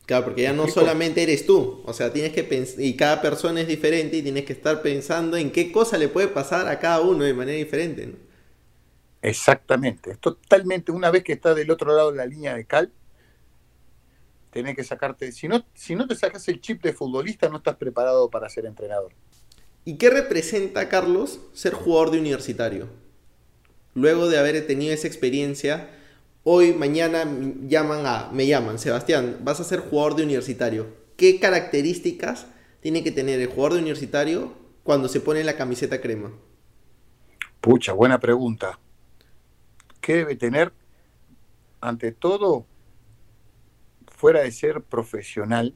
Claro, 0.10 0.26
porque 0.26 0.42
ya 0.42 0.54
no 0.54 0.68
solamente 0.68 1.22
eres 1.22 1.46
tú, 1.46 1.84
o 1.86 1.94
sea, 1.94 2.12
tienes 2.12 2.34
que 2.34 2.44
pensar, 2.44 2.82
y 2.82 2.96
cada 2.96 3.22
persona 3.22 3.62
es 3.62 3.68
diferente 3.68 4.18
y 4.18 4.24
tienes 4.24 4.44
que 4.44 4.54
estar 4.54 4.82
pensando 4.82 5.38
en 5.38 5.52
qué 5.52 5.72
cosa 5.72 6.00
le 6.00 6.08
puede 6.08 6.28
pasar 6.28 6.68
a 6.68 6.80
cada 6.80 7.02
uno 7.02 7.26
de 7.26 7.36
manera 7.36 7.60
diferente. 7.60 8.08
¿no? 8.08 8.16
Exactamente, 9.22 10.10
es 10.10 10.18
totalmente, 10.18 10.92
una 10.92 11.12
vez 11.12 11.24
que 11.24 11.34
estás 11.34 11.56
del 11.56 11.70
otro 11.70 11.96
lado 11.96 12.10
de 12.10 12.18
la 12.18 12.26
línea 12.26 12.56
de 12.56 12.66
cal, 12.66 12.92
tenés 14.50 14.76
que 14.76 14.84
sacarte, 14.84 15.32
si 15.32 15.48
no, 15.48 15.64
si 15.76 15.94
no 15.94 16.08
te 16.08 16.16
sacas 16.16 16.48
el 16.48 16.60
chip 16.60 16.82
de 16.82 16.92
futbolista, 16.92 17.48
no 17.48 17.58
estás 17.58 17.76
preparado 17.76 18.32
para 18.32 18.50
ser 18.50 18.66
entrenador. 18.66 19.12
¿Y 19.86 19.98
qué 19.98 20.10
representa, 20.10 20.90
Carlos, 20.90 21.40
ser 21.54 21.74
jugador 21.74 22.10
de 22.10 22.18
universitario? 22.18 22.90
Luego 23.94 24.28
de 24.28 24.40
haber 24.40 24.66
tenido 24.66 24.92
esa 24.92 25.06
experiencia, 25.06 25.88
Hoy, 26.44 26.74
mañana 26.74 27.26
llaman 27.68 28.06
a, 28.06 28.30
me 28.32 28.48
llaman, 28.48 28.80
Sebastián, 28.80 29.40
vas 29.44 29.60
a 29.60 29.64
ser 29.64 29.80
jugador 29.80 30.16
de 30.16 30.24
universitario. 30.24 30.88
¿Qué 31.18 31.40
características 31.40 32.48
tiene 32.80 33.04
que 33.04 33.12
tener 33.12 33.40
el 33.42 33.48
jugador 33.48 33.74
de 33.74 33.80
universitario 33.80 34.54
cuando 34.84 35.10
se 35.10 35.20
pone 35.20 35.44
la 35.44 35.58
camiseta 35.58 36.00
crema? 36.00 36.32
Pucha, 37.60 37.92
buena 37.92 38.20
pregunta. 38.20 38.80
¿Qué 40.00 40.16
debe 40.16 40.36
tener? 40.38 40.72
Ante 41.82 42.14
todo, 42.14 42.66
fuera 44.08 44.42
de 44.42 44.52
ser 44.52 44.82
profesional, 44.82 45.76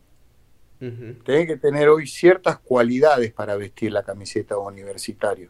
tiene 0.79 1.47
que 1.47 1.55
tener 1.55 1.87
hoy 1.87 2.07
ciertas 2.07 2.59
cualidades 2.59 3.31
para 3.31 3.55
vestir 3.55 3.91
la 3.91 4.03
camiseta 4.03 4.57
universitario, 4.57 5.49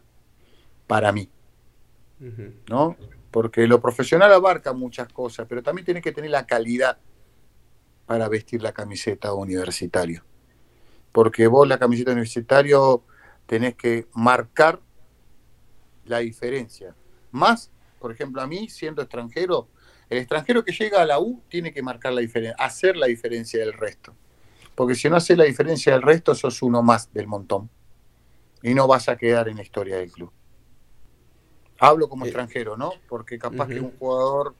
para 0.86 1.10
mí. 1.12 1.28
¿No? 2.68 2.96
Porque 3.34 3.66
lo 3.66 3.80
profesional 3.80 4.32
abarca 4.32 4.72
muchas 4.72 5.12
cosas, 5.12 5.48
pero 5.48 5.60
también 5.60 5.84
tiene 5.84 6.00
que 6.00 6.12
tener 6.12 6.30
la 6.30 6.46
calidad 6.46 6.98
para 8.06 8.28
vestir 8.28 8.62
la 8.62 8.70
camiseta 8.70 9.34
universitario. 9.34 10.22
Porque 11.10 11.48
vos 11.48 11.66
la 11.66 11.76
camiseta 11.76 12.12
universitario 12.12 13.02
tenés 13.46 13.74
que 13.74 14.06
marcar 14.14 14.78
la 16.04 16.18
diferencia. 16.18 16.94
Más 17.32 17.72
por 17.98 18.12
ejemplo, 18.12 18.40
a 18.40 18.46
mí, 18.46 18.68
siendo 18.68 19.02
extranjero, 19.02 19.66
el 20.08 20.18
extranjero 20.18 20.64
que 20.64 20.70
llega 20.70 21.02
a 21.02 21.04
la 21.04 21.18
U 21.18 21.42
tiene 21.48 21.72
que 21.72 21.82
marcar 21.82 22.12
la 22.12 22.20
diferencia, 22.20 22.54
hacer 22.64 22.96
la 22.96 23.08
diferencia 23.08 23.58
del 23.58 23.72
resto. 23.72 24.14
Porque 24.76 24.94
si 24.94 25.10
no 25.10 25.16
hace 25.16 25.34
la 25.34 25.42
diferencia 25.42 25.92
del 25.92 26.02
resto, 26.02 26.36
sos 26.36 26.62
uno 26.62 26.84
más 26.84 27.12
del 27.12 27.26
montón. 27.26 27.68
Y 28.62 28.74
no 28.74 28.86
vas 28.86 29.08
a 29.08 29.16
quedar 29.16 29.48
en 29.48 29.56
la 29.56 29.62
historia 29.62 29.96
del 29.96 30.12
club. 30.12 30.30
Hablo 31.78 32.08
como 32.08 32.24
extranjero, 32.24 32.76
¿no? 32.76 32.92
Porque 33.08 33.38
capaz 33.38 33.68
que 33.68 33.80
un 33.80 33.96
jugador 33.98 34.54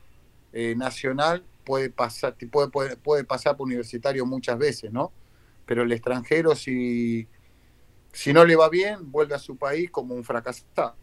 eh, 0.52 0.74
nacional 0.76 1.44
puede 1.64 1.90
pasar, 1.90 2.36
puede, 2.50 2.68
puede, 2.68 2.96
puede 2.96 3.24
pasar 3.24 3.56
por 3.56 3.66
universitario 3.66 4.26
muchas 4.26 4.58
veces, 4.58 4.92
¿no? 4.92 5.12
Pero 5.66 5.82
el 5.82 5.92
extranjero, 5.92 6.54
si, 6.54 7.26
si 8.12 8.32
no 8.32 8.44
le 8.44 8.56
va 8.56 8.68
bien, 8.68 9.10
vuelve 9.10 9.34
a 9.34 9.38
su 9.38 9.56
país 9.56 9.90
como 9.90 10.14
un 10.14 10.24
fracasado. 10.24 10.96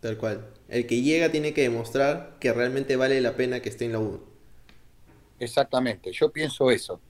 Tal 0.00 0.16
cual. 0.16 0.48
El 0.68 0.86
que 0.86 1.00
llega 1.00 1.30
tiene 1.30 1.54
que 1.54 1.62
demostrar 1.62 2.36
que 2.40 2.52
realmente 2.52 2.96
vale 2.96 3.20
la 3.20 3.36
pena 3.36 3.60
que 3.60 3.68
esté 3.68 3.84
en 3.84 3.92
la 3.92 4.00
U. 4.00 4.20
Exactamente, 5.38 6.12
yo 6.12 6.32
pienso 6.32 6.70
eso, 6.70 7.00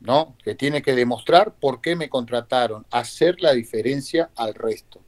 ¿no? 0.00 0.36
Que 0.42 0.54
tiene 0.54 0.82
que 0.82 0.94
demostrar 0.94 1.54
por 1.54 1.80
qué 1.80 1.96
me 1.96 2.08
contrataron, 2.08 2.86
hacer 2.90 3.40
la 3.40 3.52
diferencia 3.52 4.30
al 4.36 4.54
resto. 4.54 5.00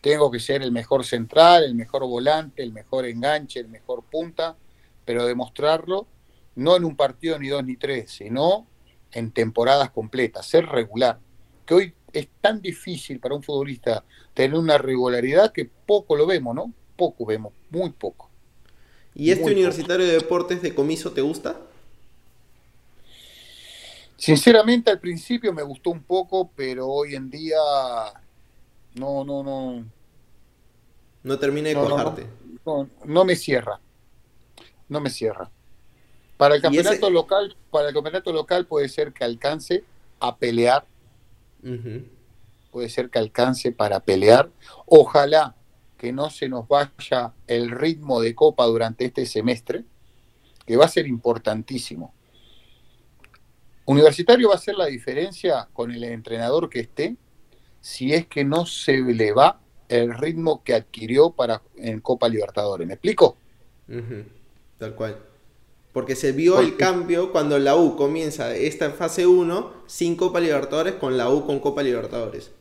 Tengo 0.00 0.30
que 0.30 0.40
ser 0.40 0.62
el 0.62 0.72
mejor 0.72 1.04
central, 1.04 1.64
el 1.64 1.74
mejor 1.74 2.06
volante, 2.06 2.62
el 2.62 2.72
mejor 2.72 3.04
enganche, 3.06 3.60
el 3.60 3.68
mejor 3.68 4.02
punta, 4.04 4.56
pero 5.04 5.26
demostrarlo 5.26 6.06
no 6.56 6.76
en 6.76 6.84
un 6.84 6.96
partido 6.96 7.38
ni 7.38 7.48
dos 7.48 7.64
ni 7.64 7.76
tres, 7.76 8.10
sino 8.10 8.66
en 9.12 9.30
temporadas 9.32 9.90
completas, 9.90 10.46
ser 10.46 10.66
regular. 10.66 11.18
Que 11.66 11.74
hoy 11.74 11.94
es 12.12 12.28
tan 12.40 12.60
difícil 12.60 13.20
para 13.20 13.34
un 13.34 13.42
futbolista 13.42 14.04
tener 14.34 14.58
una 14.58 14.78
regularidad 14.78 15.52
que 15.52 15.64
poco 15.64 16.16
lo 16.16 16.26
vemos, 16.26 16.54
¿no? 16.54 16.72
Poco 16.96 17.26
vemos, 17.26 17.52
muy 17.70 17.90
poco. 17.90 18.30
¿Y 19.14 19.30
este 19.30 19.50
universitario 19.50 20.06
de 20.06 20.12
deportes 20.12 20.62
de 20.62 20.74
comiso 20.74 21.12
te 21.12 21.20
gusta? 21.20 21.60
Sinceramente 24.16 24.90
al 24.90 25.00
principio 25.00 25.52
me 25.52 25.62
gustó 25.62 25.90
un 25.90 26.02
poco, 26.02 26.50
pero 26.54 26.86
hoy 26.86 27.14
en 27.14 27.30
día 27.30 27.56
no, 28.94 29.24
no, 29.24 29.42
no. 29.42 29.84
No 31.22 31.38
termina 31.38 31.68
de 31.68 31.74
cojarte. 31.74 32.26
No, 33.04 33.24
me 33.24 33.36
cierra. 33.36 33.80
No 34.88 35.00
me 35.00 35.10
cierra. 35.10 35.50
Para 36.36 36.54
el 36.54 36.62
campeonato 36.62 37.10
local, 37.10 37.56
para 37.70 37.88
el 37.88 37.94
campeonato 37.94 38.32
local 38.32 38.66
puede 38.66 38.88
ser 38.88 39.12
que 39.12 39.24
alcance 39.24 39.84
a 40.18 40.36
pelear. 40.36 40.86
Puede 42.70 42.88
ser 42.88 43.10
que 43.10 43.18
alcance 43.18 43.72
para 43.72 44.00
pelear. 44.00 44.50
Ojalá 44.86 45.54
que 45.98 46.12
no 46.12 46.30
se 46.30 46.48
nos 46.48 46.66
vaya 46.66 47.34
el 47.46 47.70
ritmo 47.70 48.20
de 48.20 48.34
copa 48.34 48.64
durante 48.64 49.04
este 49.04 49.26
semestre, 49.26 49.84
que 50.66 50.76
va 50.76 50.86
a 50.86 50.88
ser 50.88 51.06
importantísimo. 51.06 52.14
Universitario 53.84 54.48
va 54.48 54.54
a 54.54 54.58
ser 54.58 54.76
la 54.76 54.86
diferencia 54.86 55.68
con 55.72 55.90
el 55.90 56.02
entrenador 56.04 56.70
que 56.70 56.80
esté 56.80 57.16
si 57.80 58.12
es 58.12 58.26
que 58.26 58.44
no 58.44 58.66
se 58.66 58.98
le 58.98 59.32
va 59.32 59.60
el 59.88 60.14
ritmo 60.14 60.62
que 60.62 60.74
adquirió 60.74 61.30
para 61.30 61.62
en 61.76 62.00
Copa 62.00 62.28
Libertadores. 62.28 62.86
¿Me 62.86 62.94
explico? 62.94 63.36
Tal 64.78 64.94
cual. 64.94 65.18
Porque 65.92 66.14
se 66.14 66.30
vio 66.30 66.60
el 66.60 66.76
cambio 66.76 67.32
cuando 67.32 67.58
la 67.58 67.76
U 67.76 67.96
comienza 67.96 68.54
esta 68.54 68.90
fase 68.90 69.26
1 69.26 69.82
sin 69.86 70.14
Copa 70.14 70.38
Libertadores 70.38 70.94
con 70.94 71.16
la 71.16 71.28
U 71.30 71.44
con 71.44 71.58
Copa 71.58 71.82
Libertadores. 71.82 72.52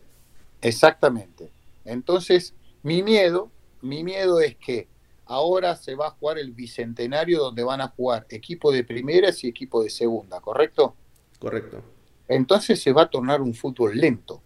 Exactamente. 0.62 1.52
Entonces, 1.86 2.56
mi 2.82 3.04
miedo, 3.04 3.52
mi 3.82 4.04
miedo 4.04 4.40
es 4.40 4.56
que 4.56 4.88
ahora 5.26 5.76
se 5.76 5.94
va 5.94 6.08
a 6.08 6.12
jugar 6.12 6.40
el 6.40 6.52
bicentenario 6.52 7.40
donde 7.40 7.64
van 7.64 7.82
a 7.82 7.90
jugar 7.90 8.26
equipo 8.30 8.72
de 8.72 8.84
primeras 8.84 9.44
y 9.44 9.48
equipo 9.48 9.84
de 9.84 9.92
segunda, 9.92 10.42
¿correcto? 10.42 10.96
Correcto. 11.38 11.84
Entonces 12.28 12.82
se 12.82 12.92
va 12.92 13.04
a 13.04 13.10
tornar 13.10 13.42
un 13.42 13.54
fútbol 13.54 13.96
lento 13.96 14.42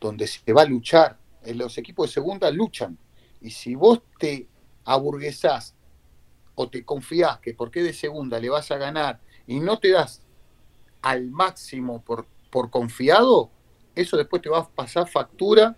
donde 0.00 0.26
se 0.26 0.52
va 0.52 0.62
a 0.62 0.66
luchar. 0.66 1.18
Los 1.54 1.78
equipos 1.78 2.08
de 2.08 2.14
segunda 2.14 2.50
luchan. 2.50 2.98
Y 3.40 3.50
si 3.50 3.74
vos 3.74 4.02
te 4.18 4.48
aburguesás 4.84 5.74
o 6.54 6.68
te 6.68 6.84
confías 6.84 7.38
que 7.38 7.54
porque 7.54 7.82
de 7.82 7.92
segunda 7.92 8.38
le 8.38 8.50
vas 8.50 8.70
a 8.70 8.78
ganar 8.78 9.20
y 9.46 9.60
no 9.60 9.78
te 9.78 9.90
das 9.92 10.22
al 11.02 11.30
máximo 11.30 12.02
por, 12.02 12.26
por 12.50 12.70
confiado, 12.70 13.50
eso 13.94 14.16
después 14.16 14.42
te 14.42 14.48
va 14.48 14.58
a 14.58 14.68
pasar 14.68 15.08
factura 15.08 15.76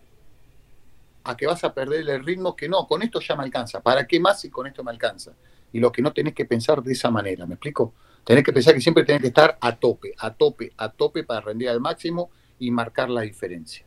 a 1.24 1.36
que 1.36 1.46
vas 1.46 1.62
a 1.64 1.74
perder 1.74 2.08
el 2.08 2.24
ritmo 2.24 2.56
que 2.56 2.68
no, 2.68 2.86
con 2.86 3.02
esto 3.02 3.20
ya 3.20 3.36
me 3.36 3.44
alcanza. 3.44 3.80
¿Para 3.80 4.06
qué 4.06 4.18
más 4.18 4.40
si 4.40 4.50
con 4.50 4.66
esto 4.66 4.82
me 4.82 4.90
alcanza? 4.90 5.32
Y 5.72 5.78
lo 5.78 5.92
que 5.92 6.02
no 6.02 6.12
tenés 6.12 6.34
que 6.34 6.44
pensar 6.44 6.82
de 6.82 6.92
esa 6.92 7.10
manera, 7.10 7.46
¿me 7.46 7.54
explico? 7.54 7.94
Tenés 8.24 8.44
que 8.44 8.52
pensar 8.52 8.74
que 8.74 8.80
siempre 8.80 9.04
tenés 9.04 9.22
que 9.22 9.28
estar 9.28 9.58
a 9.60 9.76
tope, 9.76 10.14
a 10.18 10.32
tope, 10.34 10.72
a 10.76 10.90
tope 10.90 11.24
para 11.24 11.40
rendir 11.40 11.68
al 11.68 11.80
máximo 11.80 12.30
y 12.58 12.70
marcar 12.70 13.10
la 13.10 13.22
diferencia. 13.22 13.86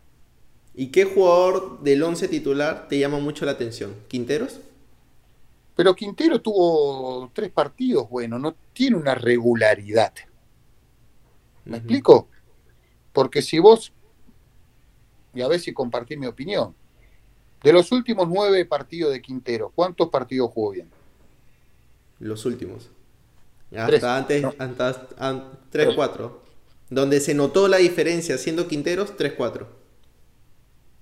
¿Y 0.76 0.88
qué 0.88 1.06
jugador 1.06 1.82
del 1.82 2.02
11 2.02 2.28
titular 2.28 2.88
te 2.88 2.98
llama 2.98 3.20
mucho 3.20 3.46
la 3.46 3.52
atención? 3.52 3.94
¿Quinteros? 4.08 4.60
Pero 5.76 5.96
Quintero 5.96 6.42
tuvo 6.42 7.32
tres 7.34 7.52
partidos, 7.52 8.10
bueno, 8.10 8.38
no 8.38 8.56
tiene 8.74 8.96
una 8.96 9.16
regularidad. 9.16 10.14
¿Me 11.66 11.78
explico? 11.78 12.28
Porque 13.12 13.42
si 13.42 13.60
vos, 13.60 13.92
y 15.34 15.42
a 15.42 15.48
ver 15.48 15.60
si 15.60 15.74
compartí 15.74 16.18
mi 16.18 16.28
opinión, 16.28 16.76
de 17.64 17.74
los 17.74 17.92
últimos 17.92 18.28
nueve 18.28 18.66
partidos 18.66 19.14
de 19.14 19.22
Quintero, 19.22 19.72
¿cuántos 19.74 20.10
partidos 20.10 20.52
jugó 20.52 20.72
bien? 20.72 20.90
Los 22.20 22.46
últimos. 22.46 22.90
Hasta 23.76 24.18
antes, 24.18 24.46
hasta, 24.60 25.52
3-4. 25.72 26.32
Donde 26.90 27.20
se 27.20 27.34
notó 27.34 27.68
la 27.68 27.78
diferencia 27.78 28.38
siendo 28.38 28.68
Quinteros, 28.68 29.18
3-4. 29.18 29.66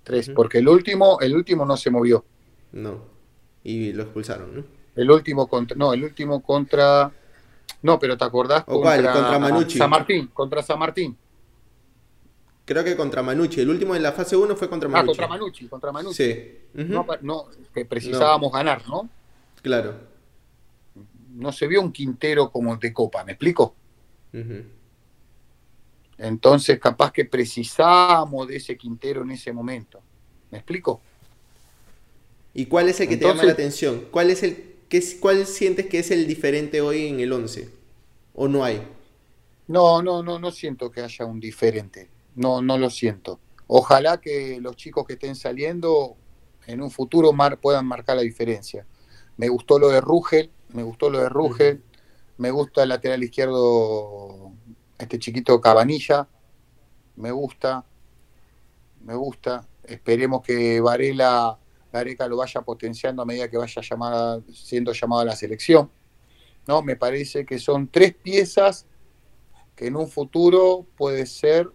Tres, 0.04 0.30
porque 0.30 0.60
el 0.60 0.68
último, 0.68 1.20
el 1.22 1.36
último 1.36 1.66
no 1.66 1.78
se 1.78 1.90
movió. 1.92 2.26
No. 2.72 3.04
Y 3.64 3.94
lo 3.94 4.04
expulsaron, 4.04 4.56
¿no? 4.56 4.64
El 4.96 5.12
último 5.12 5.48
contra. 5.48 5.78
No, 5.78 5.94
el 5.94 6.04
último 6.04 6.42
contra. 6.42 7.12
No, 7.84 8.00
pero 8.00 8.18
¿te 8.18 8.26
acordás? 8.26 8.64
¿O 8.68 8.82
contra, 8.82 9.02
cuál? 9.02 9.14
Contra 9.14 9.40
Manucci. 9.40 9.78
San 9.78 9.90
Martín, 9.90 10.28
contra 10.34 10.64
San 10.64 10.80
Martín. 10.80 11.18
Creo 12.66 12.84
que 12.84 12.96
contra 12.96 13.22
Manucci. 13.22 13.62
El 13.62 13.70
último 13.70 13.94
de 13.94 14.00
la 14.00 14.12
fase 14.12 14.36
1 14.36 14.56
fue 14.56 14.70
contra 14.70 14.88
Manucci. 14.88 15.04
Ah, 15.04 15.08
contra 15.08 15.28
Manucci, 15.28 15.68
contra 15.68 15.92
Manucci. 15.92 16.24
Sí. 16.24 16.58
no, 16.74 17.06
no, 17.22 17.46
que 17.74 17.86
precisábamos 17.86 18.52
ganar, 18.52 18.88
¿no? 18.88 19.10
Claro. 19.62 19.96
No 21.34 21.52
se 21.52 21.68
vio 21.68 21.82
un 21.82 21.92
Quintero 21.92 22.52
como 22.52 22.76
de 22.78 22.94
Copa, 22.94 23.24
¿me 23.24 23.34
explico? 23.34 23.76
Entonces, 26.22 26.80
capaz 26.80 27.12
que 27.12 27.26
precisábamos 27.26 28.48
de 28.48 28.58
ese 28.58 28.78
Quintero 28.78 29.24
en 29.24 29.32
ese 29.32 29.52
momento. 29.52 30.00
¿Me 30.52 30.60
explico? 30.60 31.02
¿Y 32.54 32.68
cuál 32.68 32.90
es 32.90 33.00
el 33.00 33.08
que 33.08 33.18
te 33.18 33.26
llama 33.26 33.44
la 33.44 33.54
atención? 33.54 34.06
¿Cuál 34.12 34.30
es 34.30 34.44
el 34.44 34.76
qué, 34.88 35.04
cuál 35.20 35.48
sientes 35.48 35.88
que 35.88 35.98
es 35.98 36.12
el 36.12 36.28
diferente 36.28 36.80
hoy 36.80 37.08
en 37.08 37.22
el 37.22 37.34
11? 37.34 37.70
¿O 38.36 38.48
no 38.48 38.64
hay? 38.64 38.88
No, 39.68 40.04
no, 40.04 40.22
no, 40.22 40.38
no 40.38 40.52
siento 40.52 40.92
que 40.92 41.02
haya 41.02 41.26
un 41.26 41.40
diferente. 41.40 42.08
No, 42.36 42.62
no 42.62 42.78
lo 42.78 42.92
siento. 42.92 43.40
Ojalá 43.66 44.22
que 44.22 44.60
los 44.62 44.76
chicos 44.76 45.08
que 45.08 45.14
estén 45.14 45.36
saliendo 45.36 46.18
en 46.68 46.82
un 46.82 46.92
futuro 46.92 47.34
puedan 47.60 47.88
marcar 47.88 48.18
la 48.18 48.22
diferencia. 48.22 48.86
Me 49.38 49.50
gustó 49.50 49.80
lo 49.80 49.90
de 49.90 50.02
Rugel, 50.02 50.52
me 50.70 50.84
gustó 50.84 51.10
lo 51.10 51.20
de 51.20 51.30
Rugel, 51.30 51.82
me 52.38 52.52
gusta 52.52 52.84
el 52.84 52.90
lateral 52.90 53.24
izquierdo 53.24 54.41
este 55.04 55.20
chiquito 55.20 55.60
Cabanilla, 55.60 56.28
me 57.16 57.32
gusta, 57.32 57.84
me 59.02 59.16
gusta. 59.16 59.68
Esperemos 59.84 60.42
que 60.42 60.80
Varela, 60.80 61.58
Gareca 61.92 62.28
lo 62.28 62.38
vaya 62.38 62.62
potenciando 62.62 63.22
a 63.22 63.26
medida 63.26 63.50
que 63.50 63.58
vaya 63.58 63.82
llamada, 63.82 64.42
siendo 64.54 64.94
llamado 64.94 65.22
a 65.22 65.26
la 65.26 65.36
selección. 65.36 65.90
¿no? 66.68 66.82
Me 66.82 66.96
parece 66.96 67.46
que 67.46 67.60
son 67.60 67.88
tres 67.88 68.14
piezas 68.14 68.86
que 69.76 69.88
en 69.88 69.96
un 69.96 70.08
futuro 70.08 70.86
puede 70.96 71.26
ser 71.26 71.70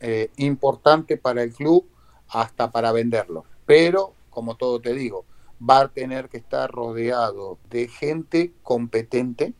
eh, 0.00 0.30
importante 0.36 1.16
para 1.16 1.42
el 1.42 1.52
club 1.52 1.86
hasta 2.28 2.70
para 2.70 2.92
venderlo. 2.92 3.44
Pero, 3.64 4.14
como 4.30 4.56
todo 4.56 4.80
te 4.80 4.94
digo, 4.94 5.24
va 5.58 5.80
a 5.80 5.88
tener 5.88 6.28
que 6.28 6.36
estar 6.36 6.70
rodeado 6.70 7.58
de 7.70 7.88
gente 7.88 8.52
competente, 8.62 9.54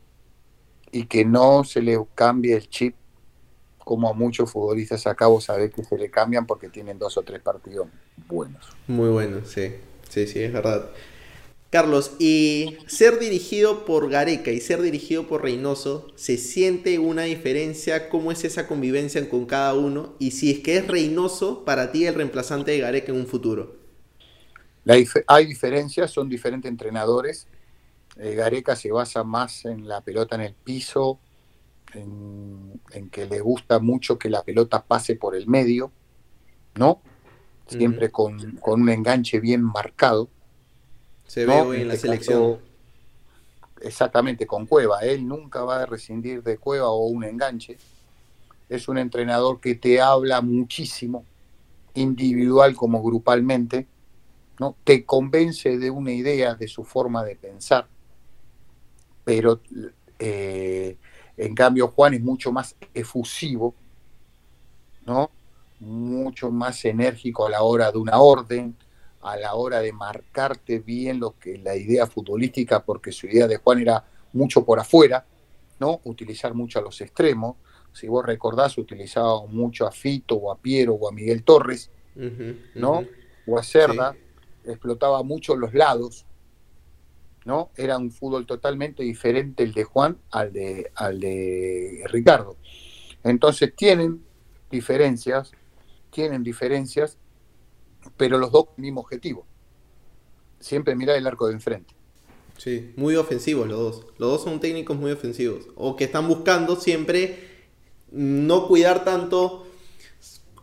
y 0.93 1.07
que 1.07 1.25
no 1.25 1.65
se 1.65 1.83
le 1.83 1.99
cambie 2.15 2.55
el 2.57 2.69
chip 2.69 2.95
como 3.79 4.09
a 4.09 4.13
muchos 4.13 4.51
futbolistas 4.51 5.07
acá 5.07 5.29
vos 5.29 5.45
sabés 5.45 5.73
que 5.73 5.85
se 5.85 5.97
le 5.97 6.11
cambian 6.11 6.45
porque 6.45 6.69
tienen 6.69 6.99
dos 6.99 7.17
o 7.17 7.23
tres 7.23 7.41
partidos 7.41 7.87
buenos. 8.27 8.67
Muy 8.89 9.11
buenos, 9.11 9.49
sí, 9.49 9.75
sí, 10.09 10.27
sí, 10.27 10.43
es 10.43 10.53
verdad. 10.53 10.91
Carlos, 11.71 12.13
y 12.19 12.79
ser 12.87 13.19
dirigido 13.19 13.85
por 13.85 14.09
Gareca 14.09 14.51
y 14.51 14.61
ser 14.61 14.83
dirigido 14.83 15.29
por 15.29 15.43
Reynoso, 15.43 16.09
¿se 16.17 16.37
siente 16.37 16.99
una 16.99 17.25
diferencia? 17.25 18.09
¿Cómo 18.09 18.33
es 18.33 18.45
esa 18.45 18.67
convivencia 18.67 19.29
con 19.29 19.47
cada 19.47 19.75
uno? 19.75 20.15
Y 20.19 20.31
si 20.33 20.51
es 20.51 20.61
que 20.61 20.79
es 20.79 20.87
Reynoso 20.89 21.65
para 21.65 21.93
ti 21.93 22.07
el 22.07 22.15
reemplazante 22.15 22.71
de 22.71 22.79
Gareca 22.79 23.13
en 23.13 23.19
un 23.19 23.27
futuro. 23.27 23.77
hay 25.27 25.47
diferencias, 25.47 26.11
son 26.11 26.29
diferentes 26.29 26.69
entrenadores. 26.69 27.47
Eh, 28.19 28.35
Gareca 28.35 28.77
se 28.77 28.91
basa 28.91 29.25
más 29.25 29.65
en 29.65 29.87
la 29.87 30.01
pelota 30.01 30.37
en 30.37 30.43
el 30.43 30.55
piso, 30.55 31.19
en, 31.93 32.81
que 33.11 33.27
le 33.27 33.41
gusta 33.41 33.79
mucho 33.79 34.19
que 34.19 34.29
la 34.29 34.43
pelota 34.43 34.85
pase 34.85 35.17
por 35.17 35.37
el 35.37 35.47
medio, 35.47 35.93
¿no? 36.75 37.01
Siempre 37.67 38.11
con, 38.11 38.61
un 38.63 38.89
enganche 38.89 39.41
bien 39.41 39.63
marcado. 39.63 40.29
Se 41.27 41.47
ve 41.47 41.61
hoy 41.61 41.81
en, 41.83 41.89
la 41.89 41.95
este 41.95 42.07
selección. 42.07 42.59
exactamente, 43.81 44.47
con 44.47 44.67
Cueva. 44.67 45.01
Él 45.01 45.27
nunca 45.27 45.65
va 45.65 45.83
a 45.83 45.87
rescindir 45.87 46.43
de 46.43 46.59
Cueva 46.59 46.89
o 46.89 47.07
un 47.07 47.25
enganche. 47.25 47.77
Es 48.69 48.89
un 48.89 48.99
entrenador 48.99 49.61
que 49.61 49.75
te 49.75 50.01
habla 50.01 50.41
muchísimo, 50.41 51.25
individual 51.95 52.75
como 52.75 53.03
grupalmente 53.03 53.87
¿no? 54.59 54.77
Te 54.85 55.05
convence 55.05 55.79
de 55.79 55.91
una 55.91 56.13
idea, 56.13 56.55
de 56.55 56.69
su 56.69 56.85
forma 56.85 57.25
de 57.25 57.37
pensar, 57.37 57.89
pero 59.27 59.61
eh, 60.21 60.97
en 61.37 61.55
cambio 61.57 61.89
Juan 61.89 62.15
es 62.15 62.23
mucho 62.23 62.53
más 62.53 62.77
efusivo, 62.95 63.75
¿no? 65.05 65.33
Mucho 65.81 66.53
más 66.53 66.85
enérgico 66.85 67.45
a 67.45 67.51
la 67.51 67.63
hora 67.63 67.91
de 67.91 67.99
una 67.99 68.21
orden, 68.21 68.77
a 69.23 69.37
la 69.37 69.57
hora 69.57 69.81
de 69.81 69.93
marcarte 69.93 70.79
bien 70.79 71.19
lo 71.19 71.37
que 71.41 71.59
la 71.59 71.75
idea 71.75 72.07
futbolística, 72.07 72.85
porque 72.85 73.11
su 73.11 73.27
idea 73.27 73.49
de 73.49 73.57
Juan 73.57 73.81
era 73.81 74.05
mucho 74.33 74.65
por 74.65 74.79
afuera, 74.79 75.27
¿no? 75.81 76.01
Utilizar 76.05 76.55
mucho 76.55 76.79
a 76.79 76.83
los 76.83 77.01
extremos. 77.01 77.57
Si 77.93 78.07
vos 78.07 78.25
recordás, 78.25 78.79
utilizaba 78.79 79.45
mucho 79.47 79.89
a 79.89 79.91
Fito 79.91 80.37
o 80.37 80.53
a 80.53 80.57
Piero 80.57 80.95
o 80.95 81.09
a 81.09 81.13
Miguel 81.13 81.43
Torres, 81.43 81.91
¿no? 82.77 83.05
O 83.45 83.59
a 83.59 83.65
Cerda 83.65 84.15
explotaba 84.65 85.25
mucho 85.25 85.57
los 85.57 85.75
lados, 85.75 86.25
¿no? 87.47 87.71
Era 87.77 87.97
un 87.97 88.11
fútbol 88.11 88.45
totalmente 88.45 89.05
diferente 89.05 89.63
el 89.63 89.73
de 89.73 89.85
Juan 89.85 90.19
al 90.33 90.53
de, 90.53 90.91
al 90.97 91.21
de 91.21 92.03
Ricardo. 92.09 92.57
Entonces 93.23 93.73
tienen 93.75 94.23
diferencias, 94.71 95.53
tienen 96.11 96.43
diferencias, 96.43 97.19
pero 98.17 98.37
los 98.39 98.51
dos 98.51 98.67
mismo 98.77 99.01
objetivo. 99.01 99.47
Siempre 100.59 100.97
mirar 100.97 101.17
el 101.17 101.27
arco 101.27 101.47
de 101.47 101.55
enfrente. 101.55 101.95
Sí, 102.59 102.93
muy 102.97 103.15
ofensivos 103.15 103.69
los 103.69 103.79
dos. 103.79 104.07
Los 104.19 104.31
dos 104.33 104.43
son 104.43 104.59
técnicos 104.59 104.97
muy 104.97 105.13
ofensivos. 105.13 105.69
O 105.77 105.95
que 105.95 106.05
están 106.05 106.27
buscando 106.27 106.75
siempre 106.75 107.39
no 108.11 108.67
cuidar 108.67 109.05
tanto, 109.05 109.67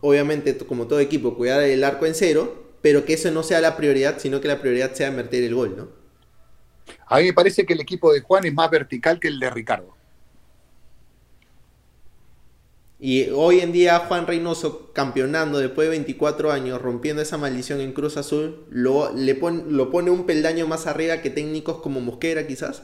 obviamente 0.01 0.57
como 0.57 0.87
todo 0.87 0.99
equipo, 0.99 1.35
cuidar 1.35 1.63
el 1.63 1.83
arco 1.83 2.05
en 2.07 2.15
cero, 2.15 2.73
pero 2.81 3.05
que 3.05 3.13
eso 3.13 3.31
no 3.31 3.43
sea 3.43 3.61
la 3.61 3.77
prioridad, 3.77 4.19
sino 4.19 4.41
que 4.41 4.49
la 4.49 4.59
prioridad 4.59 4.93
sea 4.93 5.11
meter 5.11 5.43
el 5.43 5.55
gol, 5.55 5.75
¿no? 5.77 6.02
A 7.07 7.19
mí 7.19 7.25
me 7.25 7.33
parece 7.33 7.65
que 7.65 7.73
el 7.73 7.81
equipo 7.81 8.11
de 8.11 8.21
Juan 8.21 8.45
es 8.45 8.53
más 8.53 8.69
vertical 8.69 9.19
que 9.19 9.27
el 9.27 9.39
de 9.39 9.49
Ricardo. 9.49 9.95
Y 12.99 13.29
hoy 13.31 13.59
en 13.59 13.73
día 13.73 13.99
Juan 13.99 14.25
Reynoso, 14.27 14.93
campeonando 14.93 15.59
después 15.59 15.87
de 15.87 15.91
24 15.91 16.51
años, 16.51 16.81
rompiendo 16.81 17.21
esa 17.21 17.37
maldición 17.37 17.81
en 17.81 17.91
Cruz 17.91 18.15
Azul, 18.15 18.65
lo, 18.69 19.11
le 19.11 19.33
lo 19.33 19.91
pone 19.91 20.09
un 20.09 20.25
peldaño 20.25 20.67
más 20.67 20.87
arriba 20.87 21.21
que 21.21 21.29
técnicos 21.29 21.81
como 21.81 21.99
Mosquera 21.99 22.47
quizás. 22.47 22.83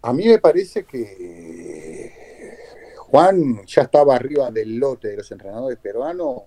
A 0.00 0.12
mí 0.12 0.26
me 0.26 0.38
parece 0.38 0.84
que 0.84 2.12
Juan 2.96 3.66
ya 3.66 3.82
estaba 3.82 4.16
arriba 4.16 4.50
del 4.50 4.76
lote 4.76 5.08
de 5.08 5.18
los 5.18 5.30
entrenadores 5.30 5.78
peruanos 5.78 6.42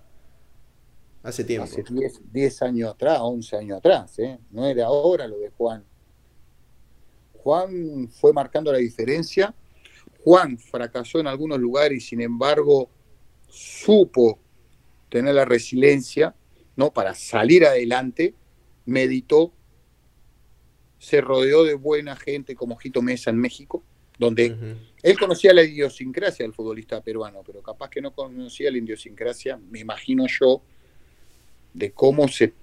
Hace 1.26 1.42
tiempo. 1.42 1.64
Hace 1.64 1.82
10, 2.32 2.62
años 2.62 2.94
atrás, 2.94 3.18
11 3.20 3.56
años 3.56 3.78
atrás, 3.78 4.16
¿eh? 4.20 4.38
No 4.52 4.64
era 4.64 4.86
ahora 4.86 5.26
lo 5.26 5.38
de 5.38 5.50
Juan. 5.50 5.84
Juan 7.46 8.08
fue 8.08 8.32
marcando 8.32 8.72
la 8.72 8.78
diferencia. 8.78 9.54
Juan 10.24 10.58
fracasó 10.58 11.20
en 11.20 11.28
algunos 11.28 11.60
lugares 11.60 11.98
y 11.98 12.00
sin 12.00 12.20
embargo 12.20 12.90
supo 13.48 14.40
tener 15.08 15.32
la 15.32 15.44
resiliencia, 15.44 16.34
¿no? 16.74 16.92
Para 16.92 17.14
salir 17.14 17.64
adelante, 17.64 18.34
meditó, 18.84 19.52
se 20.98 21.20
rodeó 21.20 21.62
de 21.62 21.74
buena 21.74 22.16
gente 22.16 22.56
como 22.56 22.74
Jito 22.78 23.00
Mesa 23.00 23.30
en 23.30 23.36
México, 23.36 23.84
donde 24.18 24.76
él 25.04 25.16
conocía 25.16 25.54
la 25.54 25.62
idiosincrasia 25.62 26.44
del 26.44 26.52
futbolista 26.52 27.00
peruano, 27.00 27.44
pero 27.46 27.62
capaz 27.62 27.90
que 27.90 28.00
no 28.00 28.12
conocía 28.12 28.72
la 28.72 28.78
idiosincrasia, 28.78 29.56
me 29.56 29.78
imagino 29.78 30.26
yo, 30.26 30.62
de 31.74 31.92
cómo 31.92 32.26
se 32.26 32.54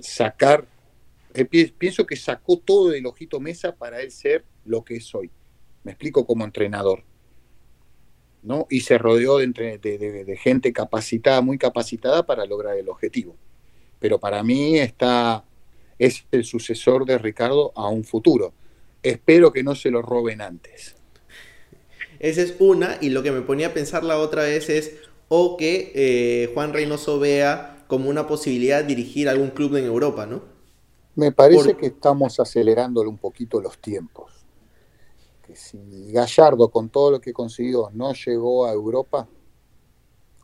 sacar, 0.00 0.66
pienso 1.42 2.06
que 2.06 2.16
sacó 2.16 2.58
todo 2.58 2.90
del 2.90 3.06
ojito 3.06 3.40
mesa 3.40 3.74
para 3.74 4.00
él 4.00 4.10
ser 4.10 4.44
lo 4.64 4.84
que 4.84 4.96
es 4.96 5.14
hoy. 5.14 5.30
Me 5.82 5.92
explico 5.92 6.26
como 6.26 6.44
entrenador. 6.44 7.02
¿no? 8.44 8.66
Y 8.70 8.80
se 8.80 8.98
rodeó 8.98 9.38
de, 9.38 10.38
gente 10.40 10.72
capacitada, 10.72 11.40
muy 11.40 11.58
capacitada 11.58 12.24
para 12.24 12.44
lograr 12.44 12.76
el 12.76 12.88
objetivo. 12.88 13.36
Pero 13.98 14.20
para 14.20 14.42
mí 14.42 14.78
está, 14.78 15.44
es 15.98 16.26
el 16.30 16.44
sucesor 16.44 17.06
de 17.06 17.18
Ricardo 17.18 17.72
a 17.74 17.88
un 17.88 18.04
futuro. 18.04 18.52
Espero 19.02 19.52
que 19.52 19.62
no 19.62 19.74
se 19.74 19.90
lo 19.90 20.02
roben 20.02 20.42
antes. 20.42 20.94
Esa 22.20 22.42
es 22.42 22.54
una, 22.58 22.98
y 23.00 23.10
lo 23.10 23.22
que 23.22 23.32
me 23.32 23.40
ponía 23.40 23.68
a 23.68 23.74
pensar 23.74 24.04
la 24.04 24.18
otra 24.18 24.44
vez 24.44 24.68
es, 24.68 24.94
o 25.28 25.56
que 25.56 25.92
eh, 25.94 26.50
Juan 26.54 26.72
Reynoso 26.72 27.18
vea 27.18 27.84
como 27.86 28.08
una 28.08 28.26
posibilidad 28.26 28.84
dirigir 28.84 29.28
algún 29.28 29.50
club 29.50 29.76
en 29.76 29.84
Europa, 29.86 30.26
¿no? 30.26 30.53
Me 31.16 31.32
parece 31.32 31.76
que 31.76 31.86
estamos 31.86 32.40
acelerándole 32.40 33.08
un 33.08 33.18
poquito 33.18 33.60
los 33.60 33.78
tiempos. 33.78 34.32
Que 35.46 35.54
si 35.54 36.12
Gallardo, 36.12 36.70
con 36.70 36.88
todo 36.88 37.12
lo 37.12 37.20
que 37.20 37.32
consiguió, 37.32 37.90
no 37.92 38.12
llegó 38.14 38.66
a 38.66 38.72
Europa, 38.72 39.28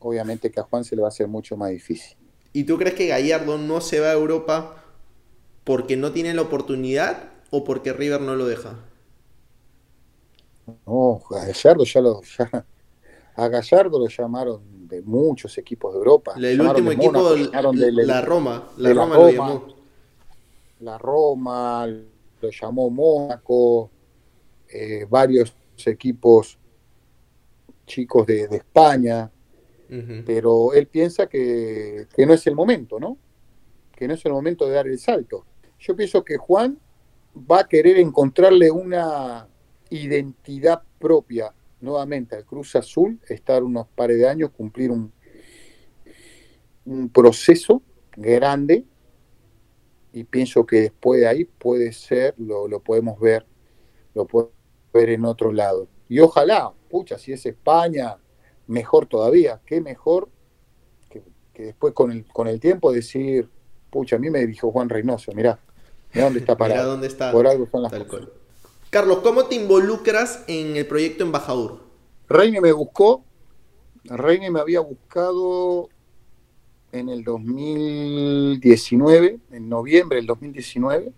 obviamente 0.01 0.51
que 0.51 0.61
a 0.61 0.65
Juan 0.65 0.85
se 0.85 0.95
le 0.95 1.03
va 1.03 1.09
a 1.09 1.11
hacer 1.11 1.27
mucho 1.27 1.57
más 1.57 1.71
difícil. 1.71 2.17
¿Y 2.53 2.65
tú 2.65 2.79
crees 2.79 2.95
que 2.95 3.07
Gallardo 3.07 3.59
no 3.59 3.81
se 3.81 4.01
va 4.01 4.09
a 4.09 4.13
Europa 4.13 4.85
porque 5.65 5.97
no 5.97 6.13
tiene 6.13 6.35
la 6.35 6.43
oportunidad 6.43 7.31
o 7.51 7.65
porque 7.65 7.93
River 7.93 8.21
no 8.21 8.37
lo 8.37 8.47
deja? 8.47 8.77
No, 10.87 11.21
Gallardo 11.31 11.85
ya 11.85 12.01
lo. 12.01 12.21
Ya, 12.39 12.67
a 13.37 13.49
Gallardo 13.49 13.99
lo 13.99 14.09
llamaron 14.09 14.89
de 14.89 15.03
muchos 15.03 15.57
equipos 15.59 15.93
de 15.93 15.99
Europa. 15.99 16.35
el 16.37 16.61
último 16.61 16.93
equipo, 16.93 17.35
de, 17.35 17.93
la 18.05 18.21
Roma, 18.21 18.69
la 18.77 18.93
Roma, 18.93 19.17
lo 19.17 19.31
llamó. 19.31 19.80
La 20.81 20.97
Roma, 20.99 21.87
lo 21.87 22.51
llamó 22.51 22.91
Mónaco, 22.91 23.91
eh, 24.73 25.07
varios 25.09 25.55
equipos 25.87 26.59
chicos 27.87 28.27
de, 28.27 28.45
España, 28.45 29.31
pero 30.25 30.73
él 30.73 30.87
piensa 30.87 31.27
que, 31.27 32.07
que 32.15 32.25
no 32.25 32.33
es 32.33 32.47
el 32.47 32.55
momento, 32.55 33.01
¿no? 33.01 33.19
Que 33.93 34.07
no 34.07 34.15
es 34.15 34.25
el 34.25 34.33
momento 34.33 34.67
de 34.67 34.75
dar 34.75 34.87
el 34.87 34.99
salto. 34.99 35.45
Yo 35.81 35.97
pienso 35.97 36.25
que 36.25 36.37
Juan 36.37 36.79
va 37.35 37.61
a 37.61 37.69
querer 37.69 37.99
encontrarle 37.99 38.71
una 38.71 39.49
identidad 39.91 40.83
propia 40.99 41.53
nuevamente 41.81 42.37
al 42.37 42.45
Cruz 42.45 42.77
Azul, 42.77 43.19
estar 43.29 43.65
unos 43.65 43.89
pares 43.89 44.19
de 44.19 44.29
años, 44.29 44.51
cumplir 44.51 44.93
un, 44.93 45.13
un 46.85 47.09
proceso 47.09 47.83
grande 48.17 48.85
y 50.13 50.25
pienso 50.25 50.67
que 50.67 50.81
después 50.83 51.21
de 51.21 51.29
ahí 51.29 51.45
puede 51.45 51.93
ser, 51.93 52.35
lo, 52.39 52.69
podemos 52.81 53.19
ver, 53.21 53.47
lo 54.15 54.27
podemos 54.27 54.53
ver 54.93 55.11
en 55.11 55.25
otro 55.25 55.53
lado. 55.53 55.89
Y 56.09 56.21
ojalá, 56.21 56.73
pucha, 56.89 57.19
si 57.19 57.33
es 57.33 57.47
España, 57.47 58.17
mejor 58.67 59.07
todavía, 59.07 59.61
qué 59.65 59.81
mejor 59.81 60.29
que, 61.09 61.23
después 61.55 61.93
con 61.93 62.11
el, 62.11 62.25
con 62.27 62.49
el 62.49 62.59
tiempo 62.59 62.93
decir, 62.93 63.49
pucha, 63.91 64.17
a 64.17 64.19
mí 64.19 64.31
me 64.31 64.47
dijo 64.47 64.73
Juan 64.73 64.89
Reynoso, 64.89 65.33
mirá, 65.33 65.59
mirá 66.13 66.25
dónde 66.25 66.41
está 66.41 66.57
parado. 66.59 66.93
dónde 66.93 67.07
está. 67.07 67.31
Por 67.33 67.47
algo 67.47 67.69
son 67.71 67.83
las 67.83 67.93
Carlos, 68.91 69.19
¿cómo 69.19 69.45
te 69.45 69.55
involucras 69.55 70.43
en 70.49 70.77
el 70.77 70.87
proyecto 70.87 71.23
Embajador? 71.23 71.79
Reine 72.29 72.61
me 72.61 72.73
buscó, 72.73 73.25
Reine 74.05 74.51
me 74.51 74.59
había 74.59 74.81
buscado 74.81 75.89
en 76.93 77.09
el 77.09 77.25
2019, 77.25 79.39
en 79.51 79.69
noviembre 79.69 80.17
del 80.17 80.27
2019, 80.27 81.13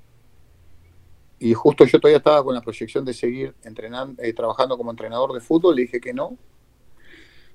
y 1.39 1.55
justo 1.55 1.85
yo 1.85 1.99
todavía 1.99 2.19
estaba 2.19 2.45
con 2.45 2.55
la 2.55 2.61
proyección 2.61 3.05
de 3.05 3.15
seguir 3.15 3.55
entrenando, 3.65 4.23
eh, 4.23 4.33
trabajando 4.33 4.77
como 4.77 4.91
entrenador 4.91 5.33
de 5.33 5.41
fútbol, 5.41 5.77
le 5.77 5.83
dije 5.83 6.01
que 6.01 6.15
no. 6.15 6.37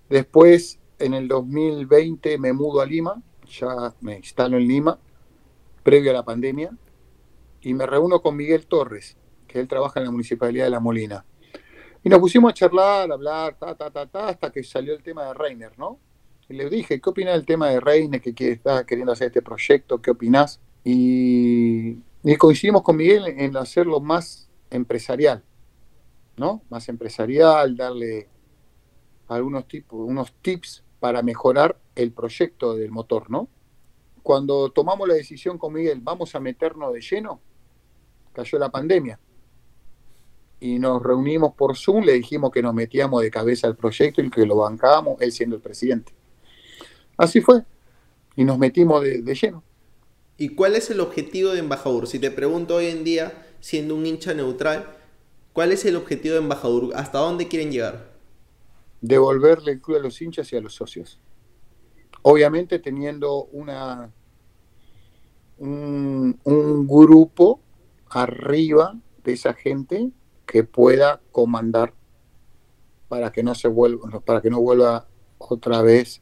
Después, 0.09 0.79
en 0.99 1.13
el 1.13 1.27
2020, 1.27 2.37
me 2.37 2.53
mudo 2.53 2.81
a 2.81 2.85
Lima, 2.85 3.21
ya 3.49 3.93
me 4.01 4.17
instalo 4.17 4.57
en 4.57 4.67
Lima, 4.67 4.99
previo 5.83 6.11
a 6.11 6.15
la 6.15 6.25
pandemia, 6.25 6.71
y 7.61 7.73
me 7.73 7.85
reúno 7.85 8.21
con 8.21 8.35
Miguel 8.35 8.67
Torres, 8.67 9.17
que 9.47 9.59
él 9.59 9.67
trabaja 9.67 9.99
en 9.99 10.07
la 10.07 10.11
Municipalidad 10.11 10.65
de 10.65 10.71
La 10.71 10.79
Molina. 10.79 11.25
Y 12.03 12.09
nos 12.09 12.19
pusimos 12.19 12.51
a 12.51 12.53
charlar, 12.53 13.09
a 13.09 13.13
hablar, 13.13 13.57
ta, 13.57 13.75
ta, 13.75 13.89
ta, 13.89 14.05
ta, 14.05 14.29
hasta 14.29 14.51
que 14.51 14.63
salió 14.63 14.93
el 14.93 15.03
tema 15.03 15.25
de 15.25 15.33
Reiner, 15.33 15.77
¿no? 15.77 15.99
Y 16.49 16.53
le 16.53 16.69
dije, 16.69 17.01
¿qué 17.01 17.09
opinas 17.09 17.33
del 17.33 17.45
tema 17.45 17.69
de 17.69 17.79
Reiner 17.79 18.21
que 18.21 18.51
está 18.51 18.85
queriendo 18.85 19.11
hacer 19.11 19.27
este 19.27 19.41
proyecto? 19.41 20.01
¿Qué 20.01 20.11
opinás? 20.11 20.61
Y, 20.83 21.97
coincidimos 22.37 22.83
con 22.83 22.95
Miguel 22.95 23.25
en 23.27 23.57
hacerlo 23.57 23.99
más 23.99 24.49
empresarial, 24.69 25.43
¿no? 26.37 26.61
Más 26.69 26.87
empresarial, 26.87 27.75
darle 27.75 28.29
algunos 29.27 29.67
tipos, 29.67 29.99
unos 30.07 30.33
tips 30.41 30.83
para 31.01 31.21
mejorar 31.21 31.77
el 31.95 32.13
proyecto 32.13 32.75
del 32.75 32.91
motor, 32.91 33.29
¿no? 33.29 33.49
Cuando 34.23 34.69
tomamos 34.71 35.07
la 35.07 35.15
decisión 35.15 35.57
con 35.57 35.73
Miguel, 35.73 35.99
vamos 36.01 36.33
a 36.35 36.39
meternos 36.39 36.93
de 36.93 37.01
lleno, 37.01 37.41
cayó 38.31 38.57
la 38.57 38.69
pandemia. 38.69 39.19
Y 40.59 40.79
nos 40.79 41.03
reunimos 41.03 41.53
por 41.53 41.75
Zoom, 41.77 42.03
le 42.03 42.13
dijimos 42.13 42.51
que 42.51 42.61
nos 42.61 42.73
metíamos 42.73 43.21
de 43.21 43.29
cabeza 43.29 43.67
al 43.67 43.75
proyecto 43.75 44.21
y 44.21 44.29
que 44.29 44.45
lo 44.45 44.55
bancábamos, 44.55 45.21
él 45.21 45.31
siendo 45.31 45.57
el 45.57 45.61
presidente. 45.61 46.16
Así 47.17 47.41
fue. 47.41 47.63
Y 48.35 48.43
nos 48.43 48.57
metimos 48.59 49.03
de, 49.03 49.21
lleno. 49.35 49.63
¿Y 50.37 50.49
cuál 50.49 50.75
es 50.75 50.89
el 50.91 50.99
objetivo 50.99 51.51
de 51.51 51.59
Embajador? 51.59 52.07
Si 52.07 52.19
te 52.19 52.29
pregunto 52.29 52.75
hoy 52.75 52.87
en 52.87 53.03
día, 53.03 53.47
siendo 53.59 53.95
un 53.95 54.05
hincha 54.05 54.35
neutral, 54.35 54.95
¿cuál 55.53 55.71
es 55.71 55.83
el 55.85 55.95
objetivo 55.95 56.35
de 56.35 56.41
Embajador? 56.41 56.91
¿Hasta 56.95 57.17
dónde 57.17 57.47
quieren 57.47 57.71
llegar? 57.71 58.11
Devolverle 59.01 59.73
el 59.73 59.81
club 59.81 59.97
a 59.97 60.01
los 60.01 60.21
hinchas 60.21 60.53
y 60.53 60.55
a 60.57 60.61
los 60.61 60.75
socios. 60.75 61.19
Obviamente 62.21 62.77
teniendo 62.77 63.45
una, 63.45 64.11
un, 65.57 66.39
un 66.43 66.87
grupo 66.87 67.61
arriba 68.09 68.95
de 69.23 69.33
esa 69.33 69.53
gente 69.53 70.11
que 70.45 70.63
pueda 70.63 71.21
comandar 71.31 71.93
para 73.07 73.31
que 73.31 73.43
no 73.43 73.55
se 73.55 73.67
vuelva, 73.67 74.19
para 74.21 74.41
que 74.41 74.49
no 74.49 74.61
vuelva 74.61 75.07
otra 75.37 75.81
vez 75.81 76.21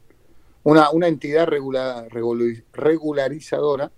una, 0.66 0.90
una 0.90 1.06
entidad 1.06 1.46
regularizadora 1.46 3.92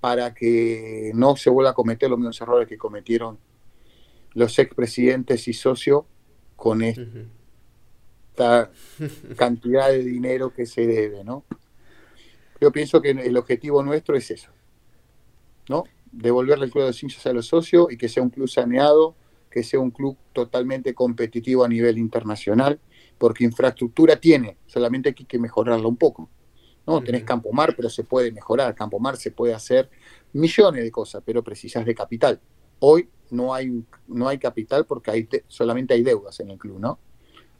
para 0.00 0.32
que 0.32 1.12
no 1.14 1.36
se 1.36 1.50
vuelva 1.50 1.72
a 1.72 1.74
cometer 1.74 2.08
los 2.08 2.18
mismos 2.18 2.40
errores 2.40 2.66
que 2.66 2.78
cometieron 2.78 3.38
los 4.32 4.58
expresidentes 4.58 5.46
y 5.48 5.52
socios 5.52 6.04
con 6.56 6.80
esta 6.80 8.70
cantidad 9.36 9.90
de 9.90 10.02
dinero 10.02 10.54
que 10.54 10.64
se 10.64 10.86
debe, 10.86 11.24
¿no? 11.24 11.44
Yo 12.58 12.72
pienso 12.72 13.02
que 13.02 13.10
el 13.10 13.36
objetivo 13.36 13.82
nuestro 13.82 14.16
es 14.16 14.30
eso, 14.30 14.50
¿no? 15.68 15.84
Devolverle 16.10 16.64
el 16.64 16.70
club 16.70 16.84
de 16.84 16.88
los 16.88 17.02
hinchas 17.02 17.26
a 17.26 17.34
los 17.34 17.48
socios 17.48 17.92
y 17.92 17.98
que 17.98 18.08
sea 18.08 18.22
un 18.22 18.30
club 18.30 18.48
saneado, 18.48 19.14
que 19.50 19.62
sea 19.62 19.78
un 19.78 19.90
club 19.90 20.16
totalmente 20.32 20.94
competitivo 20.94 21.64
a 21.64 21.68
nivel 21.68 21.98
internacional, 21.98 22.80
porque 23.18 23.44
infraestructura 23.44 24.16
tiene, 24.16 24.58
solamente 24.66 25.10
hay 25.10 25.14
que 25.14 25.38
mejorarla 25.38 25.86
un 25.86 25.96
poco. 25.96 26.28
No, 26.86 27.02
tenés 27.02 27.24
Campo 27.24 27.50
Mar, 27.52 27.74
pero 27.74 27.88
se 27.88 28.04
puede 28.04 28.30
mejorar. 28.30 28.74
Campo 28.74 28.98
Mar 28.98 29.16
se 29.16 29.30
puede 29.30 29.54
hacer 29.54 29.88
millones 30.32 30.84
de 30.84 30.90
cosas, 30.90 31.22
pero 31.24 31.42
precisas 31.42 31.84
de 31.86 31.94
capital. 31.94 32.40
Hoy 32.80 33.08
no 33.30 33.54
hay, 33.54 33.84
no 34.06 34.28
hay 34.28 34.38
capital 34.38 34.84
porque 34.84 35.10
hay 35.10 35.28
solamente 35.48 35.94
hay 35.94 36.02
deudas 36.02 36.38
en 36.40 36.50
el 36.50 36.58
club, 36.58 36.78
¿no? 36.78 36.98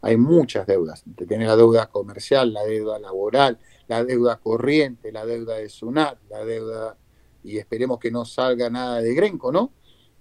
Hay 0.02 0.18
muchas 0.18 0.66
deudas. 0.66 1.02
Tenés 1.26 1.48
la 1.48 1.57
deuda 1.57 1.86
comercial, 1.86 2.52
la 2.52 2.64
deuda 2.64 2.98
laboral, 2.98 3.59
la 3.88 4.05
deuda 4.05 4.36
corriente, 4.36 5.11
la 5.11 5.24
deuda 5.24 5.57
de 5.57 5.70
SUNAT, 5.70 6.18
la 6.28 6.44
deuda, 6.44 6.98
y 7.42 7.57
esperemos 7.57 7.98
que 7.98 8.11
no 8.11 8.26
salga 8.26 8.68
nada 8.68 9.00
de 9.00 9.14
Grenco, 9.14 9.50
¿no? 9.50 9.72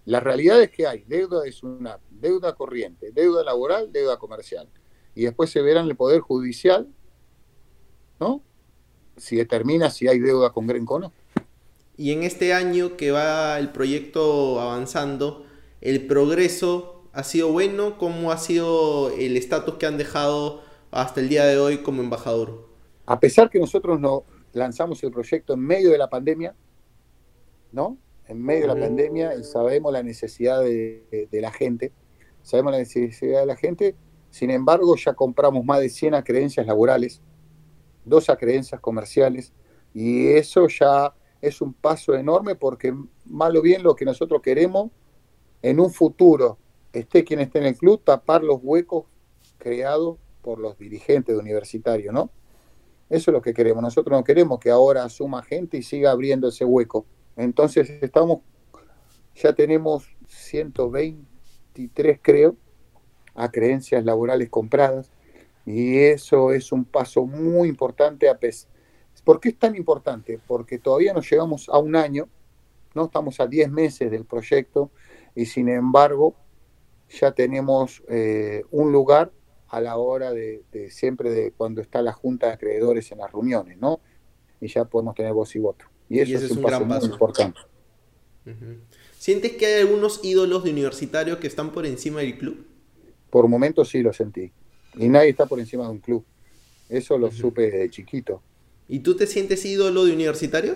La 0.05 0.21
realidad 0.21 0.61
es 0.61 0.71
que 0.71 0.87
hay 0.87 1.03
deuda 1.03 1.41
de 1.41 1.51
SUNAT, 1.51 1.99
deuda 2.09 2.55
corriente, 2.55 3.11
deuda 3.11 3.43
laboral, 3.43 3.91
deuda 3.91 4.17
comercial 4.17 4.69
y 5.15 5.23
después 5.25 5.49
se 5.49 5.61
verá 5.61 5.81
en 5.81 5.87
el 5.87 5.95
Poder 5.95 6.21
Judicial, 6.21 6.87
¿no? 8.19 8.41
Si 9.17 9.35
determina 9.35 9.89
si 9.89 10.07
hay 10.07 10.19
deuda 10.19 10.51
con 10.51 10.67
Grenco 10.67 10.95
o 10.95 10.99
no. 10.99 11.13
Y 11.95 12.11
en 12.11 12.23
este 12.23 12.53
año 12.53 12.97
que 12.97 13.11
va 13.11 13.59
el 13.59 13.69
proyecto 13.71 14.59
avanzando, 14.59 15.45
¿el 15.81 16.07
progreso 16.07 17.03
ha 17.13 17.23
sido 17.23 17.51
bueno? 17.51 17.99
¿Cómo 17.99 18.31
ha 18.31 18.37
sido 18.37 19.11
el 19.11 19.37
estatus 19.37 19.75
que 19.75 19.85
han 19.85 19.97
dejado 19.97 20.63
hasta 20.89 21.21
el 21.21 21.29
día 21.29 21.45
de 21.45 21.59
hoy 21.59 21.83
como 21.83 22.01
embajador? 22.01 22.67
A 23.05 23.19
pesar 23.19 23.49
que 23.51 23.59
nosotros 23.59 23.99
no 23.99 24.23
lanzamos 24.53 25.03
el 25.03 25.11
proyecto 25.11 25.53
en 25.53 25.59
medio 25.59 25.91
de 25.91 25.99
la 25.99 26.09
pandemia, 26.09 26.55
¿no? 27.71 27.97
En 28.27 28.41
medio 28.41 28.61
de 28.61 28.67
la 28.73 28.79
pandemia 28.79 29.35
y 29.35 29.43
sabemos 29.43 29.93
la 29.93 30.01
necesidad 30.01 30.61
de 30.61 31.27
la 31.31 31.51
gente, 31.51 31.91
sabemos 32.41 32.71
la 32.71 32.79
necesidad 32.79 33.41
de 33.41 33.45
la 33.45 33.55
gente, 33.55 33.95
sin 34.33 34.49
embargo, 34.49 34.95
ya 34.95 35.13
compramos 35.13 35.63
más 35.63 35.79
de 35.79 35.89
100 35.89 36.23
creencias 36.23 36.65
laborales, 36.65 37.21
dos 38.03 38.25
creencias 38.39 38.81
comerciales, 38.81 39.53
y 39.93 40.29
eso 40.29 40.67
ya 40.67 41.13
es 41.39 41.61
un 41.61 41.71
paso 41.71 42.15
enorme 42.15 42.55
porque, 42.55 42.95
malo 43.25 43.61
bien, 43.61 43.83
lo 43.83 43.95
que 43.95 44.05
nosotros 44.05 44.41
queremos 44.41 44.89
en 45.61 45.79
un 45.79 45.91
futuro, 45.91 46.57
esté 46.93 47.23
quien 47.23 47.41
esté 47.41 47.59
en 47.59 47.65
el 47.65 47.77
club, 47.77 48.01
tapar 48.03 48.43
los 48.43 48.57
huecos 48.63 49.05
creados 49.59 50.17
por 50.41 50.57
los 50.57 50.79
dirigentes 50.79 51.37
universitarios, 51.37 52.11
¿no? 52.11 52.31
Eso 53.11 53.29
es 53.29 53.33
lo 53.33 53.41
que 53.43 53.53
queremos. 53.53 53.83
Nosotros 53.83 54.17
no 54.17 54.23
queremos 54.23 54.57
que 54.57 54.71
ahora 54.71 55.03
asuma 55.03 55.43
gente 55.43 55.77
y 55.77 55.83
siga 55.83 56.09
abriendo 56.09 56.47
ese 56.47 56.65
hueco. 56.65 57.05
Entonces 57.35 57.87
estamos, 58.01 58.39
ya 59.35 59.53
tenemos 59.53 60.07
123 60.27 62.19
creo, 62.19 62.57
a 63.35 63.51
creencias 63.51 64.03
laborales 64.05 64.49
compradas. 64.49 65.11
Y 65.65 65.97
eso 65.97 66.51
es 66.51 66.71
un 66.71 66.85
paso 66.85 67.25
muy 67.25 67.69
importante. 67.69 68.29
A 68.29 68.37
¿Por 69.23 69.39
qué 69.39 69.49
es 69.49 69.57
tan 69.57 69.75
importante? 69.75 70.39
Porque 70.45 70.77
todavía 70.77 71.13
no 71.13 71.21
llegamos 71.21 71.69
a 71.69 71.77
un 71.77 71.95
año, 71.95 72.27
no 72.93 73.05
estamos 73.05 73.39
a 73.39 73.47
10 73.47 73.71
meses 73.71 74.11
del 74.11 74.25
proyecto 74.25 74.91
y 75.35 75.45
sin 75.45 75.69
embargo 75.69 76.35
ya 77.09 77.31
tenemos 77.31 78.03
eh, 78.09 78.63
un 78.71 78.91
lugar 78.91 79.31
a 79.69 79.81
la 79.81 79.97
hora 79.97 80.31
de, 80.31 80.63
siempre 80.89 81.31
de 81.31 81.51
cuando 81.51 81.81
está 81.81 82.01
la 82.01 82.13
junta 82.13 82.47
de 82.47 82.53
acreedores 82.53 83.11
en 83.11 83.19
las 83.19 83.31
reuniones, 83.31 83.77
¿no? 83.79 84.01
Y 84.61 84.67
ya 84.67 84.85
podemos 84.85 85.15
tener 85.15 85.33
voz 85.33 85.55
y 85.55 85.59
voto. 85.59 85.85
Y 86.09 86.19
eso 86.19 86.37
es, 86.37 86.51
un, 86.51 86.61
paso, 86.61 86.85
muy 86.85 87.05
importante. 87.05 87.59
¿Sientes 89.17 89.53
que 89.53 89.65
hay 89.65 89.81
algunos 89.81 90.23
ídolos 90.23 90.63
de 90.63 90.71
universitarios 90.71 91.39
que 91.39 91.47
están 91.47 91.71
por 91.71 91.85
encima 91.85 92.19
del 92.19 92.37
club? 92.37 92.67
Por 93.33 93.47
momentos 93.47 93.89
sí 93.89 94.03
lo 94.03 94.13
sentí. 94.13 94.51
Y 94.93 95.09
nadie 95.09 95.29
está 95.29 95.47
por 95.47 95.59
encima 95.59 95.85
de 95.85 95.89
un 95.89 95.97
club. 95.97 96.23
Eso 96.87 97.17
lo 97.17 97.31
supe 97.31 97.71
de 97.71 97.89
chiquito. 97.89 98.43
¿Y 98.87 98.99
tú 98.99 99.15
te 99.15 99.25
sientes 99.25 99.65
ídolo 99.65 100.05
de 100.05 100.13
universitario? 100.13 100.75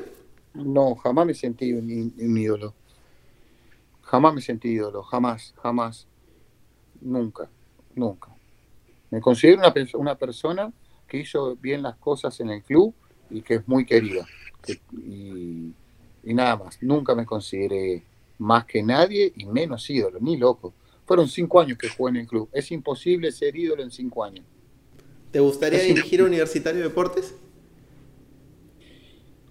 No, 0.56 0.96
jamás 0.96 1.28
me 1.28 1.36
sentí 1.36 1.72
un, 1.72 2.16
ídolo. 2.18 2.74
Jamás 4.02 4.34
me 4.34 4.42
sentí 4.42 4.70
ídolo, 4.70 5.04
jamás, 5.04 5.54
jamás. 5.62 6.08
Nunca, 7.00 7.48
nunca. 7.94 8.36
Me 9.12 9.22
considero 9.22 9.60
una, 9.60 9.74
una 9.94 10.16
persona 10.16 10.74
que 11.08 11.20
hizo 11.20 11.56
bien 11.58 11.84
las 11.84 11.98
cosas 11.98 12.40
en 12.40 12.50
el 12.50 12.64
club 12.64 12.92
y 13.30 13.44
que 13.44 13.54
es 13.54 13.68
muy 13.68 13.86
querida. 13.86 14.26
y, 14.94 15.76
y, 16.24 16.34
nada 16.34 16.56
más. 16.56 16.82
Nunca 16.82 17.14
me 17.14 17.24
consideré 17.24 18.04
más 18.40 18.66
que 18.66 18.82
nadie 18.82 19.32
y 19.36 19.46
menos 19.46 19.88
ídolo, 19.92 20.18
ni 20.20 20.38
loco. 20.38 20.74
Fueron 21.08 21.30
cinco 21.30 21.62
años 21.62 21.78
que 21.78 21.88
jugué 21.88 22.12
en 22.12 22.16
el 22.18 22.28
club. 22.28 22.50
Es 22.52 22.70
imposible 22.70 23.32
ser 23.32 23.56
ídolo 23.56 23.82
en 23.82 23.90
cinco 23.90 24.26
años. 24.26 24.46
¿Te 25.32 25.40
gustaría 25.40 25.80
dirigir 25.80 26.22
Universitario 26.22 26.82
de 26.82 26.90
Deportes? 26.90 27.34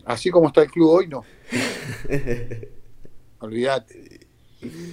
Así 0.04 0.30
como 0.30 0.48
está 0.48 0.62
el 0.62 0.70
club 0.70 0.90
hoy, 0.90 1.08
no. 1.08 1.24
Olvídate. 3.40 4.20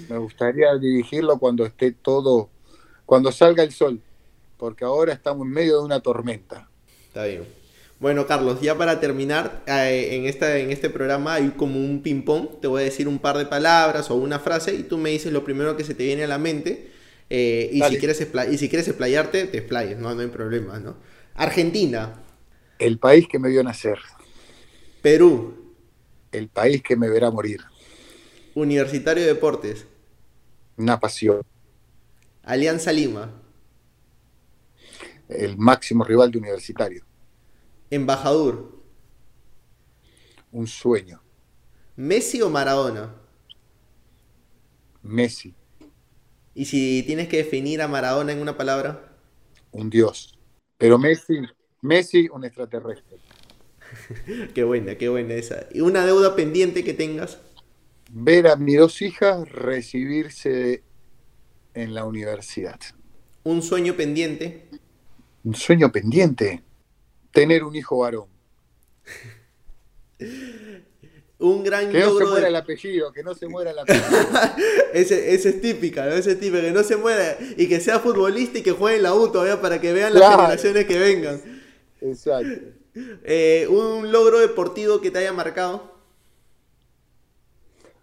Me 0.09 0.17
gustaría 0.17 0.73
dirigirlo 0.77 1.37
cuando 1.37 1.65
esté 1.65 1.91
todo, 1.91 2.49
cuando 3.05 3.31
salga 3.31 3.61
el 3.63 3.73
sol, 3.73 4.01
porque 4.57 4.85
ahora 4.85 5.11
estamos 5.11 5.45
en 5.45 5.51
medio 5.51 5.79
de 5.79 5.85
una 5.85 5.99
tormenta. 5.99 6.69
Está 7.07 7.25
bien. 7.25 7.43
Bueno, 7.99 8.27
Carlos, 8.27 8.59
ya 8.61 8.77
para 8.77 8.99
terminar, 8.99 9.63
eh, 9.65 10.09
en, 10.11 10.25
esta, 10.25 10.57
en 10.57 10.71
este 10.71 10.89
programa 10.89 11.35
hay 11.35 11.49
como 11.51 11.79
un 11.79 12.01
ping-pong. 12.01 12.59
Te 12.61 12.67
voy 12.67 12.81
a 12.81 12.85
decir 12.85 13.07
un 13.07 13.19
par 13.19 13.37
de 13.37 13.45
palabras 13.45 14.11
o 14.11 14.15
una 14.15 14.39
frase 14.39 14.75
y 14.75 14.83
tú 14.83 14.97
me 14.97 15.11
dices 15.11 15.31
lo 15.31 15.43
primero 15.43 15.77
que 15.77 15.83
se 15.83 15.93
te 15.93 16.03
viene 16.03 16.25
a 16.25 16.27
la 16.27 16.37
mente. 16.37 16.91
Eh, 17.29 17.69
y, 17.71 17.81
si 17.81 17.97
quieres 17.97 18.27
y 18.51 18.57
si 18.57 18.69
quieres 18.69 18.87
explayarte, 18.87 19.45
te 19.47 19.57
explayes, 19.57 19.97
¿no? 19.97 20.13
no 20.13 20.21
hay 20.21 20.27
problema, 20.27 20.79
¿no? 20.79 20.97
Argentina. 21.35 22.21
El 22.77 22.99
país 22.99 23.27
que 23.27 23.39
me 23.39 23.49
vio 23.49 23.63
nacer. 23.63 23.99
Perú. 25.01 25.73
El 26.31 26.49
país 26.49 26.83
que 26.83 26.95
me 26.95 27.09
verá 27.09 27.31
morir. 27.31 27.61
Universitario 28.53 29.23
de 29.23 29.33
Deportes. 29.33 29.85
Una 30.77 30.99
pasión. 30.99 31.41
Alianza 32.43 32.91
Lima. 32.91 33.31
El 35.29 35.57
máximo 35.57 36.03
rival 36.03 36.31
de 36.31 36.39
Universitario. 36.39 37.03
Embajador. 37.93 38.71
Un 40.51 40.65
sueño. 40.65 41.21
¿Messi 41.95 42.41
o 42.41 42.49
Maradona? 42.49 43.13
Messi. 45.03 45.53
¿Y 46.55 46.65
si 46.65 47.03
tienes 47.05 47.27
que 47.27 47.37
definir 47.37 47.83
a 47.83 47.87
Maradona 47.87 48.31
en 48.31 48.41
una 48.41 48.57
palabra? 48.57 49.15
Un 49.71 49.91
dios. 49.91 50.39
Pero 50.79 50.97
Messi, 50.97 51.35
Messi, 51.81 52.27
un 52.33 52.45
extraterrestre. 52.45 53.19
qué 54.55 54.63
buena, 54.63 54.97
qué 54.97 55.09
buena 55.09 55.35
esa. 55.35 55.67
¿Y 55.71 55.81
una 55.81 56.03
deuda 56.03 56.35
pendiente 56.35 56.83
que 56.83 56.95
tengas? 56.95 57.37
Ver 58.11 58.47
a 58.47 58.55
mis 58.55 58.79
dos 58.79 59.03
hijas 59.03 59.47
recibirse 59.51 60.81
en 61.75 61.93
la 61.93 62.05
universidad. 62.05 62.79
¿Un 63.43 63.61
sueño 63.61 63.95
pendiente? 63.95 64.67
Un 65.43 65.53
sueño 65.53 65.91
pendiente. 65.91 66.63
Tener 67.33 67.63
un 67.63 67.75
hijo 67.75 67.97
varón. 67.97 68.27
un 71.39 71.63
gran 71.63 71.91
que 71.91 71.99
no 71.99 72.17
se 72.17 72.25
muera 72.25 72.47
el 72.47 72.55
apellido, 72.55 73.11
que 73.11 73.23
no 73.23 73.33
se 73.33 73.47
muera 73.47 73.71
el 73.71 73.79
apellido. 73.83 74.07
ese, 74.93 75.33
ese, 75.33 75.49
es 75.49 75.61
típica, 75.61 76.05
¿no? 76.05 76.11
Ese 76.13 76.33
es 76.33 76.39
típica, 76.39 76.61
que 76.61 76.71
no 76.71 76.83
se 76.83 76.95
muera 76.95 77.37
y 77.57 77.67
que 77.67 77.81
sea 77.81 77.99
futbolista 77.99 78.59
y 78.59 78.63
que 78.63 78.71
juegue 78.71 78.97
en 78.97 79.03
la 79.03 79.13
U 79.13 79.29
todavía 79.29 79.59
para 79.59 79.81
que 79.81 79.91
vean 79.91 80.13
las 80.13 80.35
generaciones 80.35 80.85
que 80.85 80.97
vengan. 80.97 81.41
Exacto. 82.01 82.67
Eh, 83.23 83.65
un 83.71 84.11
logro 84.11 84.37
deportivo 84.37 85.01
que 85.01 85.09
te 85.09 85.17
haya 85.17 85.33
marcado. 85.33 85.95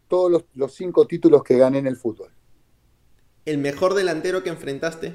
Todos 0.08 0.28
los, 0.28 0.44
los 0.56 0.74
cinco 0.74 1.06
títulos 1.06 1.44
que 1.44 1.56
gané 1.56 1.78
en 1.78 1.86
el 1.86 1.96
fútbol. 1.96 2.32
¿El 3.44 3.58
mejor 3.58 3.94
delantero 3.94 4.42
que 4.42 4.50
enfrentaste? 4.50 5.14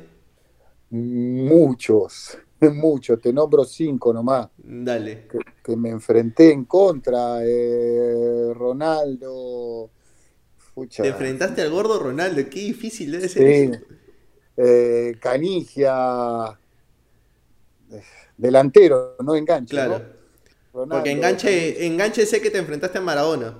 Muchos. 0.90 2.38
mucho, 2.74 3.18
te 3.18 3.34
nombro 3.34 3.64
cinco 3.66 4.14
nomás. 4.14 4.50
Dale. 4.58 5.28
Que, 5.64 5.76
me 5.76 5.90
enfrenté 5.90 6.52
en 6.52 6.66
contra, 6.66 7.40
eh, 7.44 8.52
Ronaldo. 8.54 9.92
Te 10.90 11.08
enfrentaste 11.08 11.62
al 11.62 11.70
gordo 11.70 12.00
Ronaldo, 12.00 12.50
qué 12.50 12.60
difícil 12.60 13.12
debe 13.12 13.30
ser 13.30 13.72
sí. 13.74 13.80
Eh, 14.58 15.16
Canigia, 15.22 16.60
delantero, 18.38 19.16
no 19.24 19.36
enganche. 19.36 19.72
Claro. 19.72 20.02
Porque 20.72 21.12
enganche, 21.12 21.86
enganche 21.86 22.26
sé 22.26 22.42
que 22.42 22.52
te 22.52 22.58
enfrentaste 22.58 22.98
a 22.98 23.02
Maradona. 23.02 23.58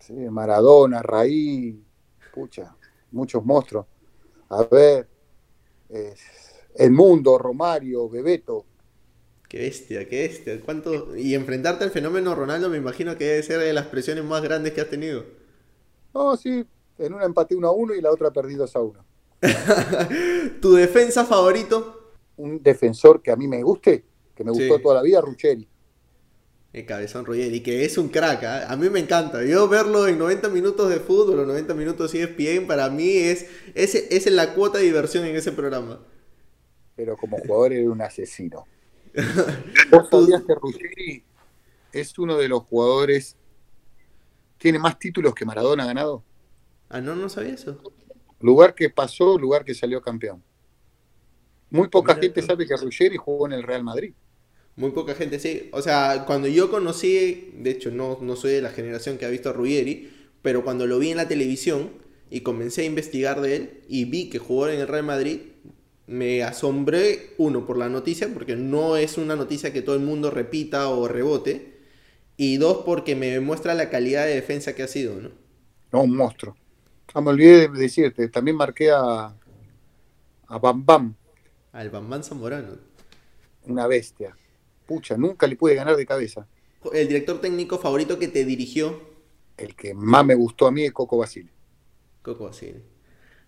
Sí, 0.00 0.12
Maradona, 0.12 1.00
Raí, 1.00 1.82
pucha, 2.34 2.76
muchos 3.10 3.42
monstruos. 3.42 3.86
A 4.50 4.64
ver, 4.64 5.08
el 6.74 6.90
mundo, 6.90 7.38
Romario, 7.38 8.08
Bebeto. 8.08 8.64
Qué 9.48 9.58
bestia, 9.58 10.08
qué 10.08 10.28
bestia. 10.28 10.60
¿Cuánto... 10.60 11.16
Y 11.16 11.34
enfrentarte 11.34 11.84
al 11.84 11.90
fenómeno 11.90 12.34
Ronaldo 12.34 12.70
me 12.70 12.78
imagino 12.78 13.18
que 13.18 13.24
debe 13.24 13.42
ser 13.42 13.60
de 13.60 13.72
las 13.72 13.86
presiones 13.86 14.24
más 14.24 14.42
grandes 14.42 14.72
que 14.72 14.80
has 14.80 14.88
tenido. 14.88 15.24
No, 16.14 16.36
sí. 16.36 16.64
En 16.98 17.14
una 17.14 17.24
empaté 17.24 17.54
1 17.54 17.68
a 17.68 17.72
1 17.72 17.94
y 17.94 18.00
la 18.00 18.10
otra 18.10 18.30
perdí 18.30 18.54
2 18.54 18.76
a 18.76 18.80
1. 18.80 19.04
¿Tu 20.60 20.72
defensa 20.74 21.24
favorito? 21.24 22.14
Un 22.36 22.62
defensor 22.62 23.20
que 23.20 23.30
a 23.30 23.36
mí 23.36 23.46
me 23.46 23.62
guste, 23.62 24.04
que 24.34 24.44
me 24.44 24.52
gustó 24.52 24.80
toda 24.80 24.96
la 24.96 25.02
vida, 25.02 25.20
Rucheri. 25.20 25.68
El 26.72 26.86
cabezón 26.86 27.26
Ruggeri, 27.26 27.60
que 27.60 27.84
es 27.84 27.98
un 27.98 28.08
crack, 28.08 28.42
¿eh? 28.44 28.64
a 28.66 28.76
mí 28.76 28.88
me 28.88 29.00
encanta. 29.00 29.44
Yo 29.44 29.68
verlo 29.68 30.08
en 30.08 30.18
90 30.18 30.48
minutos 30.48 30.88
de 30.88 31.00
fútbol 31.00 31.40
o 31.40 31.46
90 31.46 31.74
minutos 31.74 32.14
ESPN, 32.14 32.66
para 32.66 32.88
mí 32.88 33.10
es, 33.10 33.46
es, 33.74 33.94
es 33.94 34.30
la 34.30 34.54
cuota 34.54 34.78
de 34.78 34.84
diversión 34.84 35.26
en 35.26 35.36
ese 35.36 35.52
programa 35.52 36.00
pero 36.96 37.16
como 37.16 37.38
jugador 37.38 37.72
era 37.72 37.90
un 37.90 38.00
asesino. 38.00 38.64
¿Vos 39.90 40.08
sabías 40.08 40.42
que 40.42 40.54
Ruggeri 40.54 41.24
es 41.92 42.18
uno 42.18 42.36
de 42.36 42.48
los 42.48 42.62
jugadores 42.62 43.36
tiene 44.58 44.78
más 44.78 44.98
títulos 44.98 45.34
que 45.34 45.44
Maradona 45.44 45.84
ha 45.84 45.86
ganado? 45.86 46.22
Ah, 46.88 47.00
no, 47.00 47.16
no 47.16 47.28
sabía 47.28 47.54
eso. 47.54 47.80
Lugar 48.40 48.74
que 48.74 48.90
pasó, 48.90 49.38
lugar 49.38 49.64
que 49.64 49.74
salió 49.74 50.00
campeón. 50.00 50.42
Muy 51.70 51.88
poca 51.88 52.14
gente 52.14 52.42
sabe 52.42 52.66
que 52.66 52.76
Ruggeri 52.76 53.16
jugó 53.16 53.46
en 53.46 53.54
el 53.54 53.62
Real 53.62 53.82
Madrid. 53.82 54.14
Muy 54.76 54.90
poca 54.92 55.14
gente, 55.14 55.38
sí. 55.38 55.68
O 55.72 55.82
sea, 55.82 56.24
cuando 56.26 56.48
yo 56.48 56.70
conocí, 56.70 57.52
de 57.56 57.70
hecho 57.70 57.90
no, 57.90 58.18
no 58.20 58.36
soy 58.36 58.52
de 58.52 58.62
la 58.62 58.70
generación 58.70 59.18
que 59.18 59.26
ha 59.26 59.30
visto 59.30 59.50
a 59.50 59.52
Ruggeri, 59.52 60.10
pero 60.40 60.64
cuando 60.64 60.86
lo 60.86 60.98
vi 60.98 61.10
en 61.10 61.18
la 61.18 61.28
televisión 61.28 61.90
y 62.30 62.40
comencé 62.40 62.82
a 62.82 62.86
investigar 62.86 63.40
de 63.40 63.56
él 63.56 63.80
y 63.88 64.06
vi 64.06 64.30
que 64.30 64.38
jugó 64.38 64.68
en 64.68 64.80
el 64.80 64.88
Real 64.88 65.04
Madrid, 65.04 65.40
me 66.06 66.42
asombré, 66.42 67.34
uno, 67.38 67.66
por 67.66 67.78
la 67.78 67.88
noticia, 67.88 68.28
porque 68.32 68.56
no 68.56 68.96
es 68.96 69.18
una 69.18 69.36
noticia 69.36 69.72
que 69.72 69.82
todo 69.82 69.94
el 69.94 70.02
mundo 70.02 70.30
repita 70.30 70.88
o 70.88 71.08
rebote, 71.08 71.72
y 72.36 72.56
dos, 72.56 72.78
porque 72.84 73.14
me 73.14 73.38
muestra 73.40 73.74
la 73.74 73.90
calidad 73.90 74.26
de 74.26 74.34
defensa 74.34 74.74
que 74.74 74.82
ha 74.82 74.88
sido, 74.88 75.20
¿no? 75.20 75.30
No, 75.92 76.02
un 76.02 76.16
monstruo. 76.16 76.56
Ah, 77.14 77.20
me 77.20 77.30
olvidé 77.30 77.68
de 77.68 77.78
decirte, 77.78 78.28
también 78.28 78.56
marqué 78.56 78.90
a, 78.90 79.34
a 80.48 80.58
Bam 80.58 80.84
Bam. 80.84 81.14
Al 81.72 81.90
Bam 81.90 82.08
Bam 82.08 82.22
Zamorano. 82.22 82.78
Una 83.66 83.86
bestia. 83.86 84.36
Pucha, 84.86 85.16
nunca 85.16 85.46
le 85.46 85.56
pude 85.56 85.74
ganar 85.74 85.96
de 85.96 86.06
cabeza. 86.06 86.46
¿El 86.92 87.08
director 87.08 87.40
técnico 87.40 87.78
favorito 87.78 88.18
que 88.18 88.28
te 88.28 88.44
dirigió? 88.44 89.00
El 89.56 89.74
que 89.76 89.94
más 89.94 90.24
me 90.24 90.34
gustó 90.34 90.66
a 90.66 90.72
mí 90.72 90.84
es 90.84 90.92
Coco 90.92 91.18
Basile. 91.18 91.50
Coco 92.22 92.44
Basile. 92.44 92.82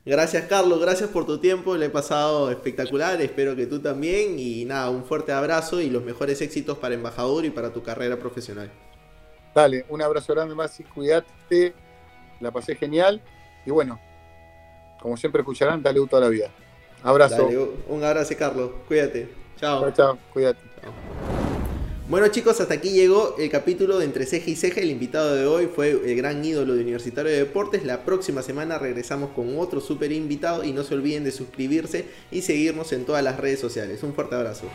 Gracias 0.07 0.47
Carlos, 0.49 0.81
gracias 0.81 1.09
por 1.09 1.25
tu 1.25 1.39
tiempo, 1.39 1.77
le 1.77 1.87
he 1.87 1.91
pasado 1.91 2.51
espectacular, 2.51 3.23
espero 3.23 3.57
que 3.57 3.67
tú 3.67 3.81
también 3.81 4.39
y 4.39 4.67
nada, 4.67 4.91
un 4.91 5.03
fuerte 5.03 5.33
abrazo 5.33 5.81
y 5.81 5.89
los 5.89 6.05
mejores 6.05 6.43
éxitos 6.43 6.77
para 6.77 6.95
embajador 6.95 7.47
y 7.47 7.51
para 7.51 7.73
tu 7.73 7.83
carrera 7.83 8.19
profesional. 8.19 8.71
Dale, 9.55 9.87
un 9.89 10.03
abrazo 10.03 10.35
grande 10.35 10.55
más 10.55 10.79
y 10.79 10.85
cuídate, 10.85 11.73
la 12.39 12.51
pasé 12.51 12.75
genial 12.75 13.23
y 13.65 13.71
bueno, 13.71 13.99
como 15.01 15.17
siempre 15.17 15.41
escucharán, 15.41 15.83
dale 15.83 16.07
toda 16.07 16.21
la 16.21 16.29
vida. 16.29 16.51
Abrazo. 17.03 17.49
un 17.89 18.05
abrazo 18.05 18.35
Carlos, 18.39 18.73
cuídate. 18.87 19.31
Chao. 19.57 19.81
Chao, 19.81 19.93
chao, 19.93 20.19
cuídate. 20.35 20.74
Bueno 22.07 22.29
chicos, 22.29 22.61
hasta 22.61 22.75
aquí 22.75 22.91
llegó 22.91 23.35
el 23.39 23.51
capítulo 23.51 23.99
de 23.99 24.05
Entre 24.05 24.27
Ceja 24.27 24.51
y 24.51 24.57
Ceja. 24.57 24.81
El 24.81 24.91
invitado 24.91 25.35
de 25.35 25.47
hoy 25.47 25.71
fue 25.75 25.91
el 25.91 26.15
gran 26.17 26.45
ídolo 26.45 26.75
de 26.75 26.83
Universitario 26.83 27.31
de 27.31 27.39
Deportes. 27.39 27.85
La 27.85 28.05
próxima 28.05 28.43
semana 28.43 28.79
regresamos 28.79 29.31
con 29.31 29.59
otro 29.59 29.81
super 29.81 30.13
invitado 30.13 30.65
y 30.65 30.73
no 30.73 30.85
se 30.85 30.95
olviden 30.95 31.25
de 31.25 31.33
suscribirse 31.33 32.05
y 32.31 32.43
seguirnos 32.43 32.93
en 32.93 33.07
todas 33.07 33.25
las 33.25 33.39
redes 33.39 33.59
sociales. 33.59 34.03
Un 34.03 34.13
fuerte 34.13 34.35
abrazo. 34.35 34.67